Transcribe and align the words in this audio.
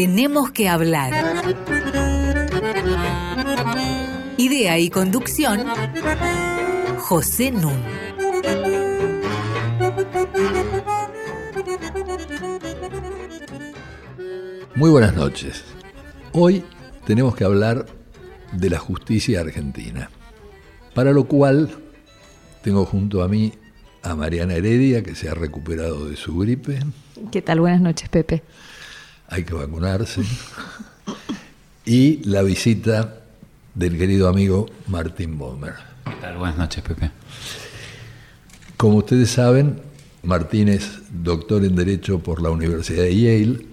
tenemos 0.00 0.50
que 0.50 0.66
hablar. 0.66 1.12
Idea 4.38 4.78
y 4.78 4.88
conducción, 4.88 5.60
José 6.96 7.50
Nun. 7.50 7.74
Muy 14.74 14.88
buenas 14.88 15.14
noches. 15.14 15.64
Hoy 16.32 16.64
tenemos 17.04 17.36
que 17.36 17.44
hablar 17.44 17.84
de 18.52 18.70
la 18.70 18.78
justicia 18.78 19.42
argentina, 19.42 20.08
para 20.94 21.12
lo 21.12 21.24
cual 21.24 21.68
tengo 22.62 22.86
junto 22.86 23.22
a 23.22 23.28
mí 23.28 23.52
a 24.02 24.14
Mariana 24.14 24.54
Heredia, 24.54 25.02
que 25.02 25.14
se 25.14 25.28
ha 25.28 25.34
recuperado 25.34 26.08
de 26.08 26.16
su 26.16 26.38
gripe. 26.38 26.78
¿Qué 27.30 27.42
tal? 27.42 27.60
Buenas 27.60 27.82
noches, 27.82 28.08
Pepe. 28.08 28.42
Hay 29.30 29.44
que 29.44 29.54
vacunarse. 29.54 30.22
y 31.86 32.16
la 32.24 32.42
visita 32.42 33.20
del 33.74 33.96
querido 33.96 34.28
amigo 34.28 34.68
Martín 34.88 35.38
Bomer. 35.38 35.74
¿Qué 36.04 36.16
tal? 36.20 36.36
Buenas 36.36 36.58
noches, 36.58 36.82
Pepe. 36.82 37.12
Como 38.76 38.96
ustedes 38.96 39.30
saben, 39.30 39.80
Martín 40.24 40.68
es 40.68 40.98
doctor 41.10 41.64
en 41.64 41.76
Derecho 41.76 42.18
por 42.18 42.42
la 42.42 42.50
Universidad 42.50 43.04
de 43.04 43.16
Yale, 43.16 43.66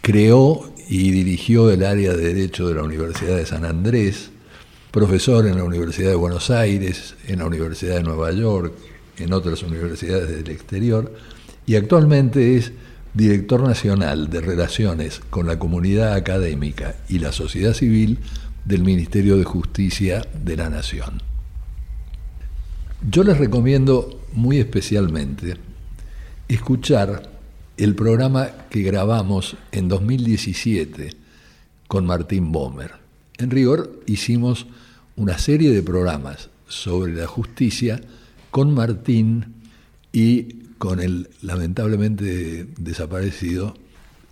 creó 0.00 0.72
y 0.88 1.10
dirigió 1.10 1.68
el 1.70 1.84
área 1.84 2.12
de 2.14 2.32
Derecho 2.32 2.68
de 2.68 2.76
la 2.76 2.84
Universidad 2.84 3.36
de 3.36 3.46
San 3.46 3.64
Andrés, 3.64 4.30
profesor 4.92 5.46
en 5.46 5.56
la 5.56 5.64
Universidad 5.64 6.10
de 6.10 6.16
Buenos 6.16 6.50
Aires, 6.50 7.16
en 7.26 7.40
la 7.40 7.46
Universidad 7.46 7.96
de 7.96 8.04
Nueva 8.04 8.30
York, 8.30 8.72
en 9.18 9.32
otras 9.32 9.64
universidades 9.64 10.28
del 10.28 10.48
exterior, 10.50 11.12
y 11.66 11.74
actualmente 11.74 12.56
es 12.56 12.72
director 13.16 13.62
nacional 13.62 14.28
de 14.28 14.42
Relaciones 14.42 15.20
con 15.30 15.46
la 15.46 15.58
Comunidad 15.58 16.12
Académica 16.12 16.96
y 17.08 17.18
la 17.18 17.32
Sociedad 17.32 17.72
Civil 17.72 18.18
del 18.66 18.82
Ministerio 18.82 19.38
de 19.38 19.44
Justicia 19.44 20.26
de 20.44 20.56
la 20.56 20.68
Nación. 20.68 21.22
Yo 23.10 23.24
les 23.24 23.38
recomiendo 23.38 24.20
muy 24.34 24.58
especialmente 24.58 25.56
escuchar 26.46 27.30
el 27.78 27.94
programa 27.94 28.50
que 28.68 28.82
grabamos 28.82 29.56
en 29.72 29.88
2017 29.88 31.16
con 31.88 32.04
Martín 32.04 32.52
Bomer. 32.52 32.92
En 33.38 33.50
rigor 33.50 34.02
hicimos 34.04 34.66
una 35.16 35.38
serie 35.38 35.70
de 35.70 35.82
programas 35.82 36.50
sobre 36.68 37.14
la 37.14 37.26
justicia 37.26 37.98
con 38.50 38.74
Martín 38.74 39.54
y 40.12 40.65
con 40.78 41.00
el 41.00 41.28
lamentablemente 41.42 42.66
desaparecido 42.78 43.74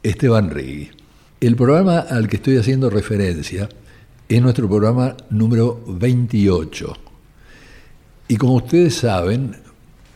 Esteban 0.03 0.50
Regui. 0.50 0.91
El 1.41 1.56
programa 1.56 1.98
al 1.98 2.28
que 2.28 2.37
estoy 2.37 2.56
haciendo 2.56 2.89
referencia 2.91 3.69
es 4.28 4.42
nuestro 4.42 4.69
programa 4.69 5.17
número 5.31 5.83
28. 5.87 6.95
Y 8.28 8.37
como 8.37 8.55
ustedes 8.55 8.95
saben, 8.95 9.56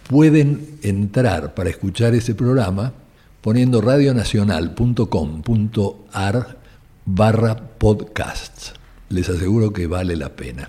pueden 0.08 0.78
entrar 0.82 1.54
para 1.54 1.70
escuchar 1.70 2.14
ese 2.14 2.34
programa 2.34 2.92
poniendo 3.40 3.80
radionacional.com.ar 3.80 6.58
barra 7.04 7.56
podcasts. 7.56 8.74
Les 9.10 9.28
aseguro 9.28 9.72
que 9.72 9.86
vale 9.86 10.16
la 10.16 10.34
pena. 10.34 10.66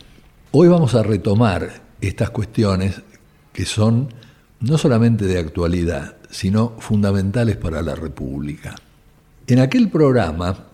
Hoy 0.52 0.68
vamos 0.68 0.94
a 0.96 1.04
retomar 1.04 1.82
estas 2.02 2.30
cuestiones 2.30 3.02
que 3.54 3.66
son 3.66 4.10
no 4.62 4.78
solamente 4.78 5.26
de 5.26 5.40
actualidad, 5.40 6.18
sino 6.30 6.76
fundamentales 6.80 7.58
para 7.58 7.82
la 7.82 7.96
República. 7.96 8.76
En 9.48 9.60
aquel 9.60 9.90
programa 9.90 10.66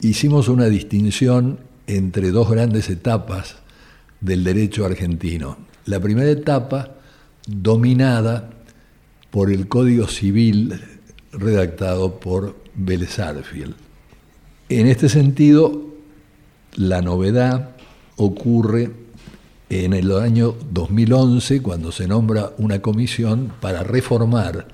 hicimos 0.00 0.48
una 0.48 0.66
distinción 0.66 1.58
entre 1.86 2.30
dos 2.30 2.50
grandes 2.50 2.88
etapas 2.88 3.56
del 4.20 4.44
derecho 4.44 4.84
argentino. 4.84 5.58
La 5.84 6.00
primera 6.00 6.30
etapa 6.30 6.92
dominada 7.46 8.50
por 9.30 9.50
el 9.50 9.68
Código 9.68 10.06
Civil 10.06 10.80
redactado 11.32 12.20
por 12.20 12.56
Vélez 12.74 13.18
En 14.68 14.86
este 14.86 15.08
sentido, 15.08 15.88
la 16.74 17.02
novedad 17.02 17.70
ocurre 18.16 19.01
en 19.72 19.94
el 19.94 20.12
año 20.12 20.54
2011 20.70 21.62
cuando 21.62 21.92
se 21.92 22.06
nombra 22.06 22.52
una 22.58 22.82
comisión 22.82 23.54
para 23.58 23.82
reformar 23.82 24.68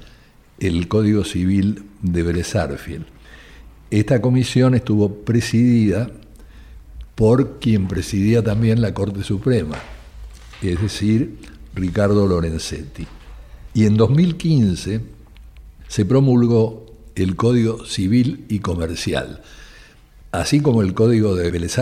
el 0.58 0.88
Código 0.88 1.22
Civil 1.22 1.84
de 2.02 2.24
Vélez 2.24 2.52
Esta 3.92 4.20
comisión 4.20 4.74
estuvo 4.74 5.14
presidida 5.24 6.10
por 7.14 7.60
quien 7.60 7.86
presidía 7.86 8.42
también 8.42 8.82
la 8.82 8.92
Corte 8.92 9.22
Suprema, 9.22 9.76
es 10.62 10.82
decir, 10.82 11.38
Ricardo 11.76 12.26
Lorenzetti. 12.26 13.06
Y 13.74 13.86
en 13.86 13.96
2015 13.96 15.00
se 15.86 16.04
promulgó 16.06 16.86
el 17.14 17.36
Código 17.36 17.86
Civil 17.86 18.46
y 18.48 18.58
Comercial. 18.58 19.42
Así 20.30 20.60
como 20.60 20.82
el 20.82 20.92
Código 20.92 21.34
de 21.34 21.50
Vélez 21.50 21.78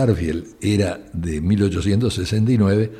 era 0.61 0.99
de 1.11 1.41
1869, 1.41 2.91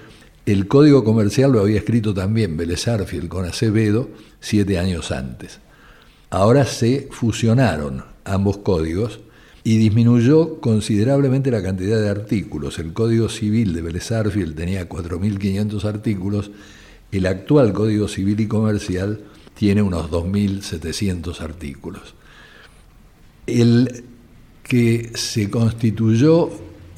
el 0.45 0.67
Código 0.67 1.03
Comercial 1.03 1.51
lo 1.53 1.61
había 1.61 1.77
escrito 1.77 2.13
también 2.13 2.57
Vélez 2.57 2.85
con 3.29 3.45
Acevedo 3.45 4.09
siete 4.41 4.77
años 4.77 5.11
antes. 5.11 5.59
Ahora 6.29 6.65
se 6.65 7.07
fusionaron 7.11 8.03
ambos 8.25 8.57
códigos 8.57 9.21
y 9.63 9.77
disminuyó 9.77 10.59
considerablemente 10.59 11.51
la 11.51 11.63
cantidad 11.63 11.99
de 12.01 12.09
artículos. 12.09 12.79
El 12.79 12.91
Código 12.91 13.29
Civil 13.29 13.73
de 13.73 13.81
Vélez 13.81 14.07
tenía 14.55 14.87
4.500 14.89 15.83
artículos, 15.85 16.51
el 17.11 17.25
actual 17.25 17.71
Código 17.71 18.09
Civil 18.09 18.41
y 18.41 18.47
Comercial 18.47 19.21
tiene 19.53 19.81
unos 19.81 20.11
2.700 20.11 21.39
artículos. 21.39 22.15
El 23.45 24.03
que 24.67 25.11
se 25.15 25.49
constituyó 25.49 26.49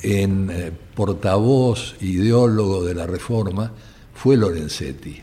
en 0.02 0.50
eh, 0.50 0.72
portavoz 0.96 1.96
ideólogo 2.02 2.84
de 2.84 2.96
la 2.96 3.06
reforma 3.06 3.72
fue 4.13 4.38
Lorenzetti. 4.38 5.22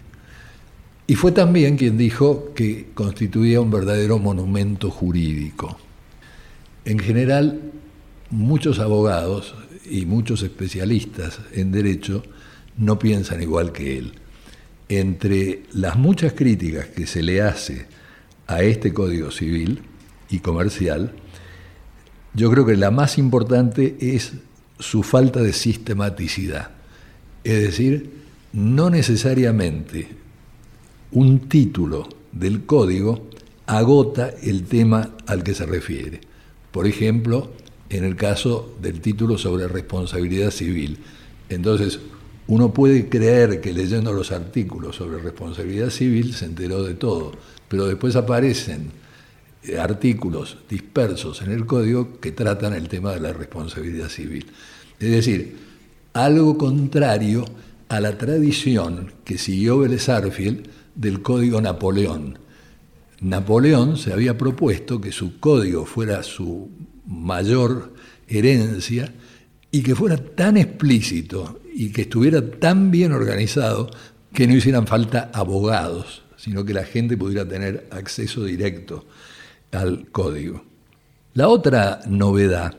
Y 1.08 1.14
fue 1.14 1.32
también 1.32 1.76
quien 1.76 1.96
dijo 1.96 2.52
que 2.54 2.88
constituía 2.94 3.60
un 3.60 3.70
verdadero 3.70 4.18
monumento 4.18 4.90
jurídico. 4.90 5.78
En 6.84 6.98
general, 6.98 7.60
muchos 8.30 8.78
abogados 8.78 9.54
y 9.88 10.04
muchos 10.04 10.42
especialistas 10.42 11.40
en 11.52 11.70
derecho 11.70 12.22
no 12.76 12.98
piensan 12.98 13.42
igual 13.42 13.72
que 13.72 13.98
él. 13.98 14.12
Entre 14.88 15.62
las 15.72 15.96
muchas 15.96 16.32
críticas 16.32 16.86
que 16.86 17.06
se 17.06 17.22
le 17.22 17.40
hace 17.40 17.86
a 18.46 18.62
este 18.62 18.92
Código 18.92 19.30
Civil 19.30 19.82
y 20.30 20.38
Comercial, 20.40 21.12
yo 22.36 22.50
creo 22.50 22.66
que 22.66 22.76
la 22.76 22.90
más 22.90 23.16
importante 23.16 23.96
es 23.98 24.34
su 24.78 25.02
falta 25.02 25.40
de 25.40 25.54
sistematicidad. 25.54 26.70
Es 27.42 27.62
decir, 27.62 28.10
no 28.52 28.90
necesariamente 28.90 30.08
un 31.12 31.48
título 31.48 32.08
del 32.32 32.66
código 32.66 33.28
agota 33.64 34.30
el 34.42 34.64
tema 34.64 35.16
al 35.26 35.42
que 35.42 35.54
se 35.54 35.64
refiere. 35.64 36.20
Por 36.72 36.86
ejemplo, 36.86 37.52
en 37.88 38.04
el 38.04 38.16
caso 38.16 38.76
del 38.82 39.00
título 39.00 39.38
sobre 39.38 39.66
responsabilidad 39.66 40.50
civil. 40.50 40.98
Entonces, 41.48 42.00
uno 42.48 42.72
puede 42.72 43.08
creer 43.08 43.60
que 43.62 43.72
leyendo 43.72 44.12
los 44.12 44.30
artículos 44.30 44.96
sobre 44.96 45.18
responsabilidad 45.22 45.90
civil 45.90 46.34
se 46.34 46.44
enteró 46.44 46.82
de 46.82 46.94
todo, 46.94 47.32
pero 47.68 47.86
después 47.86 48.14
aparecen 48.14 48.90
artículos 49.78 50.58
dispersos 50.68 51.42
en 51.42 51.50
el 51.50 51.66
código 51.66 52.20
que 52.20 52.32
tratan 52.32 52.74
el 52.74 52.88
tema 52.88 53.12
de 53.12 53.20
la 53.20 53.32
responsabilidad 53.32 54.08
civil. 54.08 54.46
Es 54.98 55.10
decir, 55.10 55.56
algo 56.12 56.56
contrario 56.56 57.44
a 57.88 58.00
la 58.00 58.16
tradición 58.16 59.12
que 59.24 59.38
siguió 59.38 59.78
Vélez 59.78 60.06
del 60.94 61.22
Código 61.22 61.60
Napoleón. 61.60 62.38
Napoleón 63.20 63.96
se 63.96 64.12
había 64.12 64.36
propuesto 64.38 65.00
que 65.00 65.12
su 65.12 65.38
código 65.40 65.84
fuera 65.86 66.22
su 66.22 66.70
mayor 67.06 67.92
herencia 68.28 69.12
y 69.70 69.82
que 69.82 69.94
fuera 69.94 70.16
tan 70.16 70.56
explícito 70.56 71.60
y 71.74 71.90
que 71.90 72.02
estuviera 72.02 72.50
tan 72.50 72.90
bien 72.90 73.12
organizado 73.12 73.90
que 74.32 74.46
no 74.46 74.54
hicieran 74.54 74.86
falta 74.86 75.30
abogados, 75.32 76.22
sino 76.36 76.64
que 76.64 76.74
la 76.74 76.84
gente 76.84 77.16
pudiera 77.16 77.46
tener 77.46 77.88
acceso 77.90 78.44
directo 78.44 79.06
al 79.72 80.10
código. 80.10 80.64
La 81.34 81.48
otra 81.48 82.00
novedad 82.06 82.76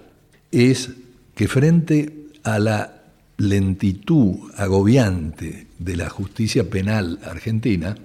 es 0.51 0.89
que 1.35 1.47
frente 1.47 2.27
a 2.43 2.59
la 2.59 2.97
lentitud 3.37 4.51
agobiante 4.55 5.67
de 5.77 5.95
la 5.95 6.09
justicia 6.09 6.69
penal 6.69 7.19
argentina, 7.23 7.95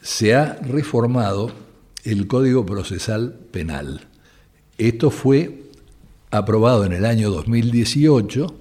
se 0.00 0.34
ha 0.34 0.54
reformado 0.54 1.50
el 2.04 2.26
Código 2.26 2.64
Procesal 2.64 3.32
Penal. 3.50 4.06
Esto 4.78 5.10
fue 5.10 5.62
aprobado 6.30 6.84
en 6.84 6.92
el 6.92 7.04
año 7.04 7.30
2018 7.30 8.54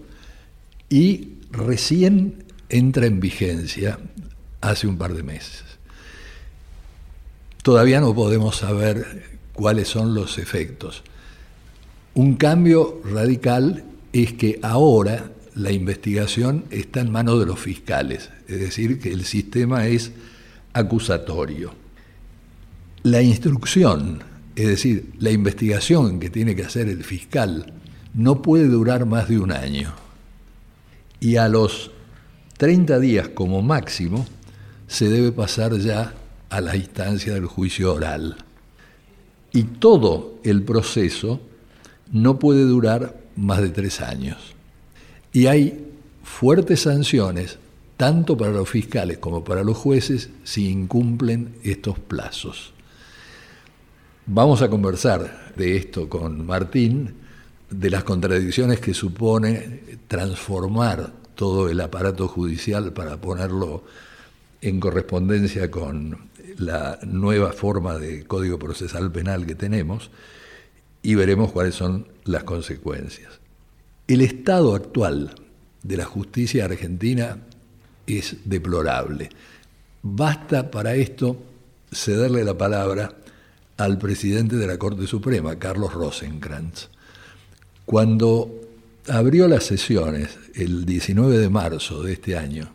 y 0.90 1.34
recién 1.52 2.46
entra 2.70 3.06
en 3.06 3.20
vigencia 3.20 4.00
hace 4.62 4.88
un 4.88 4.98
par 4.98 5.14
de 5.14 5.24
meses. 5.24 5.64
Todavía 7.62 8.00
no 8.00 8.16
podemos 8.16 8.58
saber 8.58 9.33
cuáles 9.54 9.88
son 9.88 10.14
los 10.14 10.38
efectos. 10.38 11.04
Un 12.14 12.36
cambio 12.36 13.02
radical 13.06 13.84
es 14.12 14.34
que 14.34 14.60
ahora 14.62 15.32
la 15.56 15.72
investigación 15.72 16.66
está 16.72 17.02
en 17.02 17.12
manos 17.12 17.40
de 17.40 17.46
los 17.46 17.60
fiscales, 17.60 18.30
es 18.48 18.60
decir, 18.60 19.00
que 19.00 19.12
el 19.12 19.26
sistema 19.26 19.88
es 19.88 20.12
acusatorio. 20.74 21.74
La 23.04 23.22
instrucción, 23.22 24.24
es 24.56 24.68
decir, 24.68 25.12
la 25.20 25.32
investigación 25.32 26.20
que 26.20 26.30
tiene 26.30 26.56
que 26.56 26.64
hacer 26.64 26.88
el 26.88 27.04
fiscal, 27.04 27.74
no 28.14 28.42
puede 28.42 28.68
durar 28.68 29.06
más 29.06 29.28
de 29.30 29.40
un 29.40 29.52
año. 29.52 29.94
Y 31.20 31.38
a 31.38 31.48
los 31.48 31.92
30 32.58 33.00
días 33.00 33.30
como 33.30 33.62
máximo 33.62 34.26
se 34.88 35.10
debe 35.10 35.32
pasar 35.32 35.78
ya 35.78 36.14
a 36.50 36.62
la 36.62 36.76
instancia 36.76 37.34
del 37.34 37.46
juicio 37.46 37.94
oral. 37.94 38.43
Y 39.54 39.64
todo 39.64 40.40
el 40.44 40.64
proceso 40.64 41.40
no 42.12 42.40
puede 42.40 42.64
durar 42.64 43.18
más 43.36 43.62
de 43.62 43.70
tres 43.70 44.02
años. 44.02 44.38
Y 45.32 45.46
hay 45.46 45.88
fuertes 46.24 46.82
sanciones, 46.82 47.60
tanto 47.96 48.36
para 48.36 48.52
los 48.52 48.70
fiscales 48.70 49.20
como 49.20 49.44
para 49.44 49.64
los 49.64 49.78
jueces, 49.78 50.30
si 50.44 50.70
incumplen 50.70 51.56
estos 51.64 52.00
plazos. 52.00 52.74
Vamos 54.26 54.62
a 54.62 54.70
conversar 54.70 55.54
de 55.56 55.76
esto 55.76 56.10
con 56.10 56.46
Martín, 56.46 57.16
de 57.70 57.90
las 57.90 58.04
contradicciones 58.04 58.80
que 58.80 58.94
supone 58.94 59.82
transformar 60.08 61.12
todo 61.36 61.70
el 61.70 61.82
aparato 61.82 62.28
judicial 62.28 62.94
para 62.94 63.18
ponerlo 63.18 63.84
en 64.62 64.80
correspondencia 64.80 65.70
con 65.70 66.30
la 66.58 67.00
nueva 67.04 67.52
forma 67.52 67.98
de 67.98 68.26
código 68.26 68.60
procesal 68.60 69.12
penal 69.12 69.46
que 69.46 69.56
tenemos 69.56 70.12
y 71.02 71.16
veremos 71.16 71.52
cuáles 71.52 71.76
son 71.76 72.08
las 72.24 72.44
consecuencias. 72.44 73.40
El 74.08 74.22
estado 74.22 74.76
actual 74.76 75.36
de 75.84 75.98
la 75.98 76.06
justicia 76.06 76.66
argentina 76.66 77.38
es 78.08 78.38
deplorable. 78.46 79.30
Basta 80.02 80.72
para 80.72 80.96
esto 80.96 81.38
cederle 81.92 82.44
la 82.44 82.58
palabra 82.58 83.16
al 83.78 83.98
presidente 83.98 84.56
de 84.56 84.68
la 84.68 84.78
Corte 84.78 85.08
Suprema, 85.08 85.58
Carlos 85.58 85.94
Rosenkrantz. 85.94 86.90
Cuando 87.86 88.62
abrió 89.10 89.48
las 89.48 89.66
sesiones 89.66 90.38
el 90.56 90.86
19 90.86 91.38
de 91.38 91.50
marzo 91.50 92.02
de 92.04 92.14
este 92.14 92.38
año, 92.38 92.74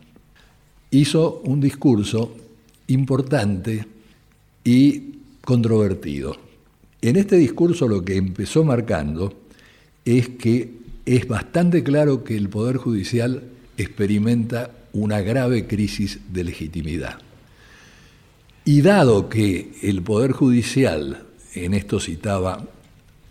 hizo 0.91 1.41
un 1.45 1.61
discurso 1.61 2.35
importante 2.89 3.85
y 4.63 5.13
controvertido. 5.41 6.35
En 7.01 7.15
este 7.15 7.37
discurso 7.37 7.87
lo 7.87 8.03
que 8.03 8.17
empezó 8.17 8.63
marcando 8.63 9.33
es 10.03 10.29
que 10.29 10.79
es 11.05 11.27
bastante 11.27 11.83
claro 11.83 12.23
que 12.23 12.35
el 12.35 12.49
Poder 12.49 12.77
Judicial 12.77 13.43
experimenta 13.77 14.71
una 14.93 15.21
grave 15.21 15.65
crisis 15.65 16.19
de 16.31 16.43
legitimidad. 16.43 17.19
Y 18.65 18.81
dado 18.81 19.29
que 19.29 19.71
el 19.81 20.01
Poder 20.01 20.31
Judicial, 20.31 21.25
en 21.53 21.73
esto 21.73 21.99
citaba 21.99 22.67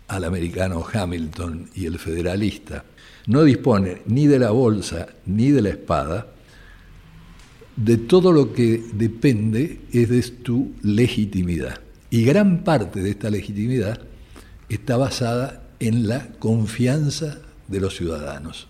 al 0.07 0.23
americano 0.23 0.83
Hamilton 0.91 1.69
y 1.75 1.85
el 1.85 1.99
federalista, 1.99 2.83
no 3.27 3.43
dispone 3.43 4.01
ni 4.07 4.25
de 4.25 4.39
la 4.39 4.51
bolsa 4.51 5.07
ni 5.27 5.51
de 5.51 5.61
la 5.61 5.69
espada, 5.69 6.27
de 7.83 7.97
todo 7.97 8.33
lo 8.33 8.51
que 8.53 8.83
depende 8.93 9.79
es 9.93 10.09
de 10.09 10.21
tu 10.21 10.73
legitimidad. 10.83 11.79
Y 12.09 12.23
gran 12.23 12.63
parte 12.63 13.01
de 13.01 13.11
esta 13.11 13.29
legitimidad 13.29 14.01
está 14.67 14.97
basada 14.97 15.63
en 15.79 16.07
la 16.07 16.27
confianza 16.39 17.39
de 17.67 17.79
los 17.79 17.95
ciudadanos. 17.95 18.67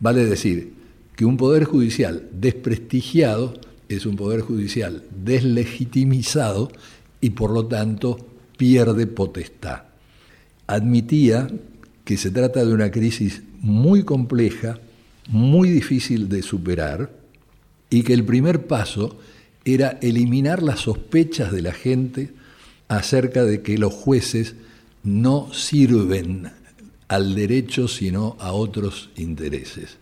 Vale 0.00 0.24
decir 0.24 0.72
que 1.14 1.26
un 1.26 1.36
poder 1.36 1.64
judicial 1.64 2.28
desprestigiado 2.32 3.54
es 3.88 4.06
un 4.06 4.16
poder 4.16 4.40
judicial 4.40 5.04
deslegitimizado 5.24 6.70
y 7.20 7.30
por 7.30 7.50
lo 7.50 7.66
tanto 7.66 8.18
pierde 8.56 9.06
potestad. 9.06 9.82
Admitía 10.66 11.48
que 12.04 12.16
se 12.16 12.30
trata 12.30 12.64
de 12.64 12.72
una 12.72 12.90
crisis 12.90 13.42
muy 13.60 14.04
compleja, 14.04 14.78
muy 15.28 15.68
difícil 15.68 16.28
de 16.28 16.42
superar, 16.42 17.10
y 17.90 18.02
que 18.02 18.12
el 18.14 18.24
primer 18.24 18.66
paso 18.66 19.18
era 19.64 19.98
eliminar 20.00 20.62
las 20.62 20.80
sospechas 20.80 21.52
de 21.52 21.62
la 21.62 21.72
gente 21.72 22.32
acerca 22.88 23.44
de 23.44 23.62
que 23.62 23.78
los 23.78 23.92
jueces 23.92 24.54
no 25.02 25.52
sirven 25.52 26.50
al 27.08 27.34
derecho 27.34 27.88
sino 27.88 28.36
a 28.40 28.52
otros 28.52 29.10
intereses. 29.16 29.96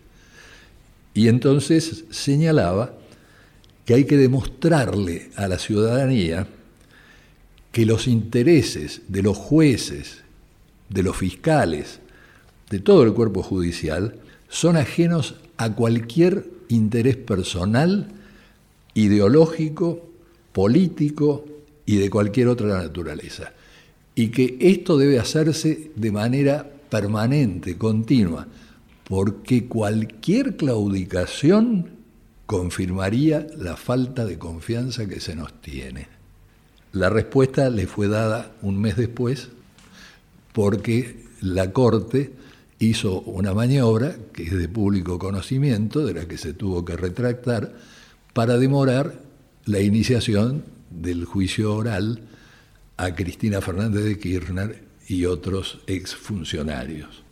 Y 1.13 1.27
entonces 1.27 2.05
señalaba 2.09 2.93
que 3.85 3.93
hay 3.93 4.05
que 4.05 4.17
demostrarle 4.17 5.29
a 5.35 5.47
la 5.47 5.59
ciudadanía 5.59 6.47
que 7.71 7.85
los 7.85 8.07
intereses 8.07 9.01
de 9.07 9.21
los 9.21 9.37
jueces, 9.37 10.23
de 10.89 11.03
los 11.03 11.17
fiscales, 11.17 11.99
de 12.69 12.79
todo 12.79 13.03
el 13.03 13.13
cuerpo 13.13 13.43
judicial, 13.43 14.15
son 14.49 14.77
ajenos 14.77 15.35
a 15.57 15.71
cualquier 15.73 16.54
interés 16.69 17.17
personal, 17.17 18.07
ideológico, 18.93 20.09
político 20.51 21.45
y 21.85 21.97
de 21.97 22.09
cualquier 22.09 22.47
otra 22.47 22.81
naturaleza. 22.81 23.53
Y 24.15 24.29
que 24.29 24.57
esto 24.59 24.97
debe 24.97 25.19
hacerse 25.19 25.91
de 25.95 26.11
manera 26.11 26.69
permanente, 26.89 27.77
continua, 27.77 28.47
porque 29.07 29.65
cualquier 29.65 30.55
claudicación 30.55 31.89
confirmaría 32.45 33.47
la 33.57 33.75
falta 33.75 34.25
de 34.25 34.37
confianza 34.37 35.07
que 35.07 35.19
se 35.19 35.35
nos 35.35 35.61
tiene. 35.61 36.07
La 36.93 37.09
respuesta 37.09 37.69
le 37.69 37.87
fue 37.87 38.07
dada 38.07 38.53
un 38.61 38.79
mes 38.79 38.95
después 38.95 39.49
porque 40.53 41.25
la 41.41 41.73
Corte 41.73 42.31
hizo 42.79 43.21
una 43.21 43.53
maniobra 43.53 44.15
que 44.33 44.43
es 44.43 44.51
de 44.51 44.67
público 44.67 45.17
conocimiento, 45.17 46.05
de 46.05 46.13
la 46.13 46.27
que 46.27 46.37
se 46.37 46.53
tuvo 46.53 46.83
que 46.83 46.97
retractar, 46.97 47.73
para 48.33 48.57
demorar 48.57 49.19
la 49.65 49.79
iniciación 49.79 50.63
del 50.89 51.25
juicio 51.25 51.73
oral 51.75 52.21
a 52.97 53.13
Cristina 53.15 53.61
Fernández 53.61 54.03
de 54.03 54.19
Kirchner 54.19 54.83
y 55.07 55.25
otros 55.25 55.79
exfuncionarios. 55.87 57.23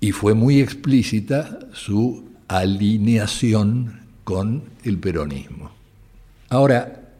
Y 0.00 0.12
fue 0.12 0.34
muy 0.34 0.60
explícita 0.60 1.58
su 1.72 2.28
alineación 2.46 4.00
con 4.24 4.62
el 4.84 4.98
peronismo. 4.98 5.72
Ahora, 6.50 7.10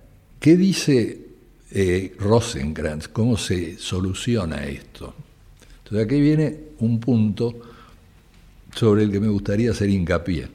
¿qué 0.40 0.56
dice 0.56 1.26
eh, 1.70 2.14
Rosenkrantz? 2.18 3.08
¿Cómo 3.08 3.36
se 3.36 3.78
soluciona 3.78 4.64
esto? 4.66 5.14
Entonces 5.88 6.04
aquí 6.04 6.21
viene 6.21 6.61
un 6.80 7.00
punto 7.00 7.54
sobre 8.75 9.04
el 9.04 9.11
que 9.11 9.21
me 9.21 9.28
gustaría 9.28 9.71
hacer 9.71 9.88
hincapié. 9.88 10.49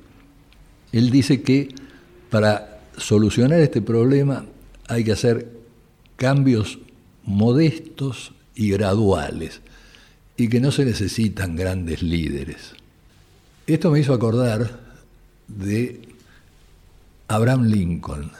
Él 0.92 1.10
dice 1.10 1.42
que 1.42 1.74
para 2.30 2.82
solucionar 2.98 3.60
este 3.60 3.82
problema 3.82 4.46
hay 4.88 5.04
que 5.04 5.12
hacer 5.12 5.50
cambios 6.18 6.78
modestos 7.24 8.34
y 8.54 8.70
graduales 8.70 9.62
y 10.38 10.50
que 10.50 10.60
no 10.60 10.72
se 10.72 10.86
necesitan 10.86 11.56
grandes 11.56 12.04
líderes. 12.04 12.74
Esto 13.66 13.90
me 13.90 14.02
hizo 14.02 14.13
acordar 14.13 14.82
de 15.48 16.00
Abraham 17.28 17.63
Lincoln. 17.63 18.32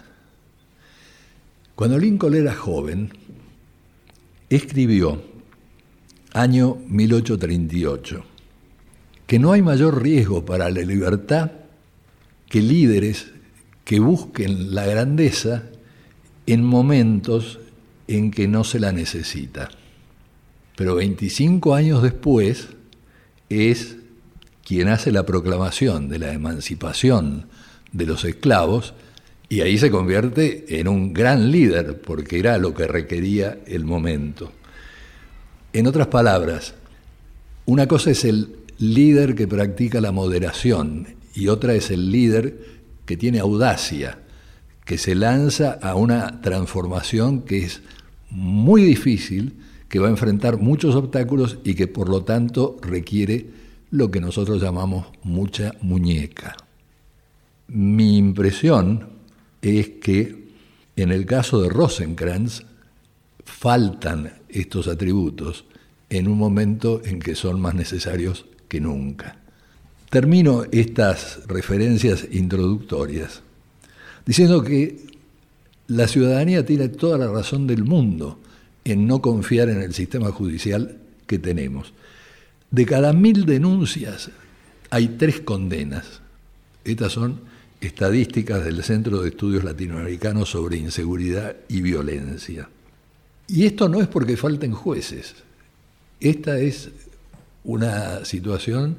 Cuando 1.74 1.98
Lincoln 1.98 2.36
era 2.36 2.54
joven, 2.54 3.12
escribió 4.48 5.33
año 6.34 6.78
1838, 6.88 8.24
que 9.28 9.40
no 9.40 9.52
hay 9.52 9.62
mayor 9.62 10.02
riesgo 10.02 10.44
para 10.44 10.70
la 10.70 10.82
libertad 10.82 11.52
que 12.50 12.62
líderes 12.62 13.32
que 13.86 14.00
busquen 14.00 14.74
la 14.74 14.86
grandeza 14.86 15.64
en 16.48 16.64
momentos 16.64 17.60
en 18.08 18.32
que 18.32 18.48
no 18.48 18.64
se 18.64 18.80
la 18.80 18.92
necesita. 18.92 19.70
Pero 20.76 20.96
25 20.96 21.76
años 21.76 22.02
después 22.02 22.70
es 23.50 23.98
quien 24.66 24.88
hace 24.88 25.12
la 25.12 25.26
proclamación 25.26 26.10
de 26.10 26.20
la 26.20 26.34
emancipación 26.34 27.48
de 27.92 28.06
los 28.08 28.26
esclavos 28.26 28.96
y 29.50 29.62
ahí 29.62 29.78
se 29.78 29.92
convierte 29.92 30.80
en 30.80 30.88
un 30.88 31.14
gran 31.14 31.52
líder 31.52 32.02
porque 32.02 32.40
era 32.40 32.58
lo 32.58 32.74
que 32.74 32.88
requería 32.88 33.60
el 33.68 33.86
momento. 33.86 34.52
En 35.74 35.88
otras 35.88 36.06
palabras, 36.08 36.76
una 37.66 37.88
cosa 37.88 38.12
es 38.12 38.26
el 38.26 38.58
líder 38.78 39.34
que 39.34 39.48
practica 39.48 40.02
la 40.02 40.12
moderación 40.12 41.08
y 41.34 41.48
otra 41.48 41.74
es 41.74 41.90
el 41.90 42.12
líder 42.12 42.84
que 43.06 43.18
tiene 43.18 43.40
audacia, 43.40 44.20
que 44.86 45.00
se 45.00 45.16
lanza 45.16 45.72
a 45.82 45.96
una 45.96 46.42
transformación 46.42 47.42
que 47.42 47.66
es 47.66 47.82
muy 48.30 48.84
difícil, 48.84 49.56
que 49.90 49.98
va 49.98 50.08
a 50.08 50.12
enfrentar 50.12 50.60
muchos 50.60 50.94
obstáculos 50.94 51.58
y 51.64 51.74
que 51.74 51.88
por 51.88 52.08
lo 52.08 52.24
tanto 52.24 52.78
requiere 52.80 53.48
lo 53.90 54.12
que 54.12 54.22
nosotros 54.22 54.62
llamamos 54.62 55.08
mucha 55.24 55.74
muñeca. 55.82 56.56
Mi 57.68 58.18
impresión 58.18 59.10
es 59.60 59.90
que 60.02 60.50
en 60.96 61.12
el 61.12 61.26
caso 61.26 61.64
de 61.64 61.70
Rosenkrantz 61.70 62.62
faltan 63.44 64.43
estos 64.54 64.88
atributos 64.88 65.66
en 66.10 66.28
un 66.28 66.38
momento 66.38 67.02
en 67.04 67.20
que 67.20 67.36
son 67.36 67.60
más 67.60 67.76
necesarios 67.76 68.46
que 68.68 68.80
nunca. 68.80 69.38
Termino 70.10 70.64
estas 70.72 71.46
referencias 71.48 72.28
introductorias 72.32 73.42
diciendo 74.26 74.64
que 74.64 75.14
la 75.88 76.08
ciudadanía 76.08 76.66
tiene 76.66 76.90
toda 76.90 77.18
la 77.18 77.28
razón 77.28 77.68
del 77.68 77.84
mundo 77.84 78.40
en 78.86 79.08
no 79.08 79.22
confiar 79.22 79.70
en 79.70 79.82
el 79.82 79.94
sistema 79.94 80.32
judicial 80.32 80.98
que 81.28 81.40
tenemos. 81.40 81.94
De 82.72 82.86
cada 82.86 83.14
mil 83.14 83.46
denuncias 83.46 84.30
hay 84.90 85.10
tres 85.10 85.42
condenas. 85.42 86.22
Estas 86.84 87.14
son 87.14 87.42
estadísticas 87.82 88.64
del 88.64 88.84
Centro 88.84 89.22
de 89.22 89.30
Estudios 89.30 89.64
Latinoamericanos 89.64 90.50
sobre 90.50 90.78
Inseguridad 90.78 91.56
y 91.68 91.82
Violencia. 91.82 92.70
Y 93.48 93.66
esto 93.66 93.90
no 93.90 94.02
es 94.02 94.08
porque 94.08 94.38
falten 94.38 94.72
jueces. 94.72 95.36
Esta 96.20 96.60
es 96.60 96.90
una 97.64 98.26
situación 98.26 98.98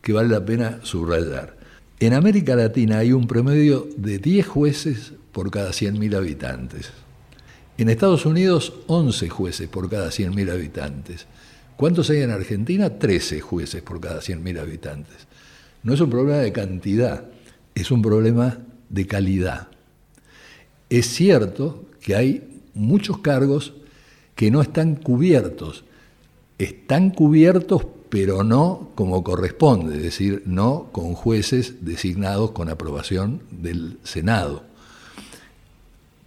que 0.00 0.12
vale 0.12 0.28
la 0.28 0.44
pena 0.44 0.80
subrayar. 0.82 1.56
En 2.00 2.14
América 2.14 2.56
Latina 2.56 2.98
hay 2.98 3.12
un 3.12 3.26
promedio 3.26 3.88
de 3.96 4.18
10 4.18 4.46
jueces 4.46 5.12
por 5.30 5.50
cada 5.50 5.70
100.000 5.70 6.16
habitantes. 6.16 6.90
En 7.78 7.88
Estados 7.88 8.26
Unidos, 8.26 8.72
11 8.86 9.28
jueces 9.28 9.68
por 9.68 9.88
cada 9.88 10.08
100.000 10.08 10.50
habitantes. 10.50 11.26
¿Cuántos 11.76 12.10
hay 12.10 12.22
en 12.22 12.30
Argentina? 12.30 12.98
13 12.98 13.40
jueces 13.40 13.82
por 13.82 14.00
cada 14.00 14.20
100.000 14.20 14.60
habitantes. 14.60 15.16
No 15.82 15.94
es 15.94 16.00
un 16.00 16.10
problema 16.10 16.38
de 16.38 16.52
cantidad, 16.52 17.24
es 17.74 17.90
un 17.90 18.02
problema 18.02 18.58
de 18.88 19.06
calidad. 19.06 19.68
Es 20.90 21.06
cierto 21.06 21.86
que 22.00 22.14
hay 22.14 22.60
muchos 22.74 23.18
cargos 23.18 23.74
que 24.34 24.50
no 24.50 24.62
están 24.62 24.96
cubiertos. 24.96 25.84
Están 26.58 27.10
cubiertos, 27.10 27.86
pero 28.08 28.44
no 28.44 28.90
como 28.94 29.24
corresponde, 29.24 29.96
es 29.96 30.02
decir, 30.02 30.42
no 30.46 30.88
con 30.92 31.14
jueces 31.14 31.84
designados 31.84 32.52
con 32.52 32.68
aprobación 32.68 33.40
del 33.50 33.98
Senado. 34.04 34.64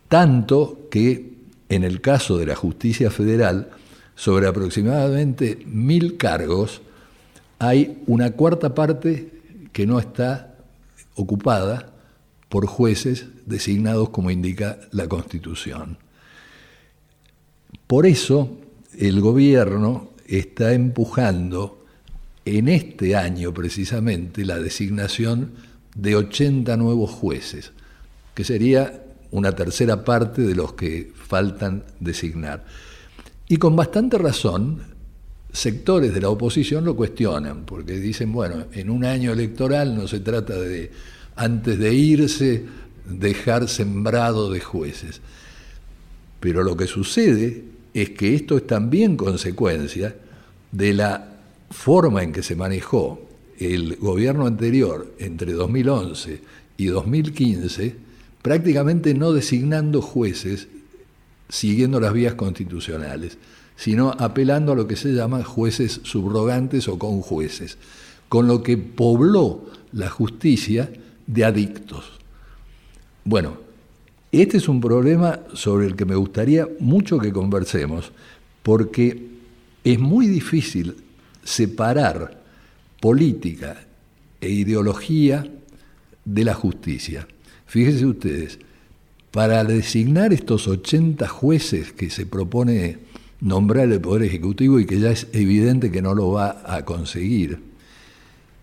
Tanto 0.10 0.88
que 0.90 1.36
en 1.70 1.84
el 1.84 2.02
caso 2.02 2.38
de 2.38 2.46
la 2.46 2.56
justicia 2.56 3.12
federal, 3.12 3.70
sobre 4.16 4.48
aproximadamente 4.48 5.60
mil 5.66 6.18
cargos, 6.18 6.82
hay 7.60 8.02
una 8.08 8.32
cuarta 8.32 8.74
parte 8.74 9.32
que 9.74 9.86
no 9.86 10.00
está 10.00 10.56
ocupada 11.16 11.92
por 12.50 12.66
jueces 12.66 13.26
designados 13.46 14.10
como 14.10 14.32
indica 14.32 14.80
la 14.92 15.08
Constitución. 15.08 15.98
Por 17.88 18.08
eso 18.08 18.58
el 18.98 19.22
gobierno 19.22 20.10
está 20.27 20.74
empujando 20.74 21.86
en 22.44 22.68
este 22.68 23.15
año 23.15 23.54
precisamente 23.54 24.44
la 24.44 24.60
designación 24.60 25.51
de 25.96 26.15
80 26.15 26.77
nuevos 26.77 27.12
jueces, 27.12 27.72
que 28.34 28.44
sería 28.44 29.04
una 29.32 29.51
tercera 29.51 30.04
parte 30.04 30.42
de 30.42 30.56
los 30.56 30.74
que 30.74 31.12
faltan 31.15 31.84
designar. 32.00 32.65
Y 33.48 33.58
con 33.58 33.75
bastante 33.75 34.18
razón, 34.18 34.82
sectores 35.51 36.13
de 36.13 36.22
la 36.22 36.30
oposición 36.30 36.86
lo 36.86 36.96
cuestionan, 36.96 37.65
porque 37.65 38.00
dicen, 38.00 38.32
bueno, 38.32 38.65
en 38.74 38.89
un 38.89 39.06
año 39.06 39.32
electoral 39.32 39.96
no 39.96 40.08
se 40.08 40.22
trata 40.22 40.56
de, 40.56 40.92
antes 41.36 41.77
de 41.77 41.94
irse, 41.94 42.65
dejar 43.08 43.70
sembrado 43.70 44.51
de 44.51 44.60
jueces. 44.60 45.22
Pero 46.39 46.63
lo 46.63 46.75
que 46.75 46.88
sucede 46.88 47.75
es 47.96 48.10
que 48.10 48.36
esto 48.36 48.58
es 48.58 48.68
también 48.68 49.16
consecuencia 49.16 50.16
de 50.72 50.94
la 50.94 51.38
forma 51.72 52.24
en 52.24 52.34
que 52.34 52.44
se 52.44 52.58
manejó 52.58 53.22
el 53.58 53.96
gobierno 53.96 54.46
anterior 54.46 55.14
entre 55.18 55.54
2011 55.54 56.42
y 56.75 56.86
2015, 56.88 57.96
prácticamente 58.42 59.14
no 59.14 59.32
designando 59.32 60.02
jueces 60.02 60.68
siguiendo 61.48 62.02
las 62.02 62.12
vías 62.12 62.34
constitucionales, 62.34 63.38
sino 63.78 64.12
apelando 64.12 64.74
a 64.74 64.75
lo 64.75 64.88
que 64.88 64.98
se 64.98 65.14
llama 65.14 65.44
jueces 65.46 66.02
subrogantes 66.04 66.90
o 66.90 67.00
conjueces, 67.00 67.78
con 68.28 68.48
lo 68.48 68.62
que 68.62 68.78
pobló 68.78 69.68
la 69.94 70.10
justicia 70.10 70.92
de 71.28 71.46
adictos. 71.46 72.20
Bueno, 73.24 73.65
este 74.42 74.58
es 74.58 74.68
un 74.68 74.82
problema 74.82 75.39
sobre 75.54 75.88
el 75.88 75.96
que 75.96 76.06
me 76.06 76.15
gustaría 76.15 76.68
mucho 76.80 77.20
que 77.20 77.32
conversemos, 77.32 78.12
porque 78.63 79.27
es 79.84 80.00
muy 80.00 80.27
difícil 80.27 80.96
separar 81.44 82.42
política 83.00 83.86
e 84.42 84.50
ideología 84.50 85.46
de 86.25 86.44
la 86.44 86.54
justicia. 86.54 87.27
Fíjense 87.68 88.06
ustedes, 88.06 88.60
para 89.32 89.63
designar 89.63 90.34
estos 90.34 90.68
80 90.68 91.27
jueces 91.27 91.92
que 91.92 92.10
se 92.10 92.25
propone 92.25 92.98
nombrar 93.42 93.92
el 93.92 94.01
Poder 94.01 94.24
Ejecutivo 94.24 94.80
y 94.80 94.86
que 94.86 95.00
ya 95.00 95.12
es 95.12 95.27
evidente 95.34 95.92
que 95.92 96.01
no 96.01 96.15
lo 96.15 96.32
va 96.32 96.63
a 96.65 96.84
conseguir, 96.86 97.60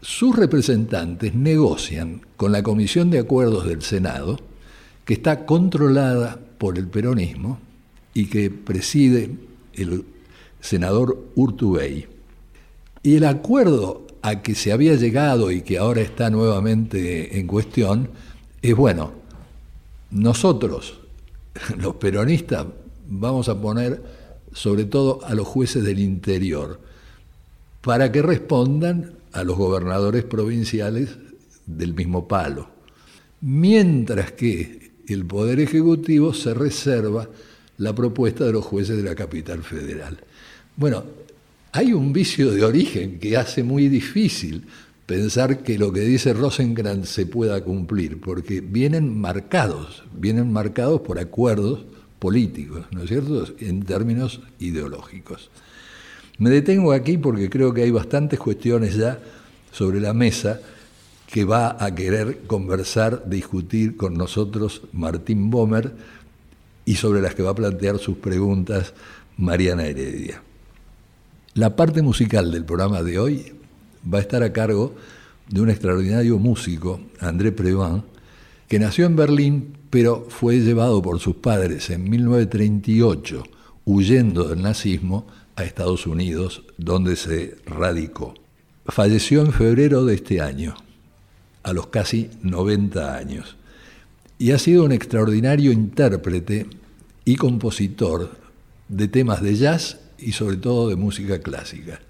sus 0.01 0.35
representantes 0.35 1.35
negocian 1.35 2.23
con 2.37 2.51
la 2.51 2.63
Comisión 2.63 3.11
de 3.11 3.21
Acuerdos 3.21 3.67
del 3.67 3.83
Senado, 3.83 4.41
que 5.05 5.15
está 5.15 5.47
controlada 5.47 6.39
por 6.59 6.79
el 6.79 6.87
peronismo 6.89 7.59
y 8.15 8.27
que 8.27 8.51
preside 8.51 9.31
el 9.75 10.05
senador 10.61 11.25
Urtubey. 11.35 12.07
Y 13.03 13.17
el 13.17 13.25
acuerdo 13.25 14.07
a 14.23 14.43
que 14.43 14.55
se 14.55 14.73
había 14.73 14.95
llegado 14.95 15.51
y 15.51 15.63
que 15.63 15.79
ahora 15.79 16.01
está 16.01 16.31
nuevamente 16.31 17.39
en 17.39 17.47
cuestión 17.47 18.11
es, 18.63 18.77
bueno, 18.77 19.13
nosotros, 20.11 21.01
los 21.77 21.97
peronistas, 21.97 22.67
vamos 23.09 23.49
a 23.49 23.61
poner 23.61 24.03
sobre 24.53 24.85
todo 24.85 25.25
a 25.25 25.35
los 25.35 25.49
jueces 25.49 25.83
del 25.83 25.99
interior, 25.99 26.81
para 27.81 28.13
que 28.13 28.23
respondan 28.23 29.15
a 29.33 29.43
los 29.45 29.57
gobernadores 29.57 30.25
provinciales 30.25 31.17
del 31.67 31.95
mismo 31.95 32.29
palo. 32.29 32.69
Mientras 33.41 34.33
que 34.33 34.82
el 35.09 35.25
Poder 35.27 35.61
Ejecutivo 35.61 36.35
se 36.35 36.55
reserva 36.55 37.29
la 37.79 37.95
propuesta 37.95 38.45
de 38.45 38.53
los 38.53 38.65
jueces 38.65 38.97
de 38.97 39.03
la 39.03 39.15
capital 39.15 39.63
federal. 39.63 40.19
Bueno, 40.77 41.05
hay 41.73 41.93
un 41.93 42.13
vicio 42.13 42.51
de 42.51 42.65
origen 42.65 43.19
que 43.19 43.37
hace 43.37 43.63
muy 43.63 43.89
difícil 43.89 44.65
pensar 45.07 45.63
que 45.63 45.79
lo 45.79 45.93
que 45.93 46.01
dice 46.01 46.33
Rosenkrantz 46.33 47.09
se 47.09 47.27
pueda 47.27 47.63
cumplir, 47.63 48.21
porque 48.21 48.61
vienen 48.61 49.19
marcados, 49.21 50.05
vienen 50.17 50.53
marcados 50.53 51.01
por 51.01 51.19
acuerdos 51.19 51.85
políticos, 52.19 52.87
¿no 52.93 53.03
es 53.03 53.09
cierto?, 53.09 53.47
en 53.59 53.83
términos 53.83 54.41
ideológicos. 54.59 55.51
Me 56.39 56.51
detengo 56.51 56.93
aquí 56.93 57.19
porque 57.19 57.51
creo 57.51 57.75
que 57.75 57.83
hay 57.83 57.91
bastantes 57.91 58.39
cuestiones 58.39 58.95
ya 58.95 59.19
sobre 59.73 60.01
la 60.01 60.15
mesa 60.15 60.61
que 61.33 61.47
va 61.47 61.83
a 61.83 61.95
querer 61.95 62.41
conversar, 62.47 63.23
discutir 63.27 63.97
con 63.97 64.13
nosotros 64.13 64.83
Martín 64.93 65.49
Bomer 65.49 65.95
y 66.85 66.97
sobre 66.97 67.23
las 67.23 67.35
que 67.35 67.43
va 67.43 67.53
a 67.53 67.55
plantear 67.55 67.99
sus 67.99 68.19
preguntas 68.19 68.93
Mariana 69.39 69.87
Heredia. 69.87 70.43
La 71.55 71.75
parte 71.75 72.03
musical 72.03 72.53
del 72.53 72.67
programa 72.67 73.03
de 73.03 73.19
hoy 73.19 73.55
va 74.13 74.19
a 74.19 74.21
estar 74.21 74.43
a 74.43 74.53
cargo 74.53 74.95
de 75.49 75.63
un 75.63 75.71
extraordinario 75.71 76.39
músico, 76.39 77.01
André 77.19 77.51
Previn, 77.51 78.03
que 78.69 78.79
nació 78.79 79.07
en 79.07 79.17
Berlín, 79.17 79.73
pero 79.89 80.27
fue 80.29 80.59
llevado 80.59 81.01
por 81.01 81.19
sus 81.19 81.37
padres 81.37 81.89
en 81.89 82.11
1938, 82.11 83.43
huyendo 83.87 84.49
del 84.49 84.61
nazismo, 84.61 85.27
a 85.57 85.65
Estados 85.65 86.07
Unidos, 86.07 86.63
donde 86.77 87.17
se 87.17 87.57
radicó. 87.65 88.35
Falleció 88.85 89.41
en 89.41 89.53
febrero 89.53 90.05
de 90.05 90.17
este 90.17 90.43
año, 90.43 90.75
a 91.63 91.73
los 91.73 91.89
casi 91.89 92.31
90 92.43 93.17
años, 93.17 93.57
y 94.39 94.51
ha 94.51 94.59
sido 94.59 94.85
un 94.85 94.93
extraordinario 94.93 95.73
intérprete 95.73 96.67
y 97.25 97.37
compositor 97.37 98.31
de 98.89 99.09
temas 99.09 99.43
de 99.43 99.55
jazz 99.55 100.01
y 100.19 100.33
sobre 100.33 100.57
todo 100.57 100.89
de 100.89 100.97
música 100.97 101.41
clásica. 101.41 102.01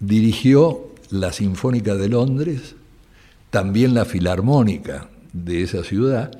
Dirigió 0.00 0.92
la 1.10 1.32
Sinfónica 1.32 1.94
de 1.94 2.08
Londres, 2.08 2.74
también 3.50 3.94
la 3.94 4.04
Filarmónica 4.04 5.10
de 5.32 5.62
esa 5.62 5.84
ciudad, 5.84 6.30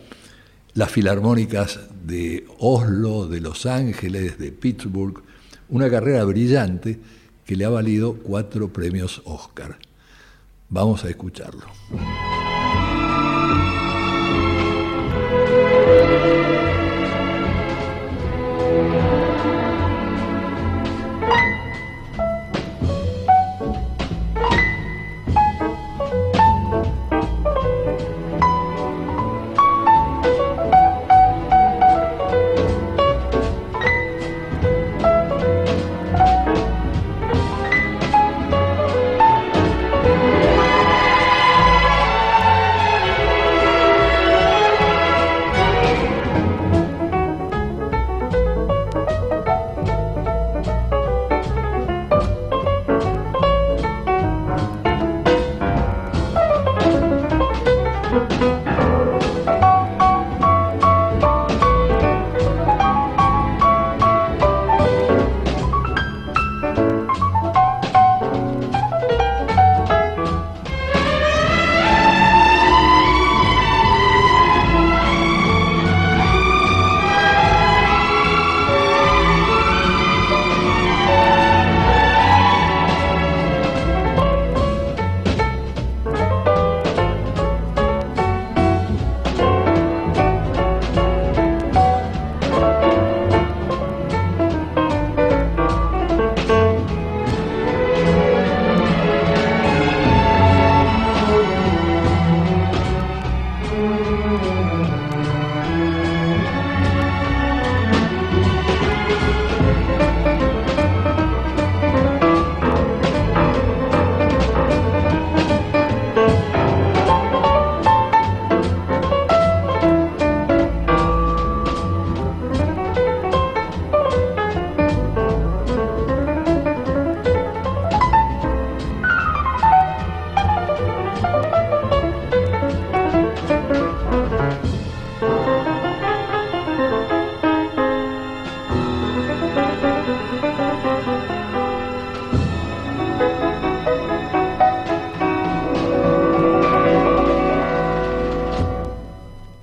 las 0.74 0.90
filarmónicas 0.90 1.80
de 2.06 2.46
Oslo, 2.58 3.26
de 3.26 3.40
Los 3.40 3.66
Ángeles, 3.66 4.38
de 4.38 4.52
Pittsburgh, 4.52 5.22
una 5.68 5.90
carrera 5.90 6.24
brillante 6.24 6.98
que 7.44 7.56
le 7.56 7.64
ha 7.64 7.70
valido 7.70 8.14
cuatro 8.14 8.72
premios 8.72 9.20
Oscar. 9.24 9.78
Vamos 10.72 11.04
a 11.04 11.10
escucharlo. 11.10 11.66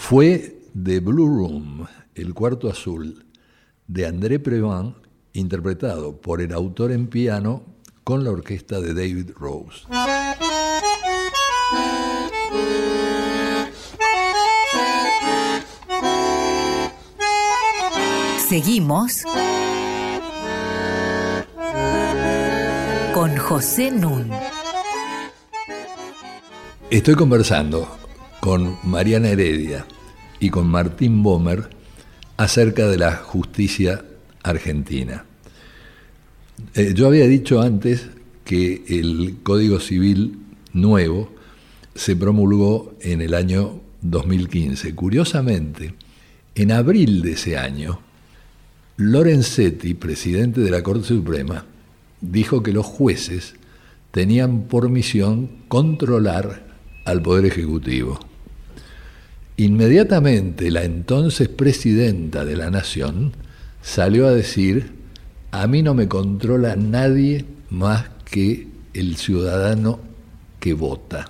Fue 0.09 0.63
The 0.73 1.01
Blue 1.01 1.27
Room, 1.27 1.85
el 2.15 2.33
cuarto 2.33 2.67
azul, 2.67 3.27
de 3.85 4.07
André 4.07 4.39
Previn, 4.39 4.95
interpretado 5.33 6.19
por 6.19 6.41
el 6.41 6.51
autor 6.51 6.91
en 6.91 7.05
piano 7.05 7.61
con 8.03 8.23
la 8.23 8.31
orquesta 8.31 8.81
de 8.81 8.95
David 8.95 9.33
Rose. 9.37 9.85
Seguimos 18.47 19.21
con 23.13 23.37
José 23.37 23.91
Nun. 23.91 24.31
Estoy 26.89 27.13
conversando 27.13 27.87
con 28.39 28.75
Mariana 28.83 29.29
Heredia, 29.29 29.85
y 30.39 30.49
con 30.49 30.67
Martín 30.67 31.23
Bomer 31.23 31.69
acerca 32.37 32.87
de 32.87 32.97
la 32.97 33.15
justicia 33.15 34.03
argentina. 34.43 35.25
Eh, 36.73 36.93
yo 36.95 37.07
había 37.07 37.27
dicho 37.27 37.61
antes 37.61 38.07
que 38.45 38.83
el 38.87 39.37
Código 39.43 39.79
Civil 39.79 40.39
nuevo 40.73 41.31
se 41.95 42.15
promulgó 42.15 42.95
en 43.01 43.21
el 43.21 43.33
año 43.33 43.81
2015. 44.01 44.95
Curiosamente, 44.95 45.93
en 46.55 46.71
abril 46.71 47.21
de 47.21 47.33
ese 47.33 47.57
año, 47.57 47.99
Lorenzetti, 48.97 49.93
presidente 49.93 50.61
de 50.61 50.71
la 50.71 50.83
Corte 50.83 51.07
Suprema, 51.07 51.65
dijo 52.21 52.63
que 52.63 52.73
los 52.73 52.85
jueces 52.85 53.55
tenían 54.11 54.63
por 54.63 54.89
misión 54.89 55.49
controlar 55.67 56.67
al 57.05 57.21
Poder 57.21 57.45
Ejecutivo. 57.45 58.19
Inmediatamente 59.59 60.71
la 60.71 60.85
entonces 60.85 61.49
presidenta 61.49 62.45
de 62.45 62.55
la 62.55 62.69
Nación 62.69 63.33
salió 63.81 64.25
a 64.25 64.31
decir, 64.31 64.93
a 65.51 65.67
mí 65.67 65.83
no 65.83 65.93
me 65.93 66.07
controla 66.07 66.77
nadie 66.77 67.43
más 67.69 68.05
que 68.23 68.69
el 68.93 69.17
ciudadano 69.17 69.99
que 70.61 70.71
vota. 70.71 71.29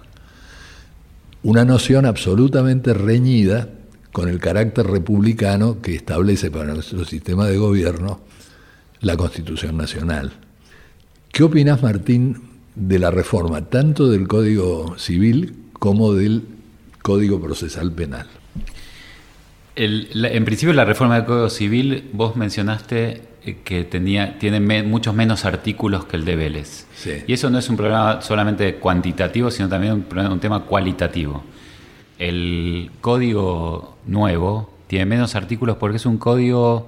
Una 1.42 1.66
noción 1.66 2.06
absolutamente 2.06 2.94
reñida 2.94 3.68
con 4.12 4.30
el 4.30 4.38
carácter 4.38 4.86
republicano 4.86 5.82
que 5.82 5.96
establece 5.96 6.52
para 6.52 6.76
nuestro 6.76 7.06
sistema 7.06 7.48
de 7.48 7.58
gobierno 7.58 8.20
la 9.02 9.18
Constitución 9.18 9.76
Nacional. 9.76 10.34
¿Qué 11.32 11.42
opinas, 11.42 11.82
Martín, 11.82 12.44
de 12.76 13.00
la 13.00 13.10
reforma 13.10 13.72
tanto 13.72 14.08
del 14.08 14.28
Código 14.28 15.00
Civil 15.00 15.56
como 15.80 16.14
del 16.14 16.59
Código 17.02 17.40
Procesal 17.42 17.92
Penal. 17.92 18.28
en 19.76 20.46
principio 20.46 20.74
la 20.74 20.86
reforma 20.86 21.16
del 21.16 21.26
Código 21.26 21.50
Civil, 21.50 22.10
vos 22.14 22.36
mencionaste 22.36 23.22
eh, 23.44 23.58
que 23.64 23.86
tenía, 23.86 24.38
tiene 24.38 24.84
muchos 24.84 25.16
menos 25.16 25.46
artículos 25.46 26.06
que 26.06 26.18
el 26.18 26.26
de 26.26 26.36
Vélez. 26.36 26.88
Y 27.28 27.34
eso 27.34 27.50
no 27.50 27.58
es 27.58 27.70
un 27.70 27.78
problema 27.78 28.22
solamente 28.22 28.76
cuantitativo, 28.76 29.50
sino 29.50 29.70
también 29.70 29.94
un, 29.94 30.20
un 30.20 30.40
tema 30.40 30.66
cualitativo. 30.66 31.44
El 32.18 32.92
código 33.00 33.98
nuevo 34.06 34.74
tiene 34.88 35.06
menos 35.06 35.36
artículos 35.36 35.78
porque 35.78 35.98
es 35.98 36.06
un 36.06 36.18
código 36.18 36.88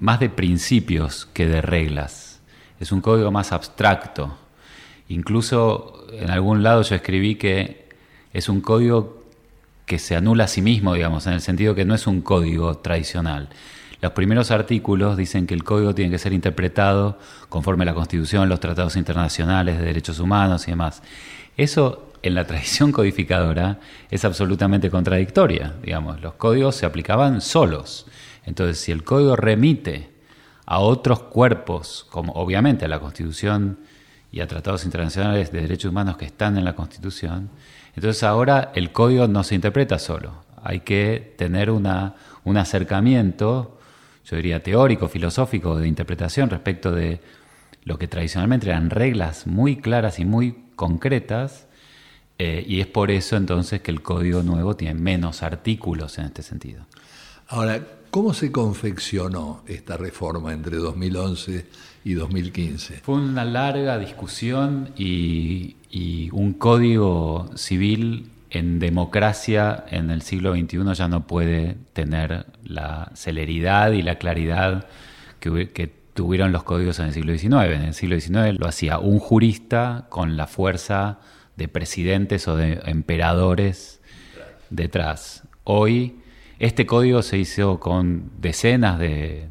más 0.00 0.18
de 0.18 0.30
principios 0.30 1.26
que 1.32 1.46
de 1.46 1.62
reglas. 1.62 2.40
Es 2.80 2.90
un 2.90 3.00
código 3.00 3.30
más 3.30 3.52
abstracto. 3.52 4.36
Incluso 5.08 6.06
en 6.12 6.30
algún 6.30 6.62
lado 6.62 6.82
yo 6.82 6.96
escribí 6.96 7.36
que 7.36 7.88
es 8.32 8.48
un 8.48 8.60
código 8.60 9.17
que 9.88 9.98
se 9.98 10.14
anula 10.14 10.44
a 10.44 10.48
sí 10.48 10.62
mismo, 10.62 10.94
digamos, 10.94 11.26
en 11.26 11.32
el 11.32 11.40
sentido 11.40 11.74
que 11.74 11.84
no 11.84 11.94
es 11.94 12.06
un 12.06 12.20
código 12.20 12.78
tradicional. 12.78 13.48
Los 14.00 14.12
primeros 14.12 14.52
artículos 14.52 15.16
dicen 15.16 15.48
que 15.48 15.54
el 15.54 15.64
código 15.64 15.92
tiene 15.94 16.12
que 16.12 16.18
ser 16.18 16.32
interpretado 16.32 17.18
conforme 17.48 17.82
a 17.82 17.86
la 17.86 17.94
Constitución, 17.94 18.48
los 18.48 18.60
tratados 18.60 18.94
internacionales 18.94 19.78
de 19.78 19.84
derechos 19.84 20.20
humanos 20.20 20.68
y 20.68 20.70
demás. 20.70 21.02
Eso 21.56 22.12
en 22.22 22.34
la 22.34 22.46
tradición 22.46 22.92
codificadora 22.98 23.80
es 24.10 24.24
absolutamente 24.24 24.90
contradictoria, 24.90 25.74
digamos. 25.82 26.20
Los 26.20 26.34
códigos 26.34 26.76
se 26.76 26.86
aplicaban 26.86 27.40
solos. 27.40 28.06
Entonces, 28.44 28.78
si 28.78 28.92
el 28.92 29.02
código 29.02 29.34
remite 29.34 30.10
a 30.64 30.78
otros 30.78 31.20
cuerpos, 31.24 32.06
como 32.10 32.34
obviamente 32.34 32.84
a 32.84 32.88
la 32.88 33.00
Constitución 33.00 33.78
y 34.30 34.40
a 34.40 34.46
tratados 34.46 34.84
internacionales 34.84 35.50
de 35.50 35.62
derechos 35.62 35.90
humanos 35.90 36.18
que 36.18 36.26
están 36.26 36.56
en 36.56 36.64
la 36.64 36.74
Constitución, 36.74 37.50
entonces 37.98 38.22
ahora 38.22 38.70
el 38.76 38.92
código 38.92 39.26
no 39.26 39.42
se 39.42 39.56
interpreta 39.56 39.98
solo, 39.98 40.44
hay 40.62 40.80
que 40.80 41.34
tener 41.36 41.68
una, 41.68 42.14
un 42.44 42.56
acercamiento, 42.56 43.76
yo 44.24 44.36
diría 44.36 44.62
teórico, 44.62 45.08
filosófico, 45.08 45.76
de 45.76 45.88
interpretación 45.88 46.48
respecto 46.48 46.92
de 46.92 47.20
lo 47.82 47.98
que 47.98 48.06
tradicionalmente 48.06 48.68
eran 48.68 48.90
reglas 48.90 49.48
muy 49.48 49.78
claras 49.78 50.20
y 50.20 50.24
muy 50.24 50.66
concretas, 50.76 51.66
eh, 52.38 52.64
y 52.68 52.78
es 52.78 52.86
por 52.86 53.10
eso 53.10 53.36
entonces 53.36 53.80
que 53.80 53.90
el 53.90 54.00
código 54.00 54.44
nuevo 54.44 54.76
tiene 54.76 54.94
menos 54.94 55.42
artículos 55.42 56.18
en 56.18 56.26
este 56.26 56.44
sentido. 56.44 56.86
Ahora, 57.48 57.84
¿cómo 58.12 58.32
se 58.32 58.52
confeccionó 58.52 59.64
esta 59.66 59.96
reforma 59.96 60.52
entre 60.52 60.76
2011 60.76 61.66
y 62.08 62.14
2015? 62.14 62.94
Fue 63.02 63.16
una 63.16 63.44
larga 63.44 63.98
discusión 63.98 64.90
y, 64.96 65.74
un 66.32 66.52
código 66.52 67.50
civil 67.54 68.30
en 68.50 68.78
democracia 68.78 69.84
en 69.90 70.10
el 70.10 70.22
siglo 70.22 70.54
XXI 70.54 70.94
ya 70.94 71.08
no 71.08 71.26
puede 71.26 71.76
tener 71.92 72.46
la 72.62 73.10
celeridad 73.14 73.92
y 73.92 74.02
la 74.02 74.16
claridad 74.16 74.86
que, 75.40 75.98
tuvieron 76.14 76.50
los 76.50 76.64
códigos 76.64 76.98
en 76.98 77.06
el 77.06 77.12
siglo 77.12 77.36
XIX. 77.36 77.76
En 77.76 77.82
el 77.82 77.94
siglo 77.94 78.18
XIX 78.18 78.58
lo 78.58 78.66
hacía 78.66 78.98
un 78.98 79.20
jurista 79.20 80.06
con 80.08 80.36
la 80.36 80.48
fuerza 80.48 81.20
de 81.56 81.68
presidentes 81.68 82.48
o 82.48 82.56
de 82.56 82.80
emperadores 82.86 84.00
detrás. 84.70 85.44
Hoy 85.62 86.16
este 86.58 86.86
código 86.86 87.22
se 87.22 87.38
hizo 87.38 87.78
con 87.78 88.32
decenas 88.40 88.98
de, 88.98 89.48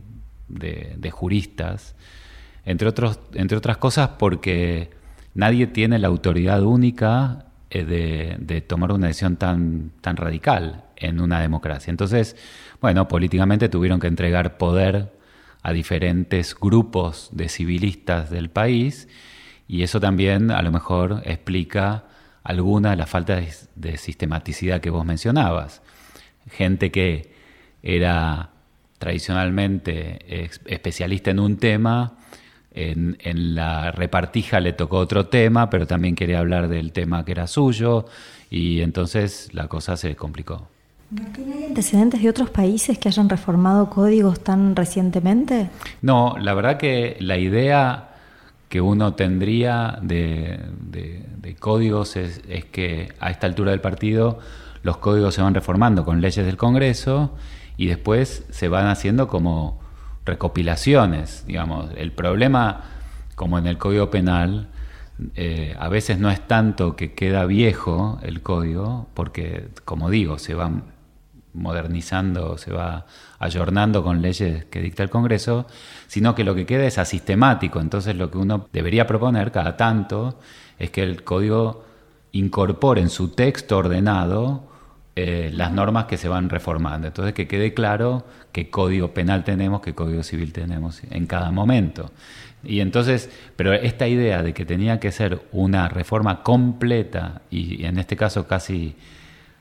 de, 0.48 1.12
juristas, 1.12 1.96
entre, 2.68 2.90
otros, 2.90 3.22
entre 3.34 3.58
otras 3.58 3.78
cosas 3.78 4.10
porque 4.20 4.90
nadie 5.34 5.68
tiene 5.68 6.00
la 6.00 6.10
autoridad 6.10 6.62
única 6.64 7.46
eh, 7.70 8.36
de, 8.40 8.62
tomar 8.62 8.92
una 8.92 9.08
decisión 9.08 9.38
tan, 9.38 9.92
tan 10.02 10.18
radical 10.18 10.84
en 10.98 11.22
una 11.22 11.40
democracia. 11.40 11.92
Entonces, 11.92 12.36
bueno, 12.82 13.08
políticamente 13.08 13.70
tuvieron 13.70 14.02
que 14.02 14.08
entregar 14.08 14.58
poder 14.58 15.14
a 15.64 15.72
diferentes 15.72 16.54
grupos 16.60 17.30
de 17.32 17.48
civilistas 17.48 18.30
del 18.30 18.50
país 18.50 19.08
y 19.70 19.84
eso 19.84 20.02
también 20.02 20.52
a 20.52 20.62
lo 20.62 20.72
mejor 20.72 21.22
explica 21.24 22.04
alguna 22.44 22.90
de 22.90 22.98
las 22.98 23.10
faltas 23.10 23.70
de 23.76 23.96
sistematicidad 23.98 24.82
que 24.82 24.90
vos 24.90 25.06
mencionabas. 25.06 25.82
Gente 26.52 26.92
que 26.92 27.32
era 27.82 28.50
tradicionalmente 28.98 30.50
especialista 30.66 31.32
en 31.32 31.40
un 31.40 31.56
tema, 31.56 32.18
en, 32.78 33.18
en, 33.22 33.56
la 33.56 33.92
repartija 33.92 34.60
le 34.60 34.74
tocó 34.74 34.98
otro 34.98 35.28
tema, 35.28 35.70
pero 35.70 35.88
también 35.88 36.16
quería 36.16 36.40
hablar 36.40 36.68
del 36.68 36.92
tema 36.92 37.26
que 37.26 37.32
era 37.32 37.48
suyo, 37.48 38.06
y 38.50 38.82
entonces 38.82 39.50
la 39.54 39.68
cosa 39.68 39.98
se 39.98 40.16
complicó. 40.16 40.68
¿Hay 41.38 41.64
antecedentes 41.66 42.22
de 42.22 42.30
otros 42.30 42.50
países 42.50 42.98
que 42.98 43.08
hayan 43.08 43.30
reformado 43.30 43.90
códigos 43.90 44.42
tan 44.42 44.76
recientemente? 44.76 45.70
No, 46.02 46.36
la 46.38 46.54
verdad 46.54 46.78
que 46.78 47.16
la 47.22 47.38
idea 47.38 48.10
que 48.68 48.82
uno 48.82 49.14
tendría 49.14 50.00
de, 50.02 50.60
códigos 51.60 52.18
es, 52.18 52.42
que 52.72 53.14
a 53.20 53.32
esta 53.32 53.48
altura 53.48 53.72
del 53.72 53.80
partido 53.80 54.40
los 54.84 54.98
códigos 54.98 55.36
se 55.36 55.42
van 55.42 55.54
reformando 55.54 56.04
con 56.04 56.20
leyes 56.20 56.46
del 56.46 56.58
Congreso 56.58 57.34
y 57.78 57.88
después 57.88 58.46
se 58.50 58.68
van 58.68 58.88
haciendo 58.88 59.30
como 59.30 59.80
recopilaciones, 60.28 61.46
digamos. 61.48 61.90
El 61.96 62.12
problema, 62.12 62.84
como 63.36 63.58
en 63.58 63.66
el 63.68 63.78
Código 63.78 64.12
Penal, 64.12 64.68
eh, 65.34 65.76
a 65.80 65.90
veces 65.90 66.20
no 66.20 66.30
es 66.30 66.46
tanto 66.48 66.96
que 66.96 67.14
queda 67.14 67.46
viejo 67.46 68.20
el 68.22 68.42
código, 68.42 69.08
porque, 69.16 69.70
como 69.84 70.12
digo, 70.12 70.38
se 70.38 70.54
van 70.54 70.84
modernizando, 71.54 72.58
se 72.58 72.72
va 72.72 73.06
ayornando 73.40 74.04
con 74.04 74.22
leyes 74.22 74.66
que 74.66 74.80
dicta 74.80 75.04
el 75.04 75.10
Congreso, 75.10 75.66
sino 76.08 76.36
que 76.36 76.44
lo 76.44 76.56
que 76.56 76.66
queda 76.66 76.86
es 76.86 76.98
asistemático. 76.98 77.80
Entonces 77.80 78.16
lo 78.16 78.30
que 78.30 78.38
uno 78.38 78.68
debería 78.72 79.08
proponer 79.08 79.52
cada 79.52 79.76
tanto 79.76 80.40
es 80.78 80.92
que 80.92 81.04
el 81.04 81.24
código 81.24 81.84
incorpore 82.32 83.02
en 83.02 83.10
su 83.10 83.30
texto 83.30 83.78
ordenado 83.78 84.68
eh, 85.20 85.50
las 85.52 85.72
normas 85.72 86.06
que 86.06 86.16
se 86.16 86.28
van 86.28 86.48
reformando. 86.48 87.08
Entonces 87.08 87.34
que 87.34 87.48
quede 87.48 87.74
claro 87.74 88.24
qué 88.52 88.70
código 88.70 89.16
penal 89.16 89.44
tenemos, 89.44 89.82
qué 89.82 89.96
código 89.96 90.22
civil 90.22 90.54
tenemos 90.54 91.02
en 91.10 91.26
cada 91.26 91.50
momento. 91.50 92.12
Y 92.64 92.82
entonces, 92.82 93.28
pero 93.56 93.74
esta 93.74 94.08
idea 94.08 94.44
de 94.44 94.54
que 94.54 94.64
tenía 94.64 95.00
que 95.00 95.12
ser 95.12 95.42
una 95.52 95.90
reforma 95.90 96.44
completa 96.44 97.42
y 97.50 97.84
en 97.86 97.98
este 97.98 98.16
caso 98.16 98.46
casi 98.46 98.94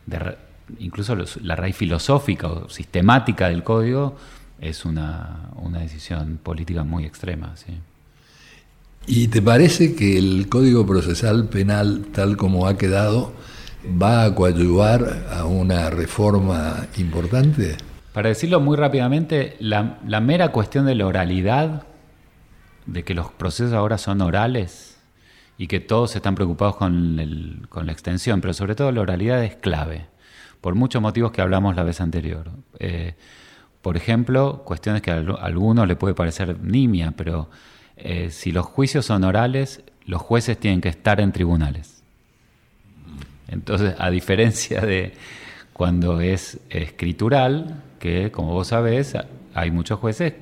de, 0.05 0.37
incluso 0.79 1.17
la 1.41 1.57
raíz 1.57 1.75
filosófica 1.75 2.49
o 2.49 2.69
sistemática 2.69 3.49
del 3.49 3.63
código 3.63 4.15
es 4.61 4.85
una, 4.85 5.41
decisión 5.81 6.39
política 6.43 6.85
muy 6.85 7.07
extrema. 7.07 7.57
¿sí? 7.57 7.73
¿Y 9.07 9.29
te 9.29 9.41
parece 9.41 9.95
que 9.95 10.19
el 10.19 10.51
Código 10.51 10.85
Procesal 10.85 11.49
Penal, 11.49 12.09
tal 12.13 12.37
como 12.37 12.67
ha 12.67 12.77
quedado, 12.77 13.33
va 14.01 14.25
a 14.25 14.35
coadyuvar 14.35 15.27
a 15.31 15.45
una 15.45 15.91
reforma 15.91 16.87
importante? 16.97 17.77
Para 18.13 18.31
decirlo 18.31 18.61
muy 18.61 18.77
rápidamente, 18.77 19.57
la, 19.61 19.99
mera 20.21 20.53
cuestión 20.53 20.87
de 20.87 20.95
la 20.95 21.07
oralidad, 21.07 21.87
de 22.87 23.05
que 23.05 23.15
los 23.15 23.31
procesos 23.33 23.73
ahora 23.73 23.99
son 23.99 24.21
orales 24.21 24.99
y 25.59 25.67
que 25.67 25.81
todos 25.81 26.17
están 26.17 26.35
preocupados 26.35 26.77
con 26.77 27.17
la 27.17 27.93
extensión, 27.93 28.41
pero 28.41 28.55
sobre 28.55 28.75
todo 28.75 28.93
la 28.93 29.01
oralidad 29.01 29.43
es 29.45 29.57
clave 29.57 30.07
por 30.67 30.75
muchos 30.75 31.01
motivos 31.01 31.31
que 31.31 31.41
hablamos 31.41 31.77
la 31.77 31.85
vez 31.85 32.01
anterior. 32.01 32.51
Eh, 32.81 33.15
por 33.83 33.97
ejemplo, 33.97 34.63
cuestiones 34.65 35.01
que 35.01 35.13
a 35.13 35.19
algunos 35.41 35.87
le 35.87 35.95
puede 35.95 36.13
parecer 36.13 36.59
nimia, 36.61 37.13
pero 37.13 37.49
eh, 37.97 38.31
si 38.31 38.51
los 38.51 38.67
juicios 38.67 39.07
son 39.07 39.23
orales, 39.23 39.85
los 40.07 40.21
jueces 40.21 40.59
tienen 40.59 40.81
que 40.81 40.89
estar 40.89 41.21
en 41.21 41.31
tribunales. 41.31 41.96
Entonces, 43.49 43.95
a 43.99 44.11
diferencia 44.11 44.81
de 44.81 45.15
cuando 45.73 46.21
es 46.21 46.59
escritural, 46.71 47.83
que 47.99 48.31
como 48.31 48.53
vos 48.53 48.69
sabés, 48.69 49.15
hay 49.55 49.71
muchos 49.71 49.99
jueces 49.99 50.35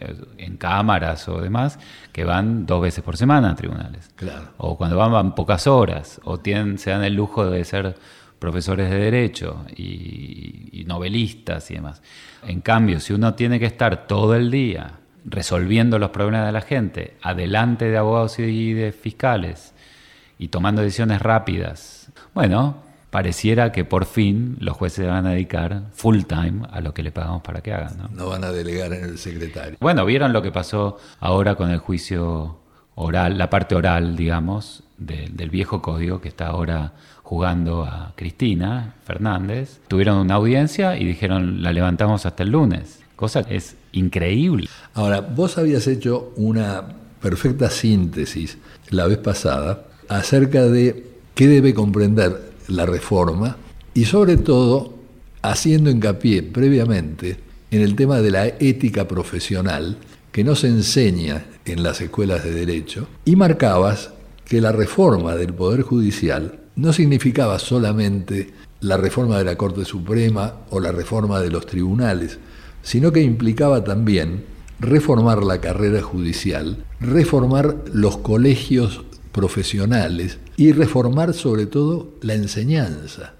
eh, 0.00 0.14
en 0.38 0.56
cámaras 0.56 1.28
o 1.28 1.40
demás 1.40 1.78
que 2.12 2.24
van 2.24 2.66
dos 2.66 2.82
veces 2.82 3.04
por 3.04 3.16
semana 3.16 3.50
a 3.50 3.54
tribunales. 3.54 4.10
O 4.58 4.76
cuando 4.76 4.96
van, 4.96 5.12
van 5.12 5.34
pocas 5.34 5.66
horas, 5.66 6.20
o 6.24 6.38
tienen, 6.38 6.78
se 6.78 6.90
dan 6.90 7.04
el 7.04 7.14
lujo 7.14 7.48
de 7.48 7.64
ser 7.64 7.94
profesores 8.38 8.90
de 8.90 8.98
derecho 8.98 9.64
y, 9.76 10.84
novelistas 10.86 11.70
y 11.70 11.74
demás. 11.74 12.02
En 12.46 12.60
cambio, 12.60 12.98
si 12.98 13.12
uno 13.12 13.34
tiene 13.34 13.60
que 13.60 13.66
estar 13.66 14.08
todo 14.08 14.34
el 14.34 14.50
día 14.50 14.98
resolviendo 15.24 15.98
los 16.00 16.10
problemas 16.10 16.46
de 16.46 16.52
la 16.52 16.60
gente, 16.60 17.16
adelante 17.22 17.84
de 17.84 17.96
abogados 17.96 18.40
y 18.40 18.72
de 18.72 18.90
fiscales, 18.90 19.71
y 20.38 20.48
tomando 20.48 20.82
decisiones 20.82 21.22
rápidas, 21.22 22.08
bueno, 22.34 22.76
pareciera 23.10 23.72
que 23.72 23.84
por 23.84 24.06
fin 24.06 24.56
los 24.58 24.76
jueces 24.76 25.06
van 25.06 25.26
a 25.26 25.30
dedicar 25.32 25.82
full 25.92 26.22
time 26.22 26.66
a 26.70 26.80
lo 26.80 26.94
que 26.94 27.02
le 27.02 27.12
pagamos 27.12 27.42
para 27.42 27.60
que 27.60 27.72
hagan. 27.72 27.98
No, 27.98 28.08
no 28.08 28.28
van 28.30 28.42
a 28.42 28.52
delegar 28.52 28.92
en 28.94 29.04
el 29.04 29.18
secretario. 29.18 29.76
Bueno, 29.80 30.04
vieron 30.06 30.32
lo 30.32 30.40
que 30.42 30.50
pasó 30.50 30.98
ahora 31.20 31.54
con 31.54 31.70
el 31.70 31.78
juicio 31.78 32.58
oral, 32.94 33.38
la 33.38 33.50
parte 33.50 33.74
oral, 33.74 34.16
digamos, 34.16 34.84
del 34.96 35.50
viejo 35.50 35.82
código 35.82 36.20
que 36.20 36.28
está 36.28 36.46
ahora 36.46 36.92
jugando 37.22 37.84
a 37.84 38.12
Cristina 38.16 38.94
Fernández, 39.04 39.80
tuvieron 39.88 40.18
una 40.18 40.34
audiencia 40.34 40.96
y 40.96 41.04
dijeron 41.04 41.62
la 41.62 41.72
levantamos 41.72 42.26
hasta 42.26 42.42
el 42.42 42.50
lunes. 42.50 43.00
Cosa 43.16 43.44
que 43.44 43.56
es 43.56 43.76
increíble. 43.92 44.68
Ahora, 44.94 45.20
vos 45.20 45.58
habías 45.58 45.86
hecho 45.86 46.32
una 46.36 46.82
perfecta 47.20 47.70
síntesis 47.70 48.58
la 48.90 49.06
vez 49.06 49.18
pasada 49.18 49.84
acerca 50.08 50.66
de 50.66 51.04
qué 51.34 51.48
debe 51.48 51.74
comprender 51.74 52.52
la 52.68 52.86
reforma 52.86 53.56
y 53.94 54.04
sobre 54.04 54.36
todo 54.36 54.94
haciendo 55.42 55.90
hincapié 55.90 56.42
previamente 56.42 57.38
en 57.70 57.80
el 57.80 57.96
tema 57.96 58.20
de 58.20 58.30
la 58.30 58.46
ética 58.46 59.08
profesional 59.08 59.96
que 60.30 60.44
no 60.44 60.54
se 60.54 60.68
enseña 60.68 61.46
en 61.64 61.82
las 61.82 62.00
escuelas 62.00 62.44
de 62.44 62.52
derecho 62.52 63.08
y 63.24 63.36
marcabas 63.36 64.10
que 64.44 64.60
la 64.60 64.72
reforma 64.72 65.36
del 65.36 65.54
Poder 65.54 65.82
Judicial 65.82 66.60
no 66.76 66.92
significaba 66.92 67.58
solamente 67.58 68.50
la 68.80 68.96
reforma 68.96 69.38
de 69.38 69.44
la 69.44 69.56
Corte 69.56 69.84
Suprema 69.84 70.54
o 70.70 70.80
la 70.80 70.92
reforma 70.92 71.40
de 71.40 71.50
los 71.50 71.66
tribunales, 71.66 72.38
sino 72.82 73.12
que 73.12 73.22
implicaba 73.22 73.84
también 73.84 74.44
reformar 74.80 75.44
la 75.44 75.60
carrera 75.60 76.02
judicial, 76.02 76.84
reformar 76.98 77.76
los 77.92 78.18
colegios 78.18 79.04
profesionales 79.32 80.38
y 80.56 80.72
reformar 80.72 81.34
sobre 81.34 81.66
todo 81.66 82.10
la 82.20 82.34
enseñanza. 82.34 83.34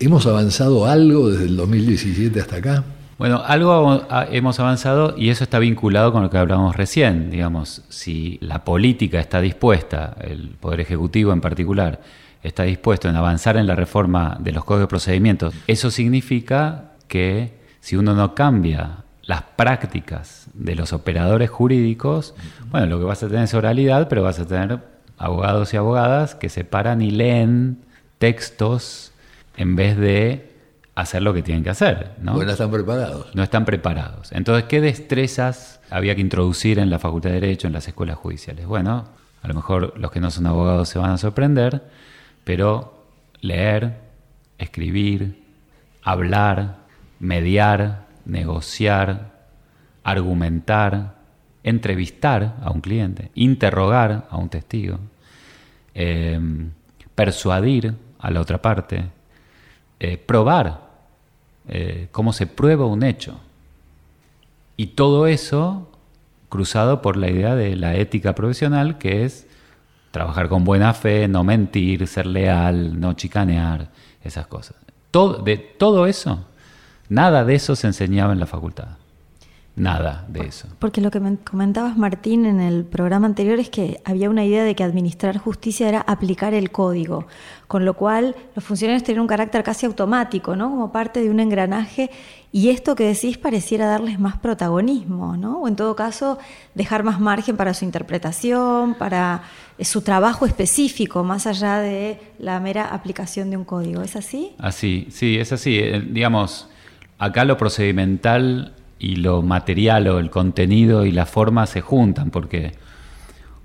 ¿Hemos 0.00 0.26
avanzado 0.26 0.86
algo 0.86 1.30
desde 1.30 1.46
el 1.46 1.56
2017 1.56 2.40
hasta 2.40 2.56
acá? 2.56 2.84
Bueno, 3.18 3.42
algo 3.44 4.06
hemos 4.30 4.60
avanzado 4.60 5.14
y 5.16 5.30
eso 5.30 5.42
está 5.42 5.58
vinculado 5.58 6.12
con 6.12 6.22
lo 6.22 6.30
que 6.30 6.38
hablábamos 6.38 6.76
recién. 6.76 7.30
Digamos, 7.30 7.82
si 7.88 8.38
la 8.40 8.64
política 8.64 9.18
está 9.18 9.40
dispuesta, 9.40 10.16
el 10.20 10.50
Poder 10.50 10.80
Ejecutivo 10.80 11.32
en 11.32 11.40
particular, 11.40 12.00
está 12.44 12.62
dispuesto 12.62 13.08
en 13.08 13.16
avanzar 13.16 13.56
en 13.56 13.66
la 13.66 13.74
reforma 13.74 14.36
de 14.38 14.52
los 14.52 14.64
códigos 14.64 14.84
de 14.84 14.88
procedimientos, 14.88 15.54
eso 15.66 15.90
significa 15.90 16.92
que 17.08 17.58
si 17.80 17.96
uno 17.96 18.14
no 18.14 18.34
cambia 18.36 19.04
las 19.22 19.42
prácticas 19.42 20.46
de 20.54 20.74
los 20.76 20.92
operadores 20.92 21.50
jurídicos, 21.50 22.34
bueno, 22.70 22.86
lo 22.86 22.98
que 22.98 23.04
vas 23.04 23.22
a 23.22 23.28
tener 23.28 23.44
es 23.44 23.54
oralidad, 23.54 24.08
pero 24.08 24.22
vas 24.22 24.38
a 24.38 24.46
tener 24.46 24.78
abogados 25.18 25.74
y 25.74 25.76
abogadas 25.76 26.34
que 26.34 26.48
se 26.48 26.64
paran 26.64 27.02
y 27.02 27.10
leen 27.10 27.78
textos 28.18 29.12
en 29.56 29.76
vez 29.76 29.96
de 29.96 30.52
hacer 30.94 31.22
lo 31.22 31.34
que 31.34 31.42
tienen 31.42 31.62
que 31.62 31.70
hacer. 31.70 32.12
¿no? 32.20 32.34
No 32.34 32.50
están 32.50 32.70
preparados. 32.70 33.34
No 33.34 33.42
están 33.42 33.64
preparados. 33.64 34.32
Entonces, 34.32 34.64
¿qué 34.68 34.80
destrezas 34.80 35.80
había 35.90 36.14
que 36.14 36.20
introducir 36.20 36.78
en 36.78 36.90
la 36.90 36.98
Facultad 36.98 37.30
de 37.30 37.40
Derecho, 37.40 37.66
en 37.66 37.72
las 37.72 37.86
escuelas 37.86 38.16
judiciales? 38.16 38.66
Bueno, 38.66 39.04
a 39.42 39.48
lo 39.48 39.54
mejor 39.54 39.94
los 39.96 40.10
que 40.10 40.20
no 40.20 40.30
son 40.30 40.46
abogados 40.46 40.88
se 40.88 40.98
van 40.98 41.10
a 41.10 41.18
sorprender, 41.18 41.82
pero 42.44 43.04
leer, 43.40 43.98
escribir, 44.58 45.44
hablar, 46.02 46.78
mediar, 47.20 48.06
negociar, 48.24 49.32
argumentar, 50.02 51.17
entrevistar 51.62 52.56
a 52.62 52.70
un 52.70 52.80
cliente, 52.80 53.30
interrogar 53.34 54.26
a 54.30 54.36
un 54.36 54.48
testigo, 54.48 54.98
eh, 55.94 56.40
persuadir 57.14 57.94
a 58.18 58.30
la 58.30 58.40
otra 58.40 58.62
parte, 58.62 59.06
eh, 60.00 60.16
probar 60.16 60.88
eh, 61.68 62.08
cómo 62.12 62.32
se 62.32 62.46
prueba 62.46 62.86
un 62.86 63.02
hecho. 63.02 63.40
Y 64.76 64.88
todo 64.88 65.26
eso 65.26 65.90
cruzado 66.48 67.02
por 67.02 67.16
la 67.16 67.30
idea 67.30 67.54
de 67.54 67.76
la 67.76 67.96
ética 67.96 68.34
profesional, 68.34 68.98
que 68.98 69.24
es 69.24 69.46
trabajar 70.10 70.48
con 70.48 70.64
buena 70.64 70.94
fe, 70.94 71.28
no 71.28 71.44
mentir, 71.44 72.06
ser 72.06 72.26
leal, 72.26 72.98
no 72.98 73.12
chicanear, 73.12 73.90
esas 74.22 74.46
cosas. 74.46 74.76
Todo, 75.10 75.42
de 75.42 75.56
todo 75.56 76.06
eso, 76.06 76.46
nada 77.08 77.44
de 77.44 77.54
eso 77.54 77.76
se 77.76 77.86
enseñaba 77.86 78.32
en 78.32 78.40
la 78.40 78.46
facultad. 78.46 78.88
Nada 79.78 80.24
de 80.28 80.46
eso. 80.46 80.68
Porque 80.78 81.00
lo 81.00 81.10
que 81.10 81.20
me 81.20 81.36
comentabas, 81.36 81.96
Martín, 81.96 82.46
en 82.46 82.60
el 82.60 82.84
programa 82.84 83.26
anterior 83.26 83.60
es 83.60 83.70
que 83.70 84.00
había 84.04 84.28
una 84.28 84.44
idea 84.44 84.64
de 84.64 84.74
que 84.74 84.82
administrar 84.82 85.38
justicia 85.38 85.88
era 85.88 86.00
aplicar 86.00 86.52
el 86.52 86.70
código, 86.70 87.26
con 87.68 87.84
lo 87.84 87.94
cual 87.94 88.34
los 88.56 88.64
funcionarios 88.64 89.04
tenían 89.04 89.22
un 89.22 89.28
carácter 89.28 89.62
casi 89.62 89.86
automático, 89.86 90.56
¿no? 90.56 90.68
Como 90.70 90.90
parte 90.90 91.20
de 91.20 91.30
un 91.30 91.38
engranaje. 91.38 92.10
Y 92.50 92.70
esto 92.70 92.96
que 92.96 93.04
decís 93.04 93.38
pareciera 93.38 93.86
darles 93.86 94.18
más 94.18 94.38
protagonismo, 94.38 95.36
¿no? 95.36 95.60
O 95.60 95.68
en 95.68 95.76
todo 95.76 95.94
caso, 95.94 96.38
dejar 96.74 97.04
más 97.04 97.20
margen 97.20 97.56
para 97.56 97.74
su 97.74 97.84
interpretación, 97.84 98.94
para 98.94 99.42
eh, 99.76 99.84
su 99.84 100.00
trabajo 100.00 100.46
específico, 100.46 101.22
más 101.22 101.46
allá 101.46 101.78
de 101.78 102.18
la 102.38 102.58
mera 102.58 102.86
aplicación 102.86 103.50
de 103.50 103.56
un 103.56 103.64
código. 103.64 104.02
¿Es 104.02 104.16
así? 104.16 104.52
Así, 104.58 105.06
sí, 105.10 105.38
es 105.38 105.52
así. 105.52 105.78
Eh, 105.78 106.00
digamos, 106.00 106.68
acá 107.18 107.44
lo 107.44 107.56
procedimental 107.56 108.74
y 108.98 109.16
lo 109.16 109.42
material 109.42 110.08
o 110.08 110.18
el 110.18 110.30
contenido 110.30 111.06
y 111.06 111.12
la 111.12 111.26
forma 111.26 111.66
se 111.66 111.80
juntan, 111.80 112.30
porque 112.30 112.72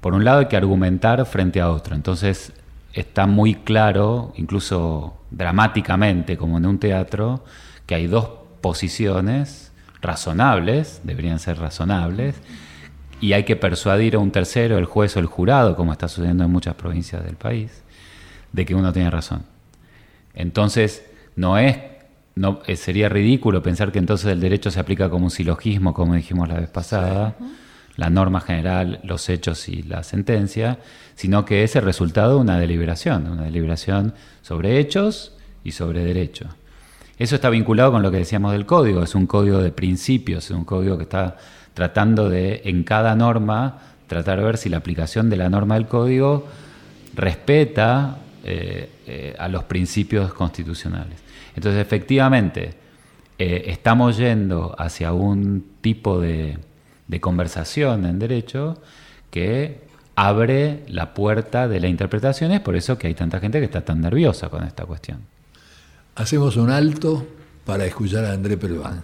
por 0.02 0.14
un 0.14 0.24
lado 0.24 0.40
hay 0.40 0.46
que 0.48 0.58
argumentar 0.58 1.26
frente 1.26 1.62
a 1.62 1.70
otro, 1.72 1.96
entonces 1.96 2.54
está 2.94 3.26
muy 3.26 3.56
claro, 3.56 4.34
incluso 4.36 5.18
dramáticamente, 5.32 6.38
como 6.38 6.58
en 6.58 6.66
un 6.66 6.78
teatro, 6.78 7.44
que 7.86 7.96
hay 7.96 8.08
dos 8.08 8.30
posiciones 8.62 9.72
razonables, 10.02 11.02
deberían 11.04 11.40
ser 11.40 11.58
razonables, 11.58 12.36
y 13.20 13.34
hay 13.34 13.46
que 13.46 13.56
persuadir 13.56 14.16
a 14.16 14.20
un 14.20 14.32
tercero, 14.32 14.78
el 14.78 14.86
juez 14.86 15.16
o 15.16 15.20
el 15.20 15.26
jurado, 15.26 15.76
como 15.76 15.94
está 15.94 16.08
sucediendo 16.08 16.44
en 16.44 16.52
muchas 16.52 16.76
provincias 16.76 17.24
del 17.24 17.36
país, 17.36 17.84
de 18.52 18.66
que 18.66 18.76
uno 18.76 18.92
tiene 18.92 19.10
razón. 19.10 19.44
Entonces, 20.34 21.06
no 21.36 21.58
es 21.58 21.78
no, 22.36 22.62
eh, 22.66 22.76
sería 22.76 23.10
ridículo 23.10 23.62
pensar 23.62 23.92
que 23.92 24.00
entonces 24.00 24.32
el 24.32 24.40
derecho 24.40 24.72
se 24.72 24.80
aplica 24.80 25.10
como 25.10 25.26
un 25.26 25.32
silogismo, 25.32 25.94
como 25.94 26.16
dijimos 26.16 26.48
la 26.48 26.60
vez 26.60 26.70
pasada, 26.70 27.36
la 27.96 28.10
norma 28.10 28.42
general, 28.42 29.00
los 29.04 29.30
hechos 29.30 29.70
y 29.70 29.84
la 29.84 30.04
sentencia, 30.04 30.80
sino 31.16 31.46
que 31.46 31.64
es 31.64 31.76
el 31.76 31.84
resultado 31.84 32.36
de 32.36 32.42
una 32.42 32.60
deliberación, 32.60 33.30
una 33.30 33.44
deliberación 33.44 34.14
sobre 34.42 34.80
hechos 34.80 35.34
y 35.64 35.72
sobre 35.72 36.04
derecho. 36.04 36.48
Eso 37.20 37.36
está 37.36 37.52
vinculado 37.52 37.92
con 37.92 38.02
lo 38.02 38.10
que 38.10 38.18
decíamos 38.18 38.52
del 38.52 38.66
código, 38.66 39.04
es 39.04 39.14
un 39.14 39.28
código 39.28 39.60
de 39.60 39.72
principios, 39.72 40.46
es 40.46 40.52
un 40.52 40.66
código 40.66 40.98
que 40.98 41.04
está 41.04 41.38
tratando 41.76 42.30
de, 42.30 42.64
en 42.66 42.84
cada 42.84 43.16
norma, 43.16 43.80
tratar 44.08 44.40
de 44.40 44.46
ver 44.46 44.58
si 44.58 44.70
la 44.70 44.78
aplicación 44.78 45.30
de 45.30 45.38
la 45.38 45.50
norma 45.50 45.76
del 45.76 45.88
código 45.88 46.48
respeta 47.16 48.18
eh, 48.44 48.90
eh, 49.06 49.36
a 49.38 49.48
los 49.48 49.64
principios 49.66 50.34
constitucionales. 50.34 51.20
Entonces, 51.56 51.82
efectivamente, 51.82 52.76
eh, 53.38 53.64
estamos 53.68 54.18
yendo 54.18 54.76
hacia 54.78 55.14
un 55.14 55.66
tipo 55.82 56.20
de, 56.20 56.60
conversación 57.20 58.08
en 58.08 58.18
derecho 58.18 58.82
que 59.30 59.84
abre 60.16 60.84
la 60.88 61.14
puerta 61.14 61.68
de 61.68 61.80
la 61.80 61.88
interpretación, 61.88 62.52
es 62.52 62.60
por 62.60 62.76
eso 62.76 62.98
que 62.98 63.06
hay 63.06 63.14
tanta 63.14 63.40
gente 63.40 63.60
que 63.60 63.66
está 63.66 63.82
tan 63.86 64.02
nerviosa 64.02 64.50
con 64.50 64.64
esta 64.64 64.86
cuestión. 64.86 65.20
Hacemos 66.16 66.58
un 66.58 66.72
alto 66.72 67.28
para 67.66 67.86
escuchar 67.86 68.26
a 68.26 68.34
André 68.34 68.58
Pelván. 68.58 69.04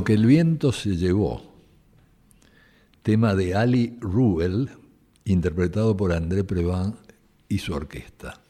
Lo 0.00 0.04
que 0.04 0.14
el 0.14 0.24
viento 0.24 0.72
se 0.72 0.96
llevó, 0.96 1.42
tema 3.02 3.34
de 3.34 3.54
Ali 3.54 3.98
Ruel, 4.00 4.70
interpretado 5.26 5.94
por 5.94 6.14
André 6.14 6.42
Previn 6.42 6.94
y 7.50 7.58
su 7.58 7.74
orquesta. 7.74 8.40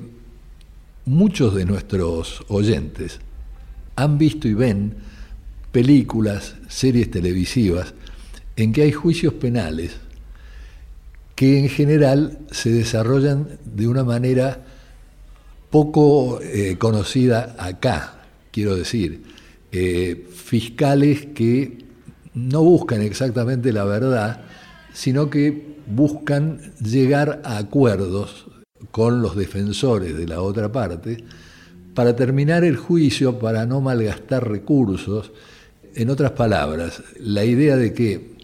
muchos 1.04 1.54
de 1.54 1.64
nuestros 1.64 2.44
oyentes 2.48 3.20
han 3.94 4.18
visto 4.18 4.48
y 4.48 4.54
ven 4.54 4.96
películas, 5.72 6.56
series 6.68 7.10
televisivas, 7.10 7.94
en 8.56 8.72
que 8.72 8.82
hay 8.82 8.92
juicios 8.92 9.34
penales 9.34 9.96
que 11.36 11.60
en 11.60 11.68
general 11.68 12.38
se 12.50 12.70
desarrollan 12.70 13.58
de 13.64 13.86
una 13.86 14.02
manera 14.02 14.65
poco 15.70 16.40
eh, 16.40 16.76
conocida 16.78 17.56
acá, 17.58 18.20
quiero 18.50 18.76
decir, 18.76 19.22
eh, 19.72 20.26
fiscales 20.32 21.26
que 21.34 21.84
no 22.34 22.62
buscan 22.62 23.02
exactamente 23.02 23.72
la 23.72 23.84
verdad, 23.84 24.42
sino 24.92 25.30
que 25.30 25.76
buscan 25.86 26.60
llegar 26.80 27.42
a 27.44 27.58
acuerdos 27.58 28.46
con 28.90 29.22
los 29.22 29.36
defensores 29.36 30.16
de 30.16 30.26
la 30.26 30.40
otra 30.40 30.70
parte 30.70 31.24
para 31.94 32.14
terminar 32.14 32.62
el 32.64 32.76
juicio, 32.76 33.38
para 33.38 33.66
no 33.66 33.80
malgastar 33.80 34.48
recursos. 34.48 35.32
En 35.94 36.10
otras 36.10 36.32
palabras, 36.32 37.02
la 37.18 37.44
idea 37.44 37.76
de 37.76 37.94
que, 37.94 38.36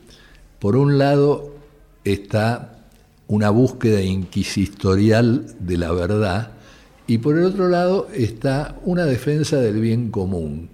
por 0.58 0.74
un 0.74 0.96
lado, 0.96 1.54
está 2.02 2.86
una 3.26 3.50
búsqueda 3.50 4.00
inquisitorial 4.00 5.54
de 5.60 5.76
la 5.76 5.92
verdad, 5.92 6.52
y 7.12 7.18
por 7.18 7.36
el 7.36 7.44
otro 7.44 7.68
lado 7.68 8.08
está 8.14 8.76
una 8.84 9.04
defensa 9.04 9.58
del 9.58 9.82
bien 9.82 10.10
común, 10.10 10.70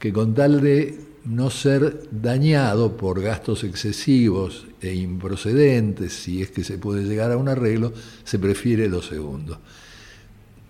que 0.00 0.12
con 0.12 0.34
tal 0.34 0.60
de 0.60 0.98
no 1.24 1.48
ser 1.48 2.08
dañado 2.10 2.96
por 2.96 3.22
gastos 3.22 3.62
excesivos 3.62 4.66
e 4.80 4.94
improcedentes, 4.94 6.12
si 6.12 6.42
es 6.42 6.50
que 6.50 6.64
se 6.64 6.78
puede 6.78 7.04
llegar 7.04 7.30
a 7.30 7.36
un 7.36 7.48
arreglo, 7.48 7.92
se 8.24 8.40
prefiere 8.40 8.88
lo 8.88 9.00
segundo. 9.00 9.60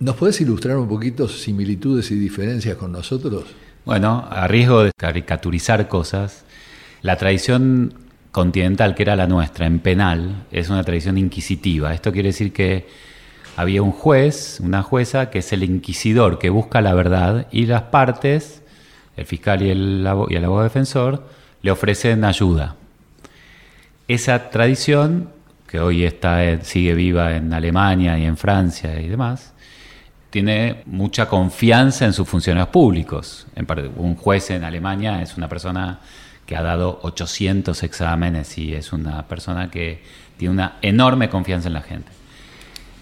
¿Nos 0.01 0.17
puedes 0.17 0.39
ilustrar 0.43 0.77
un 0.77 0.87
poquito 0.87 1.29
similitudes 1.29 2.11
y 2.11 2.17
diferencias 2.17 2.77
con 2.77 2.93
nosotros? 2.93 3.45
Bueno, 3.87 4.29
a 4.31 4.47
riesgo 4.47 4.83
de 4.83 4.93
caricaturizar 4.95 5.89
cosas, 5.89 6.45
la 7.01 7.17
tradición 7.17 7.95
continental 8.33 8.95
que 8.95 9.03
era 9.03 9.17
la 9.17 9.27
nuestra 9.27 9.65
en 9.65 9.79
penal 9.79 10.45
es 10.53 10.69
una 10.69 10.85
tradición 10.85 11.17
inquisitiva. 11.17 11.95
Esto 11.95 12.13
quiere 12.13 12.29
decir 12.29 12.53
que 12.53 12.85
había 13.57 13.83
un 13.83 13.91
juez, 13.91 14.61
una 14.61 14.83
jueza, 14.83 15.31
que 15.31 15.39
es 15.39 15.53
el 15.53 15.65
inquisidor 15.65 16.39
que 16.39 16.51
busca 16.51 16.83
la 16.83 16.93
verdad 16.93 17.47
y 17.51 17.65
las 17.65 17.85
partes, 17.85 18.63
el 19.17 19.25
fiscal 19.25 19.63
y 19.63 19.71
el, 19.71 20.07
y 20.29 20.35
el 20.35 20.45
abogado 20.45 20.65
defensor, 20.65 21.27
le 21.63 21.71
ofrecen 21.71 22.25
ayuda. 22.25 22.77
Esa 24.09 24.51
tradición, 24.51 25.31
que 25.67 25.81
hoy 25.81 26.05
está, 26.05 26.63
sigue 26.63 26.95
viva 26.95 27.35
en 27.35 27.55
Alemania 27.55 28.19
y 28.19 28.27
en 28.27 28.37
Francia 28.37 29.01
y 29.01 29.09
demás, 29.09 29.55
tiene 30.29 30.83
mucha 30.85 31.27
confianza 31.27 32.05
en 32.05 32.13
sus 32.13 32.29
funcionarios 32.29 32.69
públicos. 32.69 33.47
Un 33.97 34.17
juez 34.17 34.51
en 34.51 34.65
Alemania 34.65 35.23
es 35.23 35.39
una 35.39 35.49
persona 35.49 36.01
que 36.45 36.57
ha 36.57 36.63
dado 36.63 37.01
800 37.03 37.83
exámenes 37.83 38.59
y 38.59 38.75
es 38.75 38.93
una 38.93 39.27
persona 39.27 39.71
que 39.71 40.03
tiene 40.37 40.53
una 40.53 40.77
enorme 40.83 41.31
confianza 41.31 41.69
en 41.69 41.75
la 41.75 41.81
gente 41.81 42.16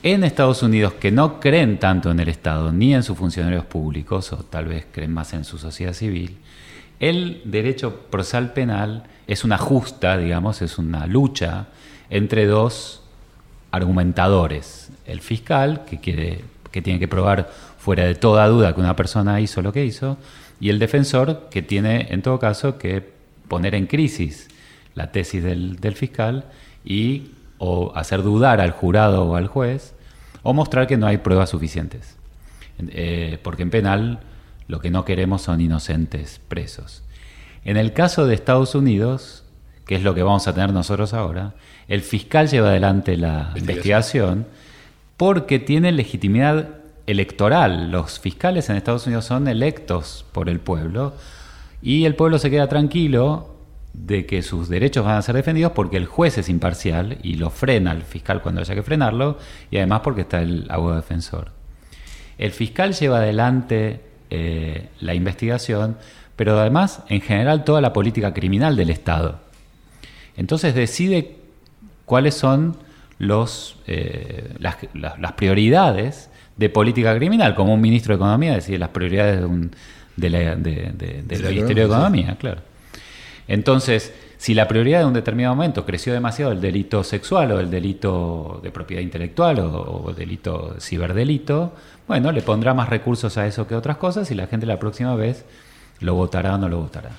en 0.04 0.22
Estados 0.22 0.62
Unidos 0.62 0.92
que 0.92 1.10
no 1.10 1.40
creen 1.40 1.78
tanto 1.78 2.10
en 2.10 2.20
el 2.20 2.28
Estado 2.28 2.70
ni 2.70 2.94
en 2.94 3.02
sus 3.02 3.16
funcionarios 3.16 3.64
públicos, 3.64 4.34
o 4.34 4.36
tal 4.36 4.66
vez 4.66 4.86
creen 4.92 5.14
más 5.14 5.32
en 5.32 5.44
su 5.44 5.56
sociedad 5.56 5.94
civil, 5.94 6.36
el 7.00 7.40
derecho 7.46 8.02
procesal 8.10 8.52
penal 8.52 9.04
es 9.26 9.44
una 9.44 9.56
justa, 9.56 10.18
digamos, 10.18 10.60
es 10.60 10.76
una 10.76 11.06
lucha 11.06 11.68
entre 12.10 12.44
dos 12.44 13.02
argumentadores. 13.70 14.90
El 15.06 15.22
fiscal, 15.22 15.86
que, 15.86 15.98
quiere, 16.00 16.44
que 16.70 16.82
tiene 16.82 17.00
que 17.00 17.08
probar 17.08 17.50
fuera 17.78 18.04
de 18.04 18.14
toda 18.14 18.46
duda 18.46 18.74
que 18.74 18.80
una 18.80 18.96
persona 18.96 19.40
hizo 19.40 19.62
lo 19.62 19.72
que 19.72 19.86
hizo, 19.86 20.18
y 20.60 20.68
el 20.68 20.78
defensor, 20.78 21.48
que 21.50 21.62
tiene 21.62 22.08
en 22.10 22.20
todo 22.20 22.38
caso 22.38 22.76
que 22.76 23.14
poner 23.48 23.74
en 23.74 23.86
crisis 23.86 24.48
la 24.94 25.12
tesis 25.12 25.42
del, 25.42 25.76
del 25.76 25.94
fiscal 25.94 26.44
y 26.84 27.30
o 27.56 27.92
hacer 27.94 28.22
dudar 28.22 28.60
al 28.60 28.72
jurado 28.72 29.24
o 29.24 29.36
al 29.36 29.46
juez 29.46 29.94
o 30.44 30.54
mostrar 30.54 30.86
que 30.86 30.96
no 30.96 31.08
hay 31.08 31.18
pruebas 31.18 31.50
suficientes. 31.50 32.16
Eh, 32.78 33.38
porque 33.42 33.62
en 33.62 33.70
penal 33.70 34.20
lo 34.68 34.80
que 34.80 34.90
no 34.90 35.04
queremos 35.04 35.42
son 35.42 35.60
inocentes 35.60 36.40
presos. 36.46 37.02
En 37.64 37.76
el 37.76 37.92
caso 37.92 38.26
de 38.26 38.34
Estados 38.34 38.74
Unidos, 38.74 39.44
que 39.86 39.96
es 39.96 40.02
lo 40.02 40.14
que 40.14 40.22
vamos 40.22 40.46
a 40.46 40.54
tener 40.54 40.72
nosotros 40.72 41.14
ahora, 41.14 41.54
el 41.88 42.02
fiscal 42.02 42.48
lleva 42.48 42.68
adelante 42.68 43.16
la 43.16 43.52
investigación 43.56 44.46
porque 45.16 45.58
tiene 45.58 45.92
legitimidad 45.92 46.68
electoral. 47.06 47.90
Los 47.90 48.18
fiscales 48.20 48.68
en 48.68 48.76
Estados 48.76 49.06
Unidos 49.06 49.24
son 49.24 49.48
electos 49.48 50.24
por 50.32 50.48
el 50.48 50.60
pueblo 50.60 51.14
y 51.82 52.04
el 52.04 52.14
pueblo 52.14 52.38
se 52.38 52.50
queda 52.50 52.68
tranquilo 52.68 53.53
de 53.94 54.26
que 54.26 54.42
sus 54.42 54.68
derechos 54.68 55.04
van 55.04 55.16
a 55.16 55.22
ser 55.22 55.36
defendidos 55.36 55.72
porque 55.72 55.96
el 55.96 56.06
juez 56.06 56.36
es 56.36 56.48
imparcial 56.48 57.18
y 57.22 57.34
lo 57.34 57.48
frena 57.48 57.92
al 57.92 58.02
fiscal 58.02 58.42
cuando 58.42 58.60
haya 58.60 58.74
que 58.74 58.82
frenarlo 58.82 59.38
y 59.70 59.78
además 59.78 60.00
porque 60.02 60.22
está 60.22 60.42
el 60.42 60.66
abogado 60.68 61.00
defensor. 61.00 61.52
El 62.36 62.50
fiscal 62.50 62.92
lleva 62.92 63.18
adelante 63.18 64.00
eh, 64.30 64.88
la 65.00 65.14
investigación, 65.14 65.96
pero 66.34 66.58
además 66.58 67.02
en 67.08 67.20
general 67.20 67.64
toda 67.64 67.80
la 67.80 67.92
política 67.92 68.34
criminal 68.34 68.74
del 68.76 68.90
Estado. 68.90 69.38
Entonces 70.36 70.74
decide 70.74 71.36
cuáles 72.04 72.34
son 72.34 72.76
los, 73.18 73.78
eh, 73.86 74.54
las, 74.58 75.32
prioridades 75.36 76.30
de 76.56 76.68
política 76.68 77.14
criminal, 77.16 77.54
como 77.54 77.72
un 77.72 77.80
ministro 77.80 78.14
de 78.14 78.16
Economía 78.16 78.54
decide 78.54 78.78
las 78.78 78.88
prioridades 78.88 79.38
de 79.38 79.46
un, 79.46 79.70
del 80.16 80.32
Ministerio 80.58 81.74
de 81.74 81.84
Economía, 81.84 82.36
claro. 82.38 82.73
Entonces, 83.46 84.12
si 84.38 84.54
la 84.54 84.68
prioridad 84.68 85.00
de 85.00 85.04
un 85.06 85.12
determinado 85.12 85.54
momento 85.54 85.84
creció 85.84 86.12
demasiado 86.12 86.52
el 86.52 86.60
delito 86.60 87.04
sexual 87.04 87.52
o 87.52 87.60
el 87.60 87.70
delito 87.70 88.60
de 88.62 88.70
propiedad 88.70 89.02
intelectual 89.02 89.58
o, 89.60 90.10
el 90.10 90.16
delito 90.16 90.76
ciberdelito, 90.80 91.72
bueno, 92.06 92.32
le 92.32 92.42
pondrá 92.42 92.74
más 92.74 92.88
recursos 92.88 93.36
a 93.38 93.46
eso 93.46 93.66
que 93.66 93.74
a 93.74 93.78
otras 93.78 93.96
cosas 93.96 94.30
y 94.30 94.34
la 94.34 94.46
gente 94.46 94.66
la 94.66 94.78
próxima 94.78 95.14
vez 95.14 95.44
lo 96.00 96.14
votará 96.14 96.54
o 96.54 96.58
no 96.58 96.68
lo 96.68 96.78
votará. 96.80 97.10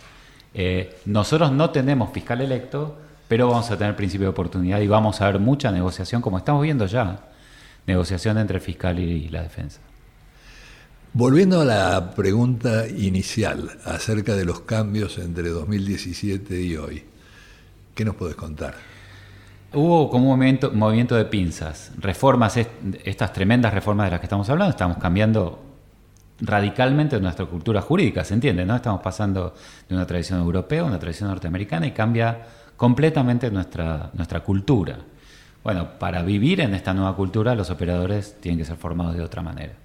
Eh, 0.54 0.98
nosotros 1.06 1.52
no 1.52 1.70
tenemos 1.70 2.12
fiscal 2.12 2.42
electo, 2.42 2.96
pero 3.28 3.50
vamos 3.50 3.70
a 3.72 3.78
tener 3.78 3.96
principio 3.96 4.26
de 4.26 4.32
oportunidad 4.32 4.80
y 4.80 4.88
vamos 4.88 5.22
a 5.22 5.26
ver 5.26 5.40
mucha 5.40 5.72
negociación, 5.72 6.22
como 6.22 6.38
estamos 6.38 6.62
viendo 6.62 6.86
ya, 6.86 7.20
negociación 7.88 8.38
entre 8.38 8.58
el 8.58 8.62
fiscal 8.62 9.00
y 9.00 9.30
la 9.30 9.42
defensa. 9.42 9.82
Volviendo 11.18 11.62
a 11.62 11.64
la 11.64 12.12
pregunta 12.12 12.90
inicial 12.90 13.72
acerca 13.86 14.36
de 14.36 14.44
los 14.44 14.60
cambios 14.60 15.18
entre 15.18 15.48
2017 15.48 16.62
y 16.62 16.76
hoy, 16.76 17.06
¿qué 17.96 18.04
nos 18.04 18.16
puedes 18.18 18.36
contar? 18.36 18.74
Hubo 19.74 20.10
como 20.10 20.34
un 20.34 20.60
movimiento, 20.74 21.16
de 21.16 21.24
pinzas, 21.24 21.94
reformas, 22.00 22.58
estas 22.58 23.32
tremendas 23.32 23.74
reformas 23.74 24.08
de 24.08 24.12
las 24.12 24.20
que 24.20 24.26
estamos 24.26 24.50
hablando, 24.50 24.72
estamos 24.72 24.98
cambiando 24.98 25.64
radicalmente 26.42 27.18
nuestra 27.22 27.46
cultura 27.46 27.80
jurídica, 27.80 28.26
¿se 28.26 28.34
entiende? 28.34 28.66
¿no? 28.66 28.76
Estamos 28.76 29.00
pasando 29.00 29.56
de 29.88 29.96
una 29.96 30.06
tradición 30.06 30.42
europea 30.42 30.82
a 30.82 30.84
una 30.84 31.00
tradición 31.00 31.30
norteamericana 31.30 31.88
y 31.88 31.92
cambia 31.92 32.46
completamente 32.76 33.50
nuestra, 33.50 34.10
nuestra 34.16 34.42
cultura. 34.42 34.98
Bueno, 35.64 35.98
para 35.98 36.24
vivir 36.24 36.60
en 36.60 36.74
esta 36.74 36.94
nueva 36.94 37.16
cultura 37.16 37.56
los 37.56 37.70
operadores 37.70 38.36
tienen 38.42 38.60
que 38.60 38.66
ser 38.66 38.76
formados 38.76 39.16
de 39.16 39.24
otra 39.24 39.42
manera. 39.42 39.76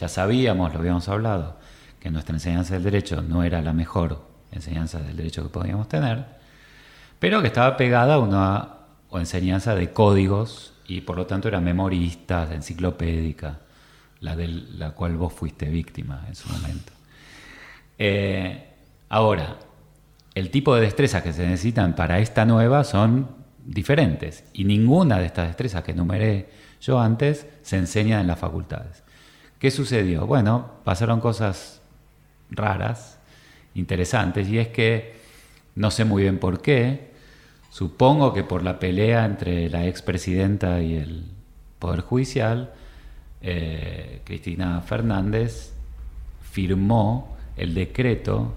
Ya 0.00 0.08
sabíamos, 0.08 0.72
lo 0.72 0.78
habíamos 0.78 1.06
hablado, 1.10 1.58
que 2.00 2.10
nuestra 2.10 2.34
enseñanza 2.34 2.72
del 2.72 2.84
derecho 2.84 3.20
no 3.20 3.44
era 3.44 3.60
la 3.60 3.74
mejor 3.74 4.24
enseñanza 4.50 4.98
del 4.98 5.14
derecho 5.14 5.42
que 5.42 5.50
podíamos 5.50 5.88
tener, 5.88 6.24
pero 7.18 7.42
que 7.42 7.48
estaba 7.48 7.76
pegada 7.76 8.14
a 8.14 8.18
una 8.18 8.68
enseñanza 9.12 9.74
de 9.74 9.92
códigos 9.92 10.72
y 10.86 11.02
por 11.02 11.16
lo 11.16 11.26
tanto 11.26 11.48
era 11.48 11.60
memorista, 11.60 12.48
enciclopédica 12.50 13.58
la 14.20 14.36
de 14.36 14.48
la 14.48 14.92
cual 14.92 15.16
vos 15.16 15.34
fuiste 15.34 15.66
víctima 15.66 16.24
en 16.28 16.34
su 16.34 16.48
momento. 16.48 16.92
Eh, 17.98 18.72
ahora, 19.10 19.58
el 20.34 20.50
tipo 20.50 20.74
de 20.74 20.80
destrezas 20.80 21.22
que 21.22 21.34
se 21.34 21.46
necesitan 21.46 21.94
para 21.94 22.20
esta 22.20 22.46
nueva 22.46 22.84
son 22.84 23.28
diferentes 23.66 24.44
y 24.54 24.64
ninguna 24.64 25.18
de 25.18 25.26
estas 25.26 25.48
destrezas 25.48 25.84
que 25.84 25.92
enumeré 25.92 26.48
yo 26.80 26.98
antes 26.98 27.46
se 27.60 27.76
enseña 27.76 28.20
en 28.22 28.26
las 28.26 28.38
facultades. 28.38 29.02
¿Qué 29.60 29.70
sucedió? 29.70 30.26
Bueno, 30.26 30.70
pasaron 30.84 31.20
cosas 31.20 31.82
raras, 32.50 33.18
interesantes, 33.74 34.48
y 34.48 34.58
es 34.58 34.68
que 34.68 35.20
no 35.74 35.90
sé 35.90 36.06
muy 36.06 36.22
bien 36.22 36.38
por 36.38 36.62
qué, 36.62 37.10
supongo 37.68 38.32
que 38.32 38.42
por 38.42 38.62
la 38.62 38.78
pelea 38.78 39.26
entre 39.26 39.68
la 39.68 39.86
expresidenta 39.86 40.80
y 40.80 40.96
el 40.96 41.26
Poder 41.78 42.00
Judicial, 42.00 42.72
eh, 43.42 44.22
Cristina 44.24 44.80
Fernández 44.80 45.74
firmó 46.40 47.36
el 47.58 47.74
decreto 47.74 48.54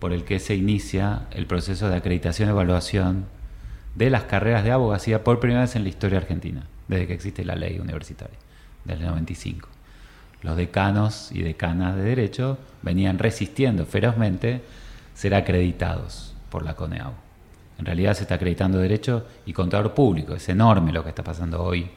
por 0.00 0.12
el 0.12 0.24
que 0.24 0.40
se 0.40 0.56
inicia 0.56 1.28
el 1.30 1.46
proceso 1.46 1.88
de 1.88 1.96
acreditación 1.96 2.48
y 2.48 2.50
evaluación 2.50 3.26
de 3.94 4.10
las 4.10 4.24
carreras 4.24 4.64
de 4.64 4.72
abogacía 4.72 5.22
por 5.22 5.38
primera 5.38 5.60
vez 5.60 5.76
en 5.76 5.84
la 5.84 5.90
historia 5.90 6.18
argentina, 6.18 6.66
desde 6.88 7.06
que 7.06 7.14
existe 7.14 7.44
la 7.44 7.54
ley 7.54 7.78
universitaria, 7.78 8.36
desde 8.84 9.02
el 9.04 9.10
95. 9.10 9.73
Los 10.44 10.58
decanos 10.58 11.30
y 11.32 11.42
decanas 11.42 11.96
de 11.96 12.02
derecho 12.02 12.58
venían 12.82 13.18
resistiendo 13.18 13.86
ferozmente 13.86 14.60
ser 15.14 15.34
acreditados 15.34 16.34
por 16.50 16.62
la 16.64 16.74
CONEAU. 16.74 17.12
En 17.78 17.86
realidad 17.86 18.12
se 18.12 18.22
está 18.22 18.34
acreditando 18.34 18.78
derecho 18.78 19.26
y 19.46 19.54
contador 19.54 19.94
público. 19.94 20.34
Es 20.34 20.46
enorme 20.50 20.92
lo 20.92 21.02
que 21.02 21.08
está 21.08 21.24
pasando 21.24 21.62
hoy 21.62 21.88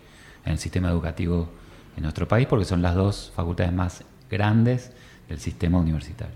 en 0.45 0.53
el 0.53 0.59
sistema 0.59 0.89
educativo 0.89 1.49
en 1.97 2.03
nuestro 2.03 2.25
país 2.25 2.47
porque 2.47 2.63
son 2.63 2.81
las 2.81 2.95
dos 2.95 3.33
facultades 3.35 3.73
más 3.73 4.05
grandes 4.31 4.93
del 5.27 5.39
sistema 5.39 5.77
universitario. 5.77 6.35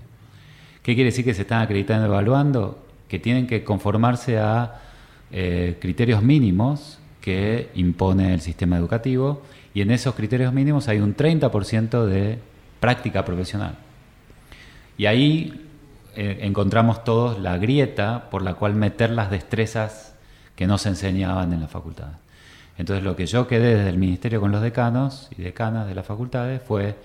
¿Qué 0.83 0.95
quiere 0.95 1.11
decir 1.11 1.23
que 1.23 1.33
se 1.33 1.43
están 1.43 1.61
acreditando 1.61 2.07
y 2.07 2.09
evaluando? 2.09 2.85
Que 3.07 3.19
tienen 3.19 3.47
que 3.47 3.63
conformarse 3.63 4.37
a 4.37 4.81
eh, 5.31 5.77
criterios 5.79 6.21
mínimos 6.21 6.99
que 7.21 7.69
impone 7.75 8.33
el 8.33 8.41
sistema 8.41 8.77
educativo 8.77 9.43
y 9.73 9.81
en 9.81 9.91
esos 9.91 10.15
criterios 10.15 10.53
mínimos 10.53 10.87
hay 10.87 10.99
un 10.99 11.15
30% 11.15 12.05
de 12.05 12.39
práctica 12.79 13.23
profesional. 13.23 13.75
Y 14.97 15.05
ahí 15.05 15.69
eh, 16.15 16.39
encontramos 16.41 17.03
todos 17.03 17.39
la 17.39 17.57
grieta 17.57 18.29
por 18.29 18.41
la 18.41 18.55
cual 18.55 18.75
meter 18.75 19.11
las 19.11 19.31
destrezas 19.31 20.15
que 20.55 20.67
no 20.67 20.77
se 20.77 20.89
enseñaban 20.89 21.53
en 21.53 21.61
la 21.61 21.67
facultad. 21.67 22.09
Entonces 22.77 23.03
lo 23.03 23.15
que 23.15 23.25
yo 23.25 23.47
quedé 23.47 23.75
desde 23.75 23.89
el 23.89 23.97
ministerio 23.97 24.41
con 24.41 24.51
los 24.51 24.61
decanos 24.61 25.29
y 25.37 25.41
decanas 25.41 25.87
de 25.87 25.95
las 25.95 26.05
facultades 26.05 26.61
fue 26.61 26.95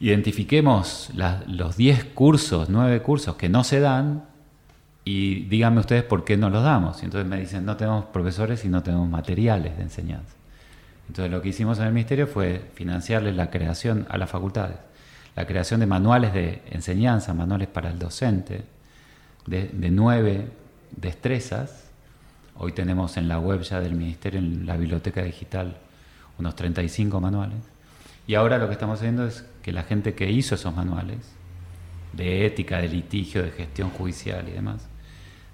identifiquemos 0.00 1.10
los 1.46 1.76
10 1.76 2.04
cursos, 2.06 2.68
9 2.68 3.00
cursos 3.02 3.36
que 3.36 3.48
no 3.48 3.64
se 3.64 3.80
dan 3.80 4.24
y 5.04 5.44
díganme 5.44 5.80
ustedes 5.80 6.02
por 6.02 6.24
qué 6.24 6.36
no 6.36 6.50
los 6.50 6.62
damos. 6.62 7.02
Y 7.02 7.06
entonces 7.06 7.28
me 7.28 7.38
dicen, 7.38 7.64
no 7.64 7.76
tenemos 7.76 8.06
profesores 8.06 8.64
y 8.64 8.68
no 8.68 8.82
tenemos 8.82 9.08
materiales 9.08 9.76
de 9.76 9.84
enseñanza. 9.84 10.34
Entonces 11.08 11.30
lo 11.30 11.40
que 11.40 11.50
hicimos 11.50 11.78
en 11.78 11.86
el 11.86 11.92
ministerio 11.92 12.26
fue 12.26 12.70
financiarles 12.74 13.36
la 13.36 13.50
creación 13.50 14.06
a 14.08 14.18
las 14.18 14.30
facultades, 14.30 14.76
la 15.34 15.46
creación 15.46 15.80
de 15.80 15.86
manuales 15.86 16.32
de 16.32 16.62
enseñanza, 16.70 17.34
manuales 17.34 17.68
para 17.68 17.90
el 17.90 17.98
docente, 17.98 18.64
de, 19.46 19.68
de 19.72 19.90
nueve 19.90 20.48
destrezas 20.90 21.86
Hoy 22.58 22.72
tenemos 22.72 23.18
en 23.18 23.28
la 23.28 23.38
web 23.38 23.60
ya 23.60 23.80
del 23.80 23.94
Ministerio, 23.94 24.40
en 24.40 24.64
la 24.66 24.76
biblioteca 24.76 25.22
digital, 25.22 25.76
unos 26.38 26.56
35 26.56 27.20
manuales. 27.20 27.58
Y 28.26 28.34
ahora 28.34 28.56
lo 28.56 28.66
que 28.66 28.72
estamos 28.72 28.98
haciendo 28.98 29.26
es 29.26 29.44
que 29.62 29.72
la 29.72 29.82
gente 29.82 30.14
que 30.14 30.30
hizo 30.30 30.54
esos 30.54 30.74
manuales, 30.74 31.18
de 32.14 32.46
ética, 32.46 32.78
de 32.78 32.88
litigio, 32.88 33.42
de 33.42 33.50
gestión 33.50 33.90
judicial 33.90 34.48
y 34.48 34.52
demás, 34.52 34.88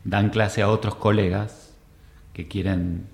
dan 0.05 0.31
clase 0.31 0.63
a 0.63 0.69
otros 0.69 0.95
colegas 0.95 1.75
que 2.35 2.47
quieren 2.47 3.07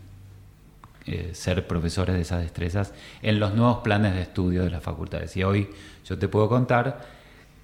eh, 1.10 1.30
ser 1.32 1.66
profesores 1.66 2.14
de 2.14 2.20
esas 2.20 2.42
destrezas 2.42 2.92
en 3.22 3.40
los 3.40 3.54
nuevos 3.54 3.78
planes 3.78 4.12
de 4.12 4.20
estudio 4.20 4.62
de 4.62 4.68
las 4.68 4.82
facultades. 4.82 5.34
Y 5.38 5.42
hoy 5.42 5.70
yo 6.04 6.18
te 6.18 6.28
puedo 6.28 6.50
contar 6.50 7.00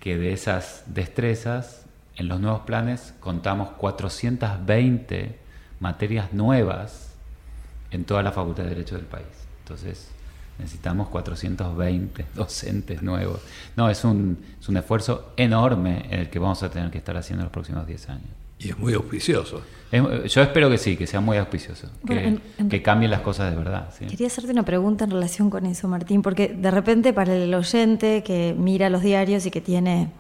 que 0.01 0.17
de 0.17 0.33
esas 0.33 0.83
destrezas, 0.87 1.85
en 2.17 2.29
los 2.29 2.41
nuevos 2.41 2.63
planes 2.63 3.13
contamos 3.21 3.73
420 3.73 5.39
materias 5.79 6.33
nuevas 6.33 7.13
en 7.91 8.07
toda 8.07 8.23
la 8.23 8.33
Facultad 8.33 8.63
de 8.63 8.71
Derecho 8.71 8.97
del 8.97 9.05
país. 9.05 9.27
Entonces, 9.61 10.09
necesitamos 10.59 11.09
420 11.09 12.25
docentes 12.35 13.03
nuevos. 13.03 13.41
No, 13.77 13.91
es 13.91 14.05
un, 14.05 14.43
es 14.59 14.69
un 14.71 14.79
esfuerzo 14.79 15.35
enorme 15.37 16.07
en 16.09 16.21
el 16.21 16.31
que 16.31 16.39
vamos 16.39 16.63
a 16.63 16.71
tener 16.71 16.91
que 16.91 16.97
estar 16.97 17.15
haciendo 17.19 17.43
en 17.43 17.47
los 17.47 17.53
próximos 17.53 17.87
10 17.87 18.09
años. 18.09 18.44
Y 18.59 18.71
es 18.71 18.79
muy 18.79 18.95
auspicioso. 18.95 19.63
yo 19.93 20.43
espero 20.43 20.71
que 20.71 20.79
sí, 20.79 20.97
que 20.97 21.07
sea 21.07 21.21
muy 21.21 21.37
auspicioso, 21.37 21.89
que, 22.07 22.39
que, 22.69 22.83
cambien 22.83 23.11
las 23.11 23.21
cosas 23.21 23.51
de 23.51 23.57
verdad. 23.57 23.89
Quería 23.99 24.27
hacerte 24.27 24.51
una 24.51 24.65
pregunta 24.65 25.05
en 25.05 25.11
relación 25.11 25.51
con 25.51 25.67
eso, 25.67 25.89
Martín, 25.89 26.23
porque 26.23 26.49
de 26.49 26.71
repente 26.71 27.13
para 27.13 27.35
el 27.35 27.53
oyente 27.55 28.23
que 28.23 28.55
mira 28.57 28.91
los 28.91 29.03
diarios 29.03 29.47
y 29.47 29.51
que 29.51 29.61
tiene 29.61 30.11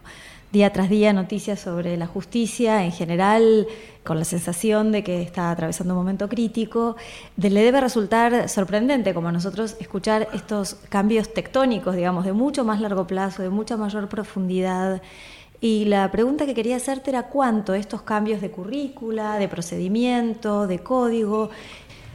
día 0.55 0.73
tras 0.73 0.89
día 0.89 1.13
noticias 1.13 1.59
sobre 1.59 1.97
la 1.97 2.07
justicia 2.07 2.85
en 2.85 2.93
general, 2.93 3.67
con 4.05 4.21
la 4.21 4.25
sensación 4.25 4.93
de 4.93 5.03
que 5.03 5.21
está 5.21 5.51
atravesando 5.51 5.95
un 5.95 5.99
momento 5.99 6.29
crítico, 6.29 6.95
le 7.37 7.51
debe 7.51 7.81
resultar 7.81 8.49
sorprendente 8.49 9.15
como 9.15 9.29
a 9.29 9.33
nosotros 9.33 9.77
escuchar 9.81 10.29
estos 10.33 10.75
cambios 10.89 11.35
tectónicos, 11.35 11.97
digamos, 11.97 12.25
de 12.25 12.33
mucho 12.33 12.65
más 12.65 12.81
largo 12.81 13.05
plazo, 13.05 13.43
de 13.43 13.51
mucha 13.51 13.77
mayor 13.77 14.09
profundidad. 14.09 15.03
Y 15.65 15.87
la 15.87 16.11
pregunta 16.11 16.45
que 16.45 16.53
quería 16.53 16.77
hacerte 16.77 17.09
era 17.09 17.23
cuánto 17.23 17.73
estos 17.73 18.03
cambios 18.03 18.43
de 18.43 18.51
currícula, 18.51 19.39
de 19.39 19.49
procedimiento, 19.49 20.67
de 20.67 20.81
código, 20.81 21.49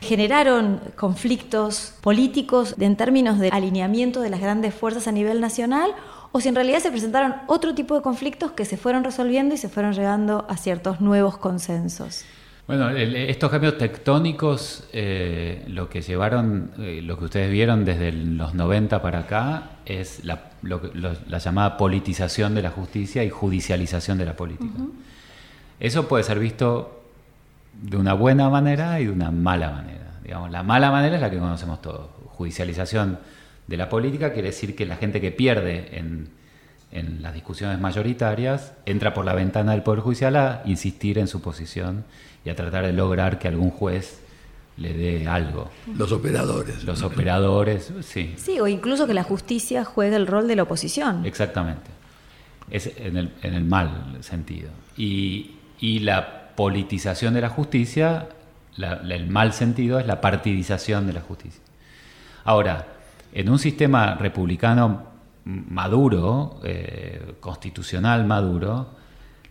generaron 0.02 0.80
conflictos 0.96 1.96
políticos 2.02 2.76
en 2.80 2.96
términos 2.96 3.40
de 3.40 3.50
alineamiento 3.50 4.22
de 4.22 4.30
las 4.30 4.40
grandes 4.40 4.76
fuerzas 4.76 5.08
a 5.08 5.12
nivel 5.12 5.42
nacional 5.42 5.96
o 6.32 6.40
si 6.40 6.50
en 6.50 6.54
realidad 6.54 6.78
se 6.78 6.92
presentaron 6.92 7.38
otro 7.48 7.74
tipo 7.74 7.96
de 7.96 8.04
conflictos 8.04 8.52
que 8.52 8.66
se 8.66 8.78
fueron 8.78 9.04
resolviendo 9.04 9.56
y 9.56 9.58
se 9.58 9.68
fueron 9.68 9.94
llegando 9.94 10.46
a 10.48 10.56
ciertos 10.56 11.02
nuevos 11.02 11.40
consensos. 11.40 12.26
Bueno, 12.70 12.92
estos 12.92 13.50
cambios 13.50 13.80
tectónicos, 13.80 14.84
eh, 14.94 15.66
lo 15.70 15.90
que 15.90 16.04
llevaron, 16.04 16.70
eh, 16.78 17.02
lo 17.02 17.18
que 17.18 17.26
ustedes 17.26 17.52
vieron 17.52 17.84
desde 17.84 18.12
los 18.12 18.54
90 18.54 19.02
para 19.02 19.22
acá, 19.22 19.72
es 19.88 20.24
la, 20.24 20.52
llamada 21.40 21.78
politización 21.78 22.54
de 22.54 22.62
la 22.62 22.70
justicia 22.70 23.24
y 23.24 23.32
judicialización 23.32 24.20
de 24.20 24.26
la 24.26 24.36
política. 24.36 24.86
Eso 25.80 26.08
puede 26.08 26.24
ser 26.24 26.38
visto 26.38 27.02
de 27.74 27.98
una 27.98 28.14
buena 28.14 28.52
manera 28.52 29.00
y 29.00 29.06
de 29.06 29.14
una 29.14 29.32
mala 29.32 29.72
manera. 29.72 30.20
Digamos, 30.24 30.52
la 30.52 30.62
mala 30.62 30.92
manera 30.92 31.16
es 31.16 31.22
la 31.22 31.32
que 31.32 31.40
conocemos 31.40 31.82
todos, 31.82 32.12
judicialización 32.28 33.18
de 33.66 33.78
la 33.78 33.90
política 33.90 34.32
quiere 34.32 34.50
decir 34.50 34.76
que 34.76 34.86
la 34.86 34.98
gente 34.98 35.20
que 35.20 35.32
pierde 35.32 35.98
en, 35.98 36.38
las 37.20 37.34
discusiones 37.34 37.80
mayoritarias 37.80 38.74
entra 38.86 39.16
por 39.16 39.26
la 39.26 39.34
ventana 39.34 39.72
del 39.72 39.82
Poder 39.82 40.02
Judicial 40.02 40.36
a 40.36 40.62
insistir 40.66 41.18
en 41.18 41.28
su 41.28 41.42
posición 41.42 42.06
y 42.46 42.50
a 42.50 42.56
tratar 42.56 42.86
de 42.86 42.94
lograr 42.94 43.40
que 43.40 43.48
algún 43.48 43.72
juez 43.72 44.22
le 44.80 44.94
dé 44.94 45.28
algo. 45.28 45.70
Los 45.96 46.12
operadores. 46.12 46.84
Los 46.84 47.04
operadores, 47.04 47.94
sí. 48.02 48.34
Sí, 48.38 48.60
o 48.60 48.68
incluso 48.68 49.08
que 49.08 49.14
la 49.14 49.24
justicia 49.24 49.84
juegue 49.84 50.16
el 50.16 50.26
rol 50.26 50.48
de 50.48 50.56
la 50.56 50.64
oposición. 50.64 51.26
Exactamente. 51.26 51.92
Es 52.70 52.92
en 52.98 53.18
el, 53.18 53.32
en 53.44 53.54
el 53.54 53.66
mal 53.66 54.18
sentido. 54.22 54.70
Y, 54.98 55.56
la 55.82 56.56
politización 56.56 57.34
de 57.34 57.42
la 57.42 57.50
justicia, 57.50 58.28
el 58.78 59.30
mal 59.30 59.54
sentido 59.54 60.00
es 60.00 60.06
la 60.06 60.20
partidización 60.20 61.08
de 61.08 61.14
la 61.14 61.22
justicia. 61.22 61.62
Ahora, 62.44 62.86
en 63.34 63.50
un 63.50 63.60
sistema 63.60 64.16
republicano 64.16 65.04
maduro, 65.46 66.60
eh, 66.64 67.36
constitucional 67.40 68.26
maduro, 68.26 68.99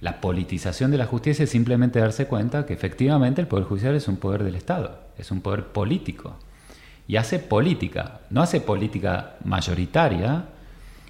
la 0.01 0.21
politización 0.21 0.91
de 0.91 0.99
la 0.99 1.07
justicia 1.07 1.43
es 1.43 1.51
simplemente 1.51 1.99
darse 1.99 2.27
cuenta 2.27 2.67
que 2.67 2.75
efectivamente 2.75 3.41
el 3.41 3.49
Poder 3.49 3.65
Judicial 3.65 3.97
es 3.97 4.07
un 4.07 4.17
poder 4.17 4.45
del 4.45 4.55
Estado, 4.55 5.01
es 5.19 5.31
un 5.31 5.41
poder 5.41 5.65
político. 5.67 6.37
Y 7.09 7.17
hace 7.17 7.39
política, 7.39 8.21
no 8.31 8.43
hace 8.43 8.61
política 8.61 9.37
mayoritaria, 9.45 10.45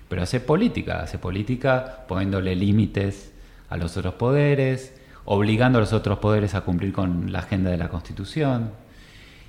pero 0.08 0.22
hace 0.22 0.40
política, 0.40 1.00
hace 1.00 1.18
política 1.18 2.04
poniéndole 2.08 2.56
límites 2.56 3.32
a 3.68 3.76
los 3.76 3.96
otros 3.96 4.14
poderes, 4.14 4.94
obligando 5.26 5.78
a 5.78 5.82
los 5.82 5.92
otros 5.92 6.18
poderes 6.20 6.54
a 6.54 6.62
cumplir 6.62 6.92
con 6.92 7.30
la 7.30 7.40
agenda 7.40 7.70
de 7.70 7.76
la 7.76 7.90
Constitución. 7.90 8.70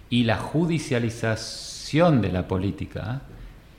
Y 0.10 0.24
la 0.24 0.38
judicialización 0.38 2.22
de 2.22 2.32
la 2.34 2.48
política, 2.48 3.22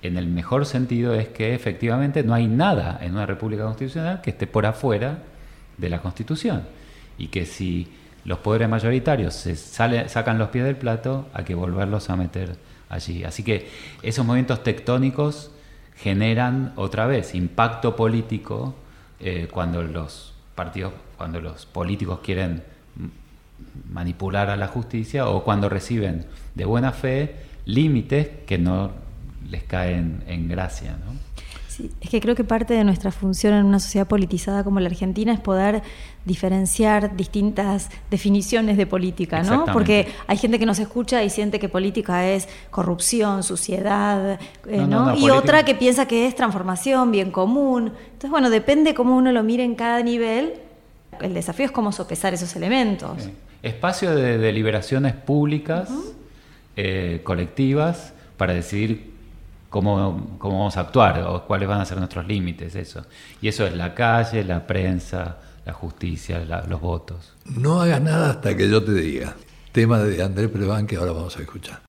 en 0.01 0.17
el 0.17 0.27
mejor 0.27 0.65
sentido, 0.65 1.13
es 1.13 1.29
que 1.29 1.55
efectivamente 1.55 2.23
no 2.23 2.33
hay 2.33 2.47
nada 2.47 2.99
en 3.03 3.13
una 3.13 3.27
república 3.27 3.65
constitucional 3.65 4.23
que 4.23 4.31
esté 4.31 4.47
por 4.47 4.65
afuera 4.65 5.19
de 5.81 5.89
la 5.89 6.01
Constitución. 6.01 6.65
Y 7.19 7.29
que 7.29 7.47
si 7.47 7.89
los 8.25 8.39
poderes 8.39 8.69
mayoritarios 8.69 9.35
se 9.35 9.57
sacan 9.57 10.39
los 10.39 10.51
pies 10.51 10.65
del 10.65 10.77
plato, 10.77 11.29
hay 11.33 11.45
que 11.45 11.55
volverlos 11.55 12.11
a 12.11 12.17
meter 12.17 12.57
allí. 12.89 13.25
Así 13.25 13.43
que 13.43 13.69
esos 14.03 14.25
movimientos 14.25 14.63
tectónicos 14.63 15.51
generan 15.97 16.73
otra 16.77 17.07
vez 17.07 17.35
impacto 17.35 17.97
político 17.97 18.75
eh, 19.21 19.49
cuando 19.51 19.83
los 19.83 20.35
partidos, 20.55 20.93
cuando 21.17 21.41
los 21.41 21.67
políticos 21.67 22.21
quieren 22.23 22.63
manipular 23.91 24.51
a 24.51 24.57
la 24.57 24.69
justicia 24.69 25.29
o 25.29 25.45
cuando 25.45 25.69
reciben 25.69 26.27
de 26.55 26.65
buena 26.65 26.93
fe 26.93 27.37
límites 27.67 28.29
que 28.47 28.59
no 28.59 28.93
les 29.49 29.65
caen 29.65 30.23
en 30.27 30.49
gracia. 30.49 30.97
Es 32.01 32.11
que 32.11 32.21
creo 32.21 32.35
que 32.35 32.45
parte 32.45 32.75
de 32.75 32.85
nuestra 32.85 33.11
función 33.11 33.55
en 33.55 33.65
una 33.65 33.79
sociedad 33.79 34.07
politizada 34.07 34.65
como 34.65 34.81
la 34.81 34.89
Argentina 34.89 35.33
es 35.33 35.41
poder 35.41 35.83
diferenciar 36.25 37.17
distintas 37.17 37.91
definiciones 38.11 38.77
de 38.77 38.87
política, 38.87 39.43
¿no? 39.43 39.65
Porque 39.67 40.09
hay 40.27 40.37
gente 40.37 40.59
que 40.59 40.67
nos 40.67 40.79
escucha 40.79 41.23
y 41.25 41.31
siente 41.31 41.59
que 41.59 41.69
política 41.69 42.29
es 42.29 42.49
corrupción, 42.71 43.43
suciedad, 43.43 44.39
eh, 44.67 44.87
¿no? 44.87 45.17
y 45.17 45.31
otra 45.31 45.65
que 45.65 45.75
piensa 45.75 46.07
que 46.07 46.27
es 46.27 46.35
transformación, 46.35 47.11
bien 47.11 47.31
común. 47.31 47.93
Entonces, 48.05 48.31
bueno, 48.31 48.51
depende 48.51 48.95
cómo 48.95 49.17
uno 49.17 49.33
lo 49.33 49.43
mire 49.43 49.65
en 49.65 49.75
cada 49.75 50.03
nivel. 50.03 50.55
El 51.21 51.35
desafío 51.35 51.67
es 51.67 51.73
cómo 51.73 51.93
sopesar 51.93 52.35
esos 52.35 52.55
elementos. 52.57 53.29
Espacio 53.63 54.15
de 54.15 54.39
deliberaciones 54.39 55.15
públicas, 55.15 55.91
eh, 56.77 57.21
colectivas, 57.25 58.13
para 58.37 58.55
decidir 58.55 59.10
cómo, 59.71 60.37
cómo 60.39 60.59
vamos 60.59 60.77
a 60.77 60.81
actuar 60.81 61.23
o 61.23 61.47
cuáles 61.47 61.69
van 61.69 61.81
a 61.81 61.87
ser 61.87 61.97
nuestros 61.97 62.27
límites, 62.27 62.75
eso. 62.75 63.07
Y 63.41 63.49
eso 63.49 63.67
es 63.67 63.75
la 63.75 63.95
calle, 63.95 64.45
la 64.45 64.67
prensa, 64.67 65.39
la 65.65 65.73
justicia, 65.73 66.45
los 66.69 66.81
votos. 66.81 67.35
No 67.47 67.81
hagas 67.81 68.03
nada 68.03 68.31
hasta 68.31 68.57
que 68.57 68.69
yo 68.69 68.85
te 68.85 68.93
diga. 68.93 69.35
Tema 69.73 70.01
de 70.01 70.23
André 70.23 70.49
Preván 70.49 70.87
que 70.87 70.97
ahora 70.97 71.13
vamos 71.13 71.37
a 71.39 71.41
escuchar. 71.41 71.81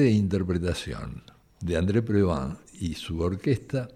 Interpretación 0.00 1.22
de 1.60 1.76
André 1.76 2.02
Previn 2.02 2.56
y 2.80 2.94
su 2.94 3.20
orquesta 3.20 3.88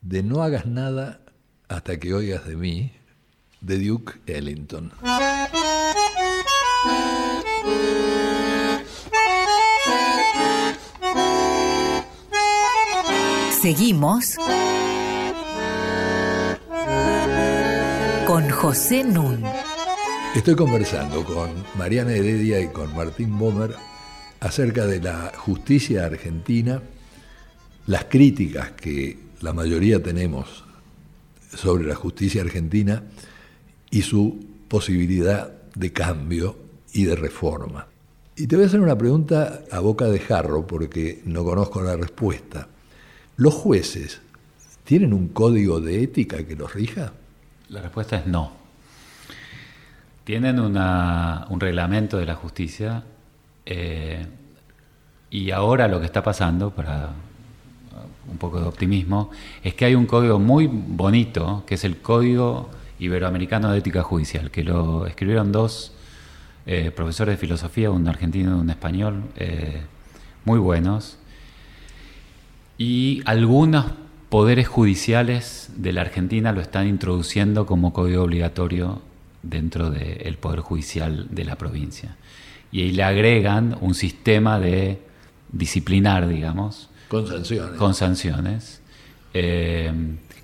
de 0.00 0.22
No 0.22 0.42
hagas 0.42 0.66
nada 0.66 1.20
hasta 1.68 1.98
que 1.98 2.14
oigas 2.14 2.46
de 2.46 2.56
mí, 2.56 2.92
de 3.60 3.78
Duke 3.78 4.12
Ellington. 4.26 4.92
Seguimos 13.60 14.36
con 18.26 18.48
José 18.50 19.04
Nun. 19.04 19.42
Estoy 20.34 20.54
conversando 20.54 21.24
con 21.24 21.50
Mariana 21.76 22.12
Heredia 22.12 22.60
y 22.60 22.68
con 22.68 22.94
Martín 22.94 23.38
Bomer 23.38 23.74
acerca 24.44 24.86
de 24.86 25.00
la 25.00 25.32
justicia 25.34 26.04
argentina, 26.04 26.82
las 27.86 28.04
críticas 28.04 28.72
que 28.72 29.18
la 29.40 29.54
mayoría 29.54 30.02
tenemos 30.02 30.64
sobre 31.54 31.84
la 31.84 31.94
justicia 31.94 32.42
argentina 32.42 33.02
y 33.90 34.02
su 34.02 34.44
posibilidad 34.68 35.50
de 35.74 35.92
cambio 35.94 36.58
y 36.92 37.04
de 37.04 37.16
reforma. 37.16 37.86
Y 38.36 38.46
te 38.46 38.56
voy 38.56 38.66
a 38.66 38.68
hacer 38.68 38.80
una 38.80 38.98
pregunta 38.98 39.62
a 39.70 39.80
boca 39.80 40.06
de 40.06 40.18
jarro 40.18 40.66
porque 40.66 41.22
no 41.24 41.42
conozco 41.42 41.80
la 41.80 41.96
respuesta. 41.96 42.68
¿Los 43.36 43.54
jueces 43.54 44.20
tienen 44.84 45.14
un 45.14 45.28
código 45.28 45.80
de 45.80 46.02
ética 46.02 46.44
que 46.44 46.54
los 46.54 46.74
rija? 46.74 47.14
La 47.70 47.80
respuesta 47.80 48.18
es 48.18 48.26
no. 48.26 48.52
Tienen 50.24 50.60
un 50.60 51.60
reglamento 51.60 52.18
de 52.18 52.26
la 52.26 52.34
justicia 52.34 53.04
eh, 53.66 54.26
y 55.30 55.50
ahora 55.50 55.88
lo 55.88 56.00
que 56.00 56.06
está 56.06 56.22
pasando, 56.22 56.70
para 56.70 57.10
un 58.30 58.38
poco 58.38 58.60
de 58.60 58.66
optimismo, 58.66 59.30
es 59.62 59.74
que 59.74 59.84
hay 59.84 59.94
un 59.94 60.06
código 60.06 60.38
muy 60.38 60.66
bonito, 60.68 61.64
que 61.66 61.74
es 61.74 61.84
el 61.84 61.98
Código 61.98 62.70
Iberoamericano 62.98 63.70
de 63.70 63.78
Ética 63.78 64.02
Judicial, 64.02 64.50
que 64.50 64.64
lo 64.64 65.06
escribieron 65.06 65.52
dos 65.52 65.92
eh, 66.66 66.90
profesores 66.90 67.34
de 67.34 67.36
filosofía, 67.38 67.90
un 67.90 68.08
argentino 68.08 68.56
y 68.56 68.60
un 68.60 68.70
español, 68.70 69.24
eh, 69.36 69.82
muy 70.44 70.58
buenos. 70.58 71.18
Y 72.78 73.22
algunos 73.26 73.86
poderes 74.28 74.66
judiciales 74.68 75.70
de 75.76 75.92
la 75.92 76.00
Argentina 76.00 76.52
lo 76.52 76.60
están 76.60 76.88
introduciendo 76.88 77.66
como 77.66 77.92
código 77.92 78.24
obligatorio 78.24 79.02
dentro 79.42 79.90
del 79.90 80.36
Poder 80.38 80.60
Judicial 80.60 81.28
de 81.30 81.44
la 81.44 81.56
provincia. 81.56 82.16
Y 82.74 82.82
ahí 82.82 82.90
le 82.90 83.04
agregan 83.04 83.78
un 83.80 83.94
sistema 83.94 84.58
de 84.58 85.00
disciplinar, 85.52 86.26
digamos. 86.26 86.90
Con 87.08 87.24
sanciones. 87.24 87.78
Con 87.78 87.94
sanciones. 87.94 88.82
Eh, 89.32 89.92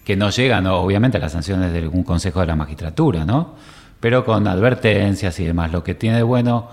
que 0.05 0.15
no 0.15 0.31
llegan, 0.31 0.65
obviamente, 0.69 1.17
a 1.17 1.21
las 1.21 1.33
sanciones 1.33 1.73
de 1.73 1.81
algún 1.81 2.05
consejo 2.05 2.39
de 2.39 2.47
la 2.47 2.55
magistratura, 2.55 3.25
¿no? 3.25 3.57
Pero 3.99 4.25
con 4.25 4.47
advertencias 4.47 5.41
y 5.41 5.45
demás. 5.45 5.73
Lo 5.73 5.83
que 5.83 5.97
tiene 5.97 6.19
de 6.19 6.23
bueno 6.23 6.69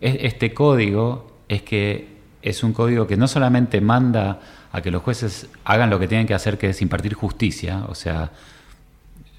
este 0.00 0.52
código 0.52 1.42
es 1.48 1.62
que 1.62 2.18
es 2.42 2.64
un 2.64 2.72
código 2.72 3.06
que 3.06 3.16
no 3.16 3.28
solamente 3.28 3.80
manda 3.80 4.40
a 4.72 4.82
que 4.82 4.90
los 4.90 5.02
jueces 5.02 5.46
hagan 5.64 5.90
lo 5.90 6.00
que 6.00 6.08
tienen 6.08 6.26
que 6.26 6.34
hacer, 6.34 6.58
que 6.58 6.70
es 6.70 6.82
impartir 6.82 7.14
justicia, 7.14 7.84
o 7.88 7.94
sea, 7.94 8.32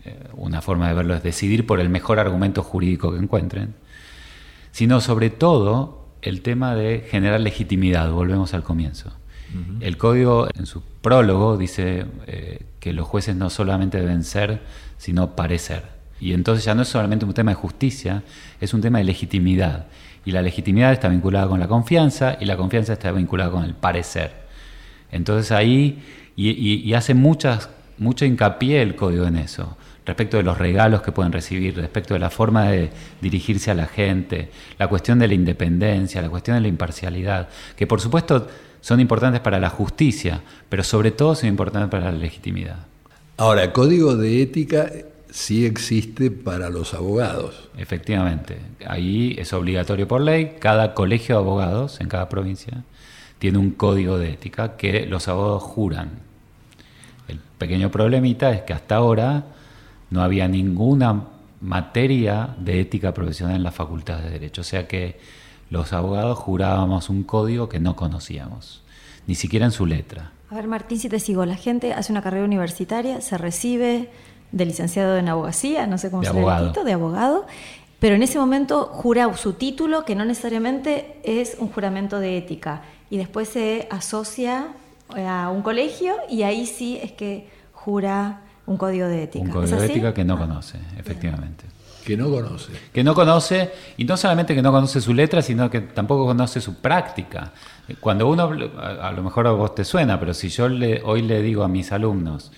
eh, 0.06 0.16
una 0.38 0.62
forma 0.62 0.88
de 0.88 0.94
verlo 0.94 1.16
es 1.16 1.22
decidir 1.22 1.66
por 1.66 1.82
el 1.82 1.90
mejor 1.90 2.18
argumento 2.18 2.64
jurídico 2.64 3.12
que 3.12 3.18
encuentren, 3.18 3.76
sino 4.72 5.02
sobre 5.02 5.30
todo 5.30 6.00
el 6.22 6.42
tema 6.42 6.76
de 6.76 7.06
generar 7.10 7.40
legitimidad, 7.40 8.12
volvemos 8.12 8.54
al 8.54 8.64
comienzo. 8.64 9.14
El 9.80 9.98
código 9.98 10.48
en 10.54 10.68
su 10.68 10.84
prólogo 11.02 11.58
dice 11.58 12.06
eh, 12.28 12.62
que 12.80 12.94
los 12.94 13.08
jueces 13.08 13.36
no 13.36 13.50
solamente 13.50 14.00
deben 14.00 14.24
ser, 14.24 14.62
sino 15.00 15.36
parecer. 15.36 15.84
Y 16.20 16.34
entonces 16.34 16.66
ya 16.66 16.76
no 16.76 16.84
es 16.84 16.88
solamente 16.88 17.26
un 17.26 17.34
tema 17.34 17.52
de 17.52 17.56
justicia, 17.56 18.22
es 18.62 18.76
un 18.76 18.82
tema 18.82 19.00
de 19.00 19.06
legitimidad. 19.06 19.88
Y 20.24 20.34
la 20.34 20.44
legitimidad 20.44 20.94
está 20.94 21.08
vinculada 21.10 21.48
con 21.48 21.60
la 21.60 21.68
confianza 21.68 22.38
y 22.40 22.46
la 22.46 22.58
confianza 22.58 22.94
está 22.94 23.12
vinculada 23.12 23.50
con 23.50 23.64
el 23.64 23.74
parecer. 23.74 24.34
Entonces 25.12 25.52
ahí, 25.52 26.04
y, 26.36 26.94
hace 26.94 27.16
muchas, 27.16 27.72
mucho 27.98 28.26
hincapié 28.26 28.84
el 28.84 28.96
código 28.96 29.26
en 29.26 29.38
eso 29.38 29.78
respecto 30.10 30.38
de 30.38 30.44
los 30.44 30.58
regalos 30.58 31.04
que 31.04 31.12
pueden 31.12 31.32
recibir, 31.32 31.76
respecto 31.76 32.16
de 32.16 32.20
la 32.20 32.32
forma 32.32 32.70
de 32.70 32.90
dirigirse 33.22 33.70
a 33.70 33.76
la 33.76 33.86
gente, 33.86 34.50
la 34.80 34.88
cuestión 34.88 35.20
de 35.20 35.28
la 35.28 35.36
independencia, 35.36 36.20
la 36.20 36.30
cuestión 36.30 36.58
de 36.58 36.62
la 36.62 36.68
imparcialidad, 36.68 37.48
que 37.76 37.86
por 37.86 38.02
supuesto 38.02 38.48
son 38.82 39.00
importantes 39.00 39.40
para 39.40 39.60
la 39.60 39.70
justicia, 39.70 40.42
pero 40.68 40.84
sobre 40.84 41.12
todo 41.12 41.36
son 41.36 41.50
importantes 41.50 41.92
para 41.92 42.12
la 42.12 42.18
legitimidad. 42.18 42.78
Ahora, 43.38 43.64
el 43.64 43.72
código 43.72 44.16
de 44.16 44.42
ética 44.42 44.92
sí 45.30 45.64
existe 45.66 46.32
para 46.32 46.72
los 46.72 46.96
abogados. 46.96 47.70
Efectivamente, 47.78 48.58
ahí 48.88 49.36
es 49.38 49.54
obligatorio 49.54 50.08
por 50.08 50.22
ley, 50.22 50.56
cada 50.60 50.96
colegio 50.96 51.36
de 51.36 51.42
abogados 51.42 52.02
en 52.02 52.08
cada 52.08 52.30
provincia 52.30 52.84
tiene 53.38 53.60
un 53.60 53.72
código 53.72 54.18
de 54.18 54.32
ética 54.32 54.76
que 54.76 55.06
los 55.06 55.28
abogados 55.28 55.62
juran. 55.62 56.10
El 57.28 57.40
pequeño 57.60 57.92
problemita 57.92 58.52
es 58.52 58.62
que 58.64 58.74
hasta 58.74 58.96
ahora 58.96 59.46
no 60.10 60.22
había 60.22 60.48
ninguna 60.48 61.24
materia 61.62 62.56
de 62.58 62.80
ética 62.82 63.14
profesional 63.14 63.56
en 63.56 63.64
la 63.64 63.72
Facultad 63.72 64.20
de 64.20 64.30
Derecho. 64.30 64.62
O 64.62 64.64
sea 64.66 64.88
que 64.88 65.20
los 65.70 65.94
abogados 65.94 66.38
jurábamos 66.38 67.10
un 67.10 67.24
código 67.24 67.70
que 67.70 67.80
no 67.80 67.96
conocíamos, 67.96 68.82
ni 69.28 69.36
siquiera 69.36 69.66
en 69.66 69.72
su 69.72 69.86
letra. 69.86 70.32
A 70.50 70.56
ver, 70.56 70.68
Martín, 70.68 71.00
si 71.00 71.10
te 71.10 71.20
sigo, 71.20 71.46
la 71.46 71.56
gente 71.56 71.94
hace 71.94 72.12
una 72.12 72.22
carrera 72.22 72.46
universitaria, 72.46 73.22
se 73.22 73.38
recibe 73.38 74.10
de 74.52 74.66
licenciado 74.66 75.18
en 75.18 75.30
abogacía, 75.30 75.86
no 75.86 76.00
sé 76.00 76.10
cómo 76.10 76.24
se 76.24 76.34
llama 76.34 76.74
de 76.84 76.92
abogado, 76.94 77.46
pero 78.00 78.16
en 78.16 78.24
ese 78.24 78.40
momento 78.40 78.86
jura 78.86 79.32
su 79.38 79.54
título, 79.54 80.06
que 80.06 80.16
no 80.16 80.26
necesariamente 80.26 81.20
es 81.24 81.56
un 81.60 81.70
juramento 81.70 82.20
de 82.20 82.38
ética, 82.38 82.82
y 83.12 83.18
después 83.18 83.50
se 83.50 83.88
asocia 83.92 84.70
a 85.16 85.50
un 85.50 85.62
colegio 85.62 86.16
y 86.30 86.44
ahí 86.44 86.66
sí 86.66 87.00
es 87.02 87.12
que 87.12 87.50
jura 87.74 88.42
un 88.70 88.78
código 88.78 89.08
de 89.08 89.24
ética. 89.24 89.44
Un 89.44 89.52
código 89.52 89.78
de 89.78 89.86
ética 89.88 90.14
que 90.14 90.24
no 90.24 90.38
conoce, 90.38 90.78
efectivamente. 90.96 91.66
Que 92.06 92.16
no 92.16 92.30
conoce. 92.30 92.72
Que 92.94 93.04
no 93.04 93.16
conoce, 93.16 93.72
y 93.98 94.06
no 94.06 94.16
solamente 94.16 94.54
que 94.54 94.62
no 94.62 94.72
conoce 94.72 95.02
su 95.02 95.12
letra, 95.12 95.42
sino 95.42 95.72
que 95.72 95.82
tampoco 95.82 96.28
conoce 96.28 96.62
su 96.62 96.76
práctica. 96.76 97.52
Cuando 98.00 98.28
uno, 98.30 98.52
a 98.80 99.12
lo 99.12 99.24
mejor 99.24 99.48
a 99.48 99.52
vos 99.52 99.74
te 99.74 99.84
suena, 99.84 100.20
pero 100.20 100.36
si 100.36 100.50
yo 100.50 100.70
le, 100.70 101.02
hoy 101.04 101.24
le 101.24 101.42
digo 101.42 101.64
a 101.64 101.68
mis 101.68 101.92
alumnos, 101.92 102.52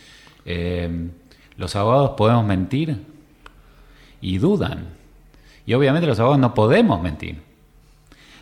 eh, 0.46 1.10
los 1.56 1.78
abogados 1.78 2.12
podemos 2.18 2.46
mentir, 2.46 3.06
y 4.20 4.38
dudan. 4.38 4.90
Y 5.66 5.74
obviamente 5.76 6.08
los 6.08 6.20
abogados 6.20 6.42
no 6.42 6.54
podemos 6.54 7.02
mentir. 7.02 7.42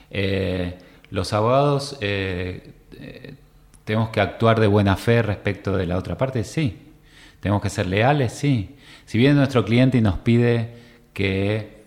Eh, 0.10 0.76
los 1.12 1.34
abogados 1.34 1.98
eh, 2.02 2.74
tenemos 3.86 4.10
que 4.10 4.22
actuar 4.22 4.60
de 4.60 4.66
buena 4.66 4.96
fe 4.96 5.22
respecto 5.22 5.78
de 5.78 5.86
la 5.86 6.00
otra 6.00 6.18
parte, 6.18 6.44
sí. 6.44 6.89
¿Tenemos 7.40 7.62
que 7.62 7.70
ser 7.70 7.88
leales? 7.88 8.34
Sí. 8.34 8.76
Si 9.06 9.18
viene 9.18 9.36
nuestro 9.36 9.66
cliente 9.66 9.98
y 9.98 10.02
nos 10.02 10.18
pide 10.20 10.76
que, 11.14 11.84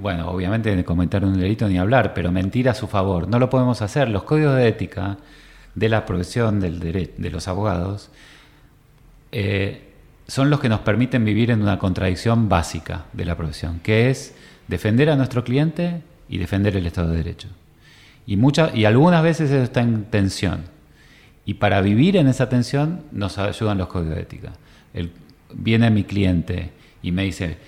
bueno, 0.00 0.30
obviamente 0.30 0.84
cometer 0.84 1.24
un 1.24 1.38
delito 1.38 1.68
ni 1.68 1.78
hablar, 1.78 2.14
pero 2.14 2.32
mentir 2.32 2.68
a 2.68 2.74
su 2.74 2.86
favor, 2.86 3.28
no 3.28 3.38
lo 3.38 3.50
podemos 3.50 3.82
hacer. 3.82 4.08
Los 4.08 4.24
códigos 4.24 4.56
de 4.56 4.68
ética 4.68 5.18
de 5.74 5.88
la 5.88 6.06
profesión 6.06 6.60
del 6.60 6.80
de 6.80 7.30
los 7.30 7.48
abogados 7.48 8.10
eh, 9.36 9.82
son 10.28 10.48
los 10.48 10.60
que 10.60 10.68
nos 10.68 10.80
permiten 10.80 11.24
vivir 11.24 11.50
en 11.50 11.60
una 11.60 11.78
contradicción 11.78 12.48
básica 12.48 13.06
de 13.12 13.24
la 13.24 13.36
profesión, 13.36 13.80
que 13.80 14.08
es 14.08 14.32
defender 14.68 15.10
a 15.10 15.16
nuestro 15.16 15.42
cliente 15.42 16.02
y 16.28 16.38
defender 16.38 16.76
el 16.76 16.86
Estado 16.86 17.10
de 17.10 17.16
Derecho. 17.16 17.48
Y, 18.26 18.36
muchas, 18.36 18.74
y 18.76 18.84
algunas 18.84 19.22
veces 19.22 19.50
eso 19.50 19.64
está 19.64 19.82
en 19.82 20.04
tensión. 20.04 20.62
Y 21.46 21.54
para 21.54 21.80
vivir 21.80 22.16
en 22.16 22.28
esa 22.28 22.48
tensión 22.48 23.02
nos 23.12 23.38
ayudan 23.38 23.78
los 23.78 23.88
códigos 23.88 24.16
de 24.16 24.22
ética. 24.22 24.52
viene 25.52 25.90
mi 25.90 26.04
cliente 26.04 26.70
y 27.02 27.12
me 27.12 27.24
dice, 27.24 27.58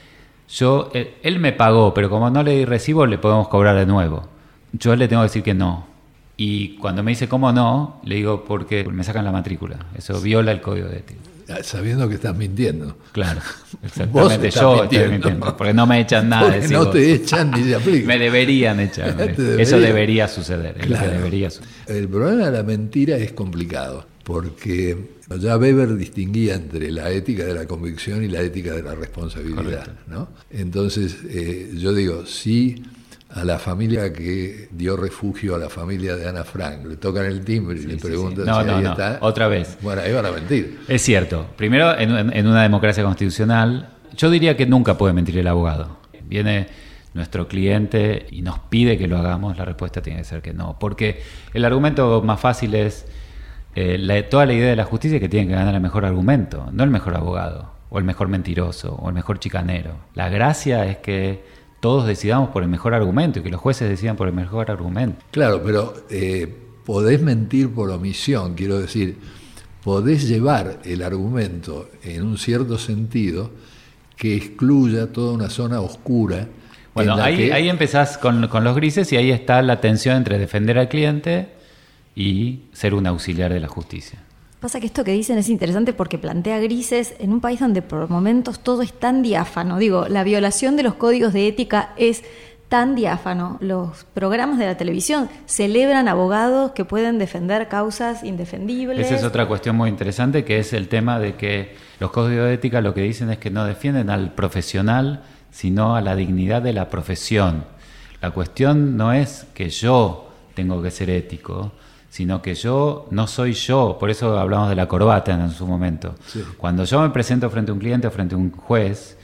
yo, 0.48 0.90
él, 1.22 1.38
me 1.40 1.52
pagó, 1.52 1.92
pero 1.92 2.08
como 2.08 2.30
no 2.30 2.42
le 2.42 2.52
di 2.52 2.64
recibo, 2.64 3.06
le 3.06 3.18
podemos 3.18 3.48
cobrar 3.48 3.76
de 3.76 3.86
nuevo. 3.86 4.28
Yo 4.72 4.96
le 4.96 5.08
tengo 5.08 5.22
que 5.22 5.28
decir 5.28 5.42
que 5.42 5.54
no. 5.54 5.86
Y 6.36 6.76
cuando 6.76 7.02
me 7.02 7.12
dice 7.12 7.28
cómo 7.28 7.52
no, 7.52 8.00
le 8.04 8.16
digo 8.16 8.44
porque 8.44 8.84
me 8.84 9.04
sacan 9.04 9.24
la 9.24 9.32
matrícula. 9.32 9.78
Eso 9.96 10.20
viola 10.20 10.52
el 10.52 10.60
código 10.60 10.88
de 10.88 10.98
ética. 10.98 11.20
Ah, 11.49 11.62
sabiendo 11.62 12.09
que 12.09 12.16
estás 12.16 12.36
mintiendo. 12.36 12.97
Claro, 13.12 13.40
exactamente. 13.82 14.51
Yo 14.51 14.84
estoy 14.84 15.09
mintiendo, 15.09 15.57
porque 15.57 15.72
no 15.72 15.86
me 15.86 16.01
echan 16.01 16.28
nada. 16.28 16.51
Porque 16.51 16.68
no 16.68 16.90
te 16.90 17.12
echan 17.12 17.51
ni 17.53 17.64
se 17.64 17.74
aplica. 17.76 18.07
me 18.07 18.18
deberían 18.18 18.80
echar. 18.80 19.20
Eso 19.59 19.78
debería 19.78 20.28
suceder. 20.28 20.76
debería 20.76 21.49
El 21.86 22.09
problema 22.09 22.47
de 22.47 22.53
la 22.53 22.62
mentira 22.62 23.16
es 23.16 23.32
complicado, 23.32 24.07
porque 24.24 25.16
ya 25.38 25.57
Weber 25.57 25.97
distinguía 25.97 26.55
entre 26.55 26.90
la 26.90 27.11
ética 27.11 27.44
de 27.44 27.55
la 27.55 27.66
convicción 27.66 28.24
y 28.24 28.28
la 28.28 28.40
ética 28.40 28.72
de 28.74 28.82
la 28.82 28.94
responsabilidad. 28.94 29.88
¿no? 30.09 30.28
Entonces, 30.51 31.18
eh, 31.28 31.72
yo 31.76 31.94
digo, 31.94 32.26
sí 32.26 32.82
a 33.37 33.45
la 33.45 33.59
familia 33.59 34.11
que 34.14 34.68
dio 34.70 34.97
refugio 34.97 35.55
a 35.55 35.59
la 35.59 35.68
familia 35.68 36.16
de 36.16 36.26
Ana 36.26 36.43
Frank. 36.43 36.87
Le 36.87 36.97
tocan 36.97 37.26
el 37.26 37.45
timbre 37.45 37.78
y 37.78 37.84
le 37.84 37.97
preguntan 37.99 38.47
si 38.47 38.70
ahí 38.70 38.84
está. 38.84 39.18
Otra 39.20 39.47
vez. 39.47 39.76
Bueno, 39.82 40.01
ahí 40.01 40.12
van 40.12 40.24
a 40.24 40.32
mentir. 40.32 40.80
Es 40.89 41.03
cierto. 41.03 41.47
Primero, 41.55 41.97
en, 41.99 42.47
una 42.47 42.62
democracia 42.62 43.05
constitucional, 43.05 43.91
yo 44.16 44.30
diría 44.30 44.57
que 44.57 44.64
nunca 44.64 44.97
puede 44.97 45.12
mentir 45.12 45.37
el 45.37 45.47
abogado. 45.49 45.99
Viene 46.24 46.68
nuestro 47.12 47.47
cliente 47.47 48.26
y 48.30 48.41
nos 48.41 48.59
pide 48.59 48.97
que 48.97 49.07
lo 49.07 49.18
hagamos, 49.18 49.59
la 49.59 49.66
respuesta 49.66 50.01
tiene 50.01 50.20
que 50.20 50.24
ser 50.24 50.41
que 50.41 50.55
no. 50.55 50.78
Porque 50.78 51.20
el 51.53 51.62
argumento 51.66 52.22
más 52.22 52.41
fácil 52.41 52.74
es, 52.74 53.05
eh, 53.74 54.26
toda 54.30 54.47
la 54.47 54.55
idea 54.55 54.70
de 54.70 54.76
la 54.76 54.84
justicia 54.84 55.16
es 55.16 55.20
que 55.20 55.28
tiene 55.28 55.47
que 55.47 55.55
ganar 55.55 55.74
el 55.74 55.82
mejor 55.82 56.07
argumento, 56.07 56.70
no 56.72 56.84
el 56.84 56.91
mejor 56.91 57.14
abogado, 57.14 57.70
o 57.91 57.99
el 57.99 58.05
mejor 58.05 58.28
mentiroso, 58.28 58.95
o 58.95 59.09
el 59.11 59.14
mejor 59.14 59.39
chicanero. 59.41 59.93
La 60.14 60.30
gracia 60.30 60.87
es 60.87 60.97
que 60.99 61.55
todos 61.87 62.05
decidamos 62.05 62.49
por 62.49 62.64
el 62.64 62.68
mejor 62.68 62.95
argumento 62.95 63.39
y 63.39 63.43
que 63.45 63.49
los 63.49 63.61
jueces 63.61 63.89
decidan 63.89 64.16
por 64.16 64.26
el 64.26 64.34
mejor 64.34 64.72
argumento. 64.72 65.24
Claro, 65.30 65.62
pero 65.64 65.95
eh, 66.11 66.53
podés 66.84 67.22
mentir 67.22 67.72
por 67.72 67.89
omisión, 67.91 68.57
quiero 68.57 68.80
decir, 68.80 69.16
podés 69.84 70.26
llevar 70.26 70.80
el 70.82 71.01
argumento 71.01 71.89
en 72.03 72.24
un 72.24 72.39
cierto 72.39 72.76
sentido 72.76 73.53
que 74.16 74.34
excluya 74.34 75.12
toda 75.12 75.32
una 75.32 75.49
zona 75.49 75.80
oscura. 75.80 76.49
Bueno, 76.93 77.14
ahí, 77.22 77.53
ahí 77.53 77.68
empezás 77.68 78.18
con, 78.18 78.49
con 78.49 78.64
los 78.64 78.74
grises 78.74 79.12
y 79.12 79.16
ahí 79.16 79.30
está 79.30 79.62
la 79.62 79.80
tensión 79.80 80.16
entre 80.16 80.41
defender 80.41 80.80
al 80.80 80.89
cliente 80.89 81.51
y 82.16 82.62
ser 82.72 82.95
un 82.95 83.07
auxiliar 83.07 83.53
de 83.53 83.61
la 83.61 83.68
justicia. 83.68 84.18
Pasa 84.66 84.80
que 84.80 84.86
esto 84.86 85.04
que 85.04 85.12
dicen 85.12 85.38
es 85.38 85.48
interesante 85.48 85.92
porque 85.92 86.18
plantea 86.18 86.58
grises 86.58 87.14
en 87.20 87.32
un 87.32 87.40
país 87.40 87.60
donde 87.60 87.82
por 87.82 88.10
momentos 88.10 88.58
todo 88.58 88.82
es 88.82 88.92
tan 88.92 89.22
diáfano. 89.22 89.78
Digo, 89.78 90.08
la 90.08 90.24
violación 90.24 90.74
de 90.74 90.82
los 90.82 90.94
códigos 90.94 91.32
de 91.32 91.46
ética 91.46 91.90
es 91.96 92.24
tan 92.68 92.96
diáfano. 92.96 93.58
Los 93.60 94.02
programas 94.12 94.58
de 94.58 94.66
la 94.66 94.76
televisión 94.76 95.28
celebran 95.44 96.08
abogados 96.08 96.72
que 96.72 96.84
pueden 96.84 97.20
defender 97.20 97.68
causas 97.68 98.24
indefendibles. 98.24 99.06
Esa 99.06 99.14
es 99.14 99.22
otra 99.22 99.46
cuestión 99.46 99.76
muy 99.76 99.88
interesante, 99.88 100.44
que 100.44 100.58
es 100.58 100.72
el 100.72 100.88
tema 100.88 101.20
de 101.20 101.36
que 101.36 101.76
los 102.00 102.10
códigos 102.10 102.46
de 102.46 102.54
ética 102.54 102.80
lo 102.80 102.92
que 102.92 103.02
dicen 103.02 103.30
es 103.30 103.38
que 103.38 103.50
no 103.50 103.64
defienden 103.64 104.10
al 104.10 104.34
profesional, 104.34 105.22
sino 105.52 105.94
a 105.94 106.00
la 106.00 106.16
dignidad 106.16 106.60
de 106.60 106.72
la 106.72 106.90
profesión. 106.90 107.66
La 108.20 108.32
cuestión 108.32 108.96
no 108.96 109.12
es 109.12 109.46
que 109.54 109.70
yo 109.70 110.28
tengo 110.54 110.82
que 110.82 110.90
ser 110.90 111.08
ético, 111.08 111.70
sino 112.16 112.40
que 112.40 112.54
yo 112.54 113.06
no 113.10 113.26
soy 113.26 113.52
yo, 113.52 113.98
por 114.00 114.08
eso 114.08 114.38
hablamos 114.38 114.70
de 114.70 114.74
la 114.74 114.88
corbata 114.88 115.34
en 115.34 115.50
su 115.50 115.66
momento. 115.66 116.14
Cuando 116.56 116.84
yo 116.84 117.02
me 117.02 117.10
presento 117.10 117.50
frente 117.50 117.70
a 117.70 117.74
un 117.74 117.78
cliente 117.78 118.06
o 118.06 118.10
frente 118.10 118.34
a 118.34 118.38
un 118.38 118.50
juez, 118.52 119.18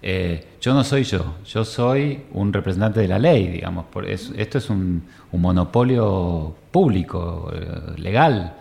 eh, 0.00 0.46
yo 0.58 0.72
no 0.72 0.82
soy 0.82 1.04
yo, 1.04 1.34
yo 1.44 1.66
soy 1.66 2.24
un 2.32 2.50
representante 2.50 3.00
de 3.00 3.08
la 3.08 3.18
ley, 3.18 3.48
digamos. 3.48 3.84
Por 3.92 4.06
esto 4.06 4.56
es 4.56 4.70
un, 4.70 5.02
monopolio 5.30 6.54
público, 6.70 7.52
eh, 7.54 8.00
legal, 8.00 8.54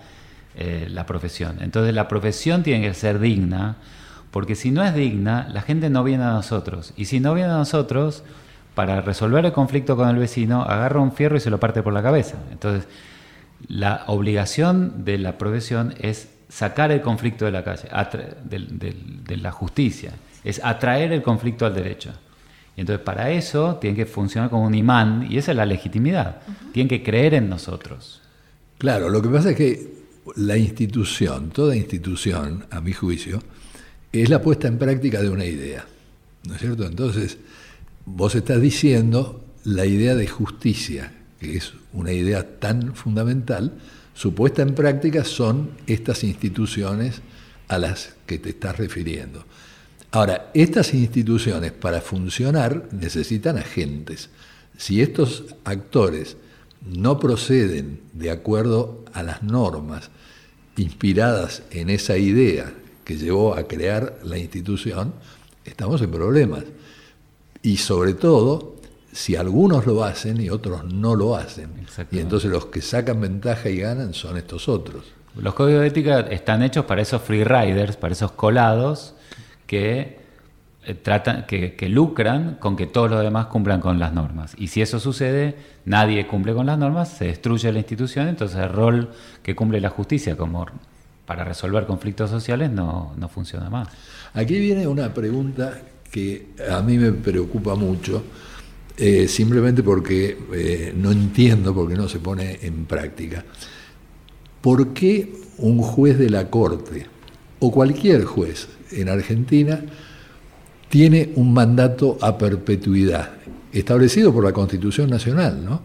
eh, 0.57 0.88
la 0.89 1.05
profesión. 1.05 1.59
Entonces 1.61 1.95
la 1.95 2.09
profesión 2.09 2.63
tiene 2.63 2.85
que 2.85 2.93
ser 2.93 3.19
digna, 3.19 3.77
porque 4.31 4.55
si 4.55 4.69
no 4.69 4.83
es 4.83 4.95
digna, 4.95 5.47
la 5.49 5.61
gente 5.61 5.89
no 5.89 6.03
viene 6.03 6.25
a 6.25 6.31
nosotros. 6.31 6.93
Y 6.97 7.05
si 7.05 7.21
no 7.21 7.33
viene 7.33 7.51
a 7.51 7.57
nosotros, 7.57 8.25
para 8.75 8.99
resolver 8.99 9.45
el 9.45 9.53
conflicto 9.53 9.95
con 9.95 10.09
el 10.09 10.17
vecino, 10.17 10.63
agarra 10.63 10.99
un 10.99 11.13
fierro 11.13 11.38
y 11.38 11.39
se 11.39 11.49
lo 11.49 11.57
parte 11.57 11.81
por 11.81 11.93
la 11.93 12.03
cabeza. 12.03 12.35
Entonces, 12.51 12.85
la 13.68 14.03
obligación 14.08 15.05
de 15.05 15.18
la 15.18 15.38
profesión 15.38 15.95
es 15.99 16.30
sacar 16.49 16.91
el 16.91 17.01
conflicto 17.01 17.45
de 17.45 17.51
la 17.51 17.64
calle, 17.64 17.89
de 18.49 19.38
la 19.38 19.51
justicia 19.51 20.14
es 20.47 20.62
atraer 20.64 21.12
el 21.12 21.22
conflicto 21.22 21.66
al 21.66 21.74
derecho. 21.74 22.14
Y 22.78 22.82
entonces 22.82 23.03
para 23.03 23.32
eso 23.32 23.76
tiene 23.82 23.97
que 23.97 24.05
funcionar 24.05 24.49
como 24.49 24.66
un 24.66 24.76
imán 24.76 25.28
y 25.30 25.38
esa 25.38 25.51
es 25.51 25.58
la 25.58 25.66
legitimidad. 25.66 26.38
Tienen 26.72 26.88
que 26.88 27.03
creer 27.03 27.34
en 27.34 27.49
nosotros. 27.49 28.22
Claro, 28.78 29.10
lo 29.10 29.22
que 29.22 29.28
pasa 29.28 29.49
es 29.49 29.58
que 29.58 29.97
la 30.38 30.58
institución, 30.58 31.49
toda 31.49 31.76
institución, 31.76 32.66
a 32.72 32.80
mi 32.80 32.93
juicio, 32.93 33.41
es 34.14 34.30
la 34.30 34.41
puesta 34.41 34.70
en 34.70 34.78
práctica 34.78 35.22
de 35.22 35.30
una 35.30 35.43
idea. 35.43 35.86
¿No 36.47 36.53
es 36.53 36.62
cierto? 36.62 36.86
Entonces, 36.86 37.38
vos 38.05 38.34
estás 38.34 38.62
diciendo 38.62 39.43
la 39.66 39.86
idea 39.86 40.16
de 40.16 40.28
justicia, 40.28 41.12
que 41.39 41.57
es 41.57 41.73
una 41.93 42.11
idea 42.11 42.59
tan 42.59 42.95
fundamental, 42.95 43.73
su 44.13 44.33
puesta 44.33 44.61
en 44.61 44.73
práctica 44.73 45.23
son 45.23 45.71
estas 45.85 46.23
instituciones 46.23 47.21
a 47.67 47.77
las 47.77 48.13
que 48.25 48.39
te 48.39 48.49
estás 48.49 48.77
refiriendo. 48.77 49.45
Ahora, 50.11 50.49
estas 50.53 50.93
instituciones 50.93 51.71
para 51.73 52.01
funcionar 52.01 52.88
necesitan 52.91 53.57
agentes. 53.57 54.29
Si 54.77 55.01
estos 55.01 55.43
actores 55.65 56.38
no 56.85 57.19
proceden 57.19 57.99
de 58.13 58.31
acuerdo 58.31 59.03
a 59.13 59.21
las 59.21 59.43
normas 59.43 60.09
inspiradas 60.77 61.63
en 61.71 61.89
esa 61.89 62.17
idea 62.17 62.73
que 63.03 63.17
llevó 63.17 63.55
a 63.55 63.67
crear 63.67 64.19
la 64.23 64.38
institución, 64.38 65.13
estamos 65.65 66.01
en 66.01 66.11
problemas. 66.11 66.63
Y 67.61 67.77
sobre 67.77 68.13
todo, 68.13 68.76
si 69.12 69.36
algunos 69.36 69.86
lo 69.86 70.03
hacen 70.03 70.39
y 70.41 70.49
otros 70.49 70.84
no 70.86 71.16
lo 71.16 71.36
hacen. 71.36 71.70
Y 72.12 72.20
entonces 72.20 72.51
los 72.51 72.68
que 72.68 72.82
sacan 72.82 73.22
ventaja 73.22 73.70
y 73.70 73.78
ganan 73.78 74.14
son 74.14 74.38
estos 74.38 74.70
otros. 74.70 75.05
Los 75.36 75.53
códigos 75.53 75.82
de 75.82 75.88
ética 75.88 76.20
están 76.22 76.64
hechos 76.64 76.86
para 76.86 77.01
esos 77.01 77.22
free 77.22 77.43
riders, 77.43 77.95
para 77.95 78.14
esos 78.14 78.32
colados 78.32 79.14
que 79.68 80.18
eh, 80.88 80.93
tratan, 80.93 81.45
que, 81.45 81.76
lucran 81.89 82.55
con 82.62 82.78
que 82.78 82.88
todos 82.88 83.12
los 83.12 83.22
demás 83.22 83.47
cumplan 83.47 83.82
con 83.82 83.99
las 83.99 84.14
normas. 84.14 84.55
Y 84.58 84.70
si 84.70 84.82
eso 84.82 85.01
sucede, 85.01 85.55
nadie 85.84 86.26
cumple 86.26 86.53
con 86.53 86.66
las 86.66 86.80
normas, 86.80 87.10
se 87.10 87.26
destruye 87.26 87.72
la 87.74 87.80
institución, 87.80 88.30
entonces 88.30 88.58
el 88.58 88.70
rol 88.70 89.12
que 89.43 89.53
cumple 89.53 89.82
la 89.82 89.89
justicia 89.89 90.38
como 90.38 90.66
para 91.26 91.43
resolver 91.43 91.86
conflictos 91.86 92.30
sociales 92.30 92.72
no, 92.72 93.14
funciona 93.30 93.70
más. 93.70 93.89
Aquí 94.34 94.58
viene 94.60 94.88
una 94.88 95.14
pregunta 95.14 95.78
que 96.10 96.53
a 96.72 96.82
mí 96.82 96.97
me 96.97 97.12
preocupa 97.12 97.76
mucho, 97.76 98.24
eh, 98.97 99.27
simplemente 99.27 99.83
porque 99.83 100.37
eh, 100.53 100.93
no 100.97 101.11
entiendo, 101.11 101.73
porque 101.73 101.95
no 101.95 102.09
se 102.09 102.19
pone 102.19 102.59
en 102.63 102.85
práctica. 102.85 103.45
¿Por 104.59 104.89
qué 104.89 105.33
un 105.59 105.79
juez 105.79 106.17
de 106.17 106.29
la 106.29 106.49
Corte, 106.49 107.05
o 107.59 107.71
cualquier 107.71 108.25
juez, 108.25 108.67
en 108.91 109.09
Argentina 109.09 109.83
tiene 110.89 111.31
un 111.35 111.53
mandato 111.53 112.17
a 112.21 112.37
perpetuidad, 112.37 113.31
establecido 113.71 114.33
por 114.33 114.43
la 114.43 114.53
Constitución 114.53 115.09
Nacional, 115.09 115.63
¿no? 115.63 115.81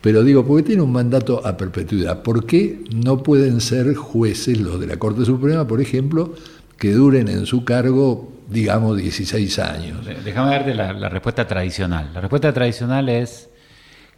Pero 0.00 0.22
digo, 0.22 0.44
¿por 0.44 0.58
qué 0.58 0.68
tiene 0.68 0.82
un 0.82 0.92
mandato 0.92 1.46
a 1.46 1.56
perpetuidad? 1.56 2.22
¿Por 2.22 2.44
qué 2.44 2.84
no 2.94 3.22
pueden 3.22 3.60
ser 3.60 3.94
jueces 3.94 4.60
los 4.60 4.78
de 4.78 4.86
la 4.86 4.98
Corte 4.98 5.24
Suprema, 5.24 5.66
por 5.66 5.80
ejemplo, 5.80 6.34
que 6.78 6.92
duren 6.92 7.28
en 7.28 7.46
su 7.46 7.64
cargo, 7.64 8.32
digamos, 8.48 8.96
16 8.98 9.58
años? 9.58 10.06
Déjame 10.24 10.50
darte 10.50 10.74
la, 10.74 10.92
la 10.92 11.08
respuesta 11.08 11.46
tradicional. 11.46 12.10
La 12.12 12.20
respuesta 12.20 12.52
tradicional 12.52 13.08
es 13.08 13.48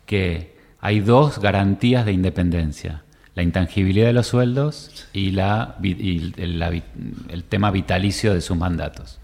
que 0.04 0.56
hay 0.80 1.00
dos 1.00 1.38
garantías 1.38 2.04
de 2.06 2.12
independencia 2.12 3.02
la 3.36 3.42
intangibilidad 3.42 4.06
de 4.06 4.14
los 4.14 4.26
sueldos 4.26 5.06
y, 5.12 5.30
la, 5.30 5.76
el, 5.82 7.44
tema 7.48 7.70
vitalicio 7.70 8.32
de 8.32 8.40
sus 8.40 8.56
mandatos. 8.56 9.18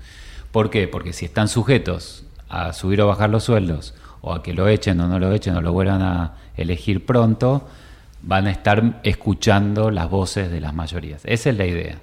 ¿Por 0.53 0.69
qué? 0.69 0.87
Porque 0.87 1.15
si 1.15 1.25
están 1.25 1.49
sujetos 1.49 2.25
a 2.51 2.75
subir 2.75 3.01
o 3.01 3.07
bajar 3.09 3.31
los 3.31 3.45
sueldos, 3.45 3.95
o 4.21 4.35
a 4.35 4.43
que 4.43 4.53
lo 4.53 4.69
echen 4.69 5.01
o 5.01 5.09
no 5.09 5.19
lo 5.19 5.33
echen, 5.33 5.57
o 5.57 5.63
lo 5.63 5.73
vuelvan 5.73 6.03
a 6.03 6.35
elegir 6.59 7.07
pronto, 7.07 7.67
van 8.21 8.47
a 8.47 8.51
estar 8.51 9.01
escuchando 9.03 9.91
las 9.91 10.11
voces 10.11 10.51
de 10.51 10.61
las 10.61 10.75
mayorías. 10.75 11.23
Esa 11.25 11.49
es 11.49 11.57
la 11.57 11.67
idea. 11.67 11.97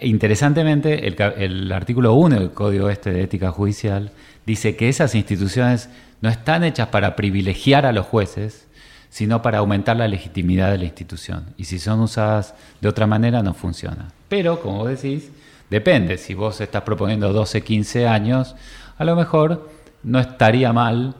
Interesantemente, 0.00 1.06
el, 1.06 1.72
artículo 1.72 2.14
1 2.14 2.40
del 2.40 2.50
Código 2.52 2.88
Este 2.88 3.12
de 3.12 3.22
Ética 3.22 3.50
Judicial 3.50 4.10
dice 4.46 4.76
que 4.76 4.88
esas 4.88 5.14
instituciones 5.14 5.90
no 6.20 6.28
están 6.28 6.64
hechas 6.64 6.88
para 6.88 7.16
privilegiar 7.16 7.84
a 7.86 7.92
los 7.92 8.06
jueces, 8.06 8.66
sino 9.10 9.42
para 9.42 9.58
aumentar 9.58 9.96
la 9.96 10.08
legitimidad 10.08 10.70
de 10.70 10.78
la 10.78 10.84
institución. 10.84 11.46
Y 11.58 11.64
si 11.64 11.78
son 11.78 12.00
usadas 12.00 12.54
de 12.80 12.88
otra 12.88 13.06
manera, 13.06 13.42
no 13.42 13.52
funciona. 13.52 14.08
Pero, 14.28 14.60
como 14.60 14.78
vos 14.78 14.88
decís, 14.88 15.30
depende. 15.68 16.16
Si 16.16 16.32
vos 16.32 16.60
estás 16.60 16.82
proponiendo 16.82 17.32
12, 17.32 17.62
15 17.62 18.08
años, 18.08 18.54
a 18.96 19.04
lo 19.04 19.16
mejor 19.16 19.68
no 20.02 20.18
estaría 20.18 20.72
mal 20.72 21.14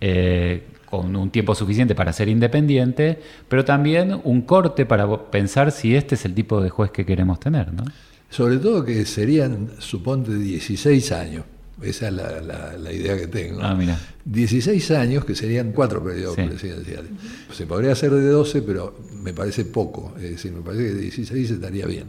eh, 0.00 0.66
con 0.88 1.14
un 1.16 1.30
tiempo 1.30 1.54
suficiente 1.54 1.94
para 1.94 2.12
ser 2.12 2.28
independiente, 2.28 3.20
pero 3.48 3.64
también 3.64 4.20
un 4.24 4.42
corte 4.42 4.86
para 4.86 5.30
pensar 5.30 5.72
si 5.72 5.94
este 5.94 6.14
es 6.14 6.24
el 6.24 6.34
tipo 6.34 6.60
de 6.60 6.70
juez 6.70 6.90
que 6.90 7.04
queremos 7.04 7.40
tener. 7.40 7.72
¿no? 7.72 7.84
Sobre 8.30 8.58
todo 8.58 8.84
que 8.84 9.04
serían, 9.04 9.70
suponte, 9.78 10.34
16 10.34 11.12
años 11.12 11.44
esa 11.82 12.08
es 12.08 12.14
la, 12.14 12.92
idea 12.92 13.18
que 13.18 13.26
tengo. 13.26 13.60
Ah, 13.62 13.78
16 14.24 14.90
años, 14.92 15.24
que 15.24 15.34
serían 15.34 15.72
cuatro 15.72 16.02
periodos 16.02 16.36
presidenciales. 16.36 17.10
Se 17.52 17.66
podría 17.66 17.92
hacer 17.92 18.12
de 18.12 18.28
12, 18.28 18.62
pero 18.62 18.98
me 19.22 19.34
parece 19.34 19.66
poco. 19.66 20.14
Es 20.16 20.30
decir, 20.30 20.52
me 20.52 20.62
parece 20.62 20.84
que 20.84 20.94
de 20.94 21.00
16 21.02 21.50
estaría 21.50 21.86
bien. 21.86 22.08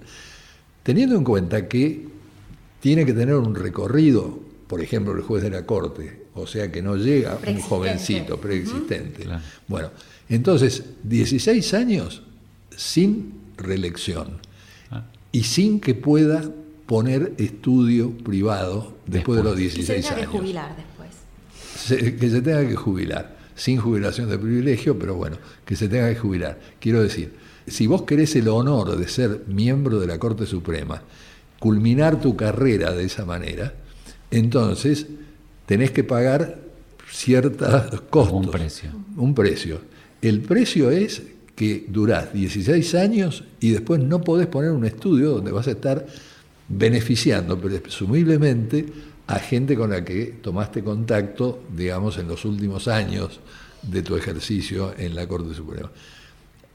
Teniendo 0.83 1.17
en 1.17 1.25
cuenta 1.25 1.67
que 1.67 2.07
tiene 2.79 3.05
que 3.05 3.13
tener 3.13 3.35
un 3.35 3.55
recorrido, 3.55 4.39
por 4.67 4.79
ejemplo, 4.79 5.13
el 5.13 5.21
juez 5.21 5.43
de 5.43 5.49
la 5.49 5.65
Corte, 5.65 6.26
o 6.41 6.47
sea 6.47 6.71
que 6.71 6.81
no 6.81 6.95
llega 6.95 7.39
un 7.47 7.59
jovencito 7.61 8.39
preexistente. 8.39 9.25
Bueno, 9.67 9.89
entonces, 10.29 10.83
16 11.03 11.73
años 11.73 12.21
sin 12.75 13.33
reelección 13.57 14.39
ah. 14.91 15.05
y 15.31 15.43
sin 15.43 15.79
que 15.79 15.95
pueda 15.95 16.49
poner 16.85 17.33
estudio 17.37 18.11
privado 18.11 18.97
después, 19.05 19.37
de 19.37 19.43
los 19.43 19.57
16 19.57 19.89
años. 19.89 20.05
Que 20.05 20.07
se 20.07 20.15
tenga 20.15 20.31
que 20.31 20.37
jubilar 20.37 20.75
después. 20.75 22.19
que 22.19 22.29
se 22.29 22.41
tenga 22.41 22.67
que 22.67 22.75
jubilar, 22.75 23.37
sin 23.55 23.77
jubilación 23.77 24.29
de 24.29 24.37
privilegio, 24.37 24.97
pero 24.97 25.15
bueno, 25.15 25.37
que 25.65 25.75
se 25.75 25.87
tenga 25.89 26.09
que 26.09 26.15
jubilar. 26.15 26.59
Quiero 26.79 27.01
decir, 27.01 27.33
si 27.67 27.87
vos 27.87 28.03
querés 28.03 28.35
el 28.35 28.47
honor 28.47 28.95
de 28.95 29.07
ser 29.07 29.43
miembro 29.47 29.99
de 29.99 30.07
la 30.07 30.17
Corte 30.17 30.45
Suprema, 30.45 31.01
culminar 31.59 32.21
tu 32.21 32.35
carrera 32.35 32.91
de 32.91 33.05
esa 33.05 33.25
manera, 33.25 33.73
entonces 34.31 35.07
tenés 35.67 35.91
que 35.91 36.03
pagar 36.03 36.57
ciertos 37.11 38.01
costos. 38.09 38.45
Un 38.45 38.51
precio. 38.51 38.89
Un 39.15 39.35
precio. 39.35 39.81
El 40.19 40.41
precio 40.41 40.89
es 40.89 41.21
que 41.55 41.85
durás 41.87 42.33
16 42.33 42.95
años 42.95 43.43
y 43.59 43.69
después 43.69 44.01
no 44.01 44.21
podés 44.21 44.47
poner 44.47 44.71
un 44.71 44.85
estudio 44.85 45.31
donde 45.31 45.51
vas 45.51 45.67
a 45.67 45.71
estar 45.71 46.05
beneficiando 46.67 47.59
presumiblemente 47.59 48.85
a 49.27 49.39
gente 49.39 49.75
con 49.75 49.91
la 49.91 50.03
que 50.03 50.37
tomaste 50.41 50.83
contacto, 50.83 51.63
digamos, 51.75 52.17
en 52.17 52.27
los 52.27 52.45
últimos 52.45 52.87
años 52.87 53.39
de 53.83 54.01
tu 54.01 54.15
ejercicio 54.15 54.93
en 54.97 55.15
la 55.15 55.27
Corte 55.27 55.53
Suprema. 55.53 55.91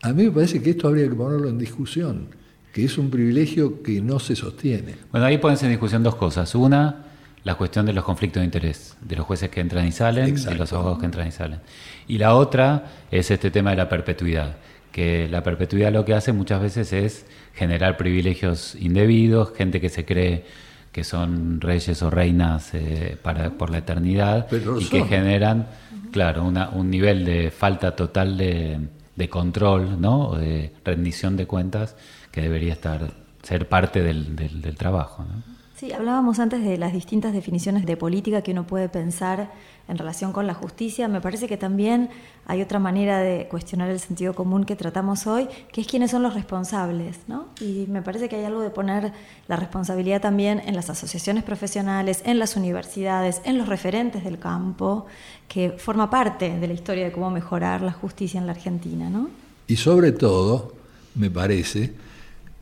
A 0.03 0.12
mí 0.12 0.24
me 0.24 0.30
parece 0.30 0.62
que 0.62 0.70
esto 0.70 0.88
habría 0.88 1.09
que 1.09 1.14
ponerlo 1.14 1.49
en 1.49 1.59
discusión 1.59 2.28
que 2.72 2.84
es 2.84 2.97
un 2.97 3.11
privilegio 3.11 3.82
que 3.82 4.01
no 4.01 4.18
se 4.18 4.34
sostiene. 4.34 4.95
Bueno, 5.11 5.26
ahí 5.26 5.38
ponen 5.38 5.59
en 5.62 5.70
discusión 5.70 6.03
dos 6.03 6.14
cosas. 6.16 6.55
Una, 6.55 7.05
la 7.45 7.57
cuestión 7.57 7.86
de 7.86 7.93
los 7.93 8.05
conflictos 8.05 8.40
de 8.40 8.45
interés, 8.45 8.97
de 9.01 9.16
los 9.16 9.26
jueces 9.26 9.51
que 9.51 9.61
entran 9.61 9.86
y 9.86 9.93
salen 9.93 10.36
y 10.36 10.55
los 10.55 10.72
abogados 10.72 10.99
que 11.01 11.07
entran 11.07 11.26
y 11.26 11.32
salen. 11.32 11.61
Y 12.07 12.18
la 12.18 12.34
otra 12.34 12.84
es 13.11 13.30
este 13.30 13.51
tema 13.51 13.70
de 13.70 13.76
la 13.76 13.88
perpetuidad, 13.88 14.57
que 14.93 15.28
la 15.28 15.43
perpetuidad 15.43 15.93
lo 15.93 16.05
que 16.05 16.14
hace 16.14 16.32
muchas 16.32 16.62
veces 16.62 16.93
es 16.93 17.26
generar 17.55 17.97
privilegios 17.97 18.76
indebidos, 18.76 19.53
gente 19.57 19.80
que 19.80 19.88
se 19.88 20.05
cree 20.05 20.45
que 20.93 21.05
son 21.05 21.61
reyes 21.61 22.03
o 22.03 22.11
reinas 22.11 22.74
eh, 22.74 23.16
para, 23.20 23.51
por 23.51 23.70
la 23.70 23.78
eternidad 23.78 24.47
y 24.78 24.84
que 24.84 25.05
generan, 25.05 25.66
claro, 26.12 26.45
un 26.45 26.90
nivel 26.90 27.24
de 27.24 27.51
falta 27.51 27.97
total 27.97 28.36
de, 28.36 28.88
control, 29.30 30.01
¿no? 30.01 30.30
O 30.30 30.36
de 30.36 30.72
rendición 30.84 31.36
de 31.36 31.47
cuentas 31.47 31.95
que 32.32 32.43
debería 32.43 32.72
estar 32.72 33.12
ser 33.43 33.68
parte 33.68 34.03
del, 34.03 34.34
del 34.34 34.76
trabajo. 34.76 35.24
¿no? 35.24 35.51
Sí, 35.83 35.91
hablábamos 35.91 36.39
antes 36.39 36.62
de 36.62 36.78
las 36.78 36.93
distintas 36.93 37.33
definiciones 37.33 37.85
de 37.87 37.97
política 37.97 38.43
que 38.43 38.53
uno 38.53 38.64
puede 38.64 38.89
pensar 38.89 39.51
en 39.89 39.99
relación 39.99 40.33
con 40.33 40.47
la 40.47 40.55
justicia. 40.55 41.09
Me 41.09 41.20
parece 41.20 41.49
que 41.49 41.57
también 41.57 42.09
hay 42.47 42.62
otra 42.62 42.78
manera 42.78 43.18
de 43.18 43.49
cuestionar 43.49 43.91
el 43.91 43.99
sentido 43.99 44.33
común 44.33 44.64
que 44.64 44.76
tratamos 44.76 45.26
hoy, 45.26 45.49
que 45.72 45.80
es 45.80 45.89
quiénes 45.89 46.12
son 46.12 46.22
los 46.22 46.35
responsables. 46.35 47.16
¿no? 47.26 47.49
Y 47.61 47.87
me 47.89 48.01
parece 48.01 48.28
que 48.28 48.37
hay 48.37 48.45
algo 48.45 48.61
de 48.61 48.70
poner 48.70 49.12
la 49.49 49.57
responsabilidad 49.57 50.20
también 50.20 50.62
en 50.64 50.76
las 50.76 50.89
asociaciones 50.89 51.43
profesionales, 51.43 52.22
en 52.24 52.39
las 52.39 52.55
universidades, 52.55 53.43
en 53.43 53.59
los 53.59 53.68
referentes 53.68 54.22
del 54.22 54.39
campo, 54.39 55.07
que 55.49 55.70
forma 55.70 56.09
parte 56.09 56.61
de 56.61 56.68
la 56.68 56.74
historia 56.74 57.07
de 57.07 57.11
cómo 57.11 57.28
mejorar 57.33 57.80
la 57.83 57.93
justicia 57.93 58.39
en 58.39 58.47
la 58.47 58.53
Argentina. 58.53 59.11
¿no? 59.11 59.30
Y 59.66 59.74
sobre 59.74 60.12
todo, 60.12 60.74
me 61.16 61.28
parece, 61.28 61.93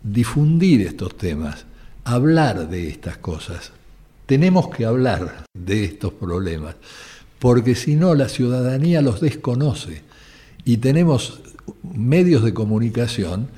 difundir 0.02 0.80
estos 0.80 1.18
temas 1.18 1.66
hablar 2.04 2.68
de 2.68 2.88
estas 2.88 3.18
cosas. 3.18 3.72
Tenemos 4.26 4.68
que 4.68 4.84
hablar 4.84 5.46
de 5.54 5.84
estos 5.84 6.12
problemas, 6.12 6.76
porque 7.38 7.74
si 7.74 7.96
no 7.96 8.14
la 8.14 8.28
ciudadanía 8.28 9.02
los 9.02 9.20
desconoce 9.20 10.02
y 10.64 10.76
tenemos 10.78 11.40
medios 11.82 12.44
de 12.44 12.54
comunicación 12.54 13.48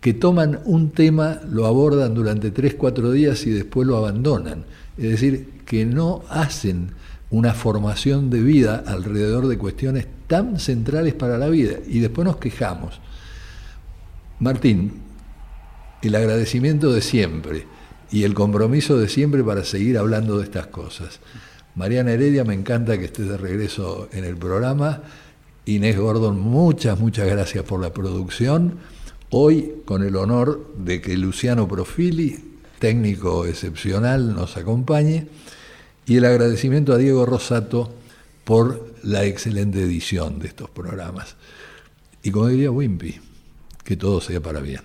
que 0.00 0.14
toman 0.14 0.60
un 0.64 0.90
tema, 0.90 1.40
lo 1.48 1.66
abordan 1.66 2.14
durante 2.14 2.50
tres, 2.50 2.74
cuatro 2.74 3.12
días 3.12 3.46
y 3.46 3.50
después 3.50 3.86
lo 3.86 3.96
abandonan. 3.96 4.64
Es 4.96 5.10
decir, 5.10 5.60
que 5.66 5.84
no 5.84 6.22
hacen 6.28 6.92
una 7.30 7.54
formación 7.54 8.30
de 8.30 8.42
vida 8.42 8.82
alrededor 8.86 9.46
de 9.46 9.58
cuestiones 9.58 10.06
tan 10.26 10.58
centrales 10.58 11.14
para 11.14 11.38
la 11.38 11.48
vida 11.48 11.78
y 11.86 12.00
después 12.00 12.26
nos 12.26 12.38
quejamos. 12.38 13.00
Martín, 14.40 14.94
el 16.02 16.14
agradecimiento 16.14 16.92
de 16.92 17.02
siempre 17.02 17.66
y 18.10 18.24
el 18.24 18.34
compromiso 18.34 18.98
de 18.98 19.08
siempre 19.08 19.44
para 19.44 19.64
seguir 19.64 19.98
hablando 19.98 20.38
de 20.38 20.44
estas 20.44 20.66
cosas. 20.66 21.20
Mariana 21.76 22.12
Heredia, 22.12 22.44
me 22.44 22.54
encanta 22.54 22.98
que 22.98 23.04
estés 23.04 23.28
de 23.28 23.36
regreso 23.36 24.08
en 24.12 24.24
el 24.24 24.36
programa. 24.36 25.02
Inés 25.66 25.96
Gordon, 25.96 26.40
muchas, 26.40 26.98
muchas 26.98 27.28
gracias 27.28 27.64
por 27.64 27.80
la 27.80 27.92
producción. 27.92 28.78
Hoy 29.30 29.74
con 29.84 30.04
el 30.04 30.16
honor 30.16 30.74
de 30.76 31.00
que 31.00 31.16
Luciano 31.16 31.68
Profili, 31.68 32.56
técnico 32.80 33.46
excepcional, 33.46 34.34
nos 34.34 34.56
acompañe. 34.56 35.28
Y 36.06 36.16
el 36.16 36.24
agradecimiento 36.24 36.92
a 36.92 36.96
Diego 36.96 37.24
Rosato 37.24 37.92
por 38.44 38.92
la 39.04 39.24
excelente 39.24 39.80
edición 39.80 40.40
de 40.40 40.48
estos 40.48 40.68
programas. 40.70 41.36
Y 42.24 42.32
como 42.32 42.48
diría 42.48 42.72
Wimpy, 42.72 43.20
que 43.84 43.96
todo 43.96 44.20
sea 44.20 44.40
para 44.40 44.58
bien. 44.58 44.80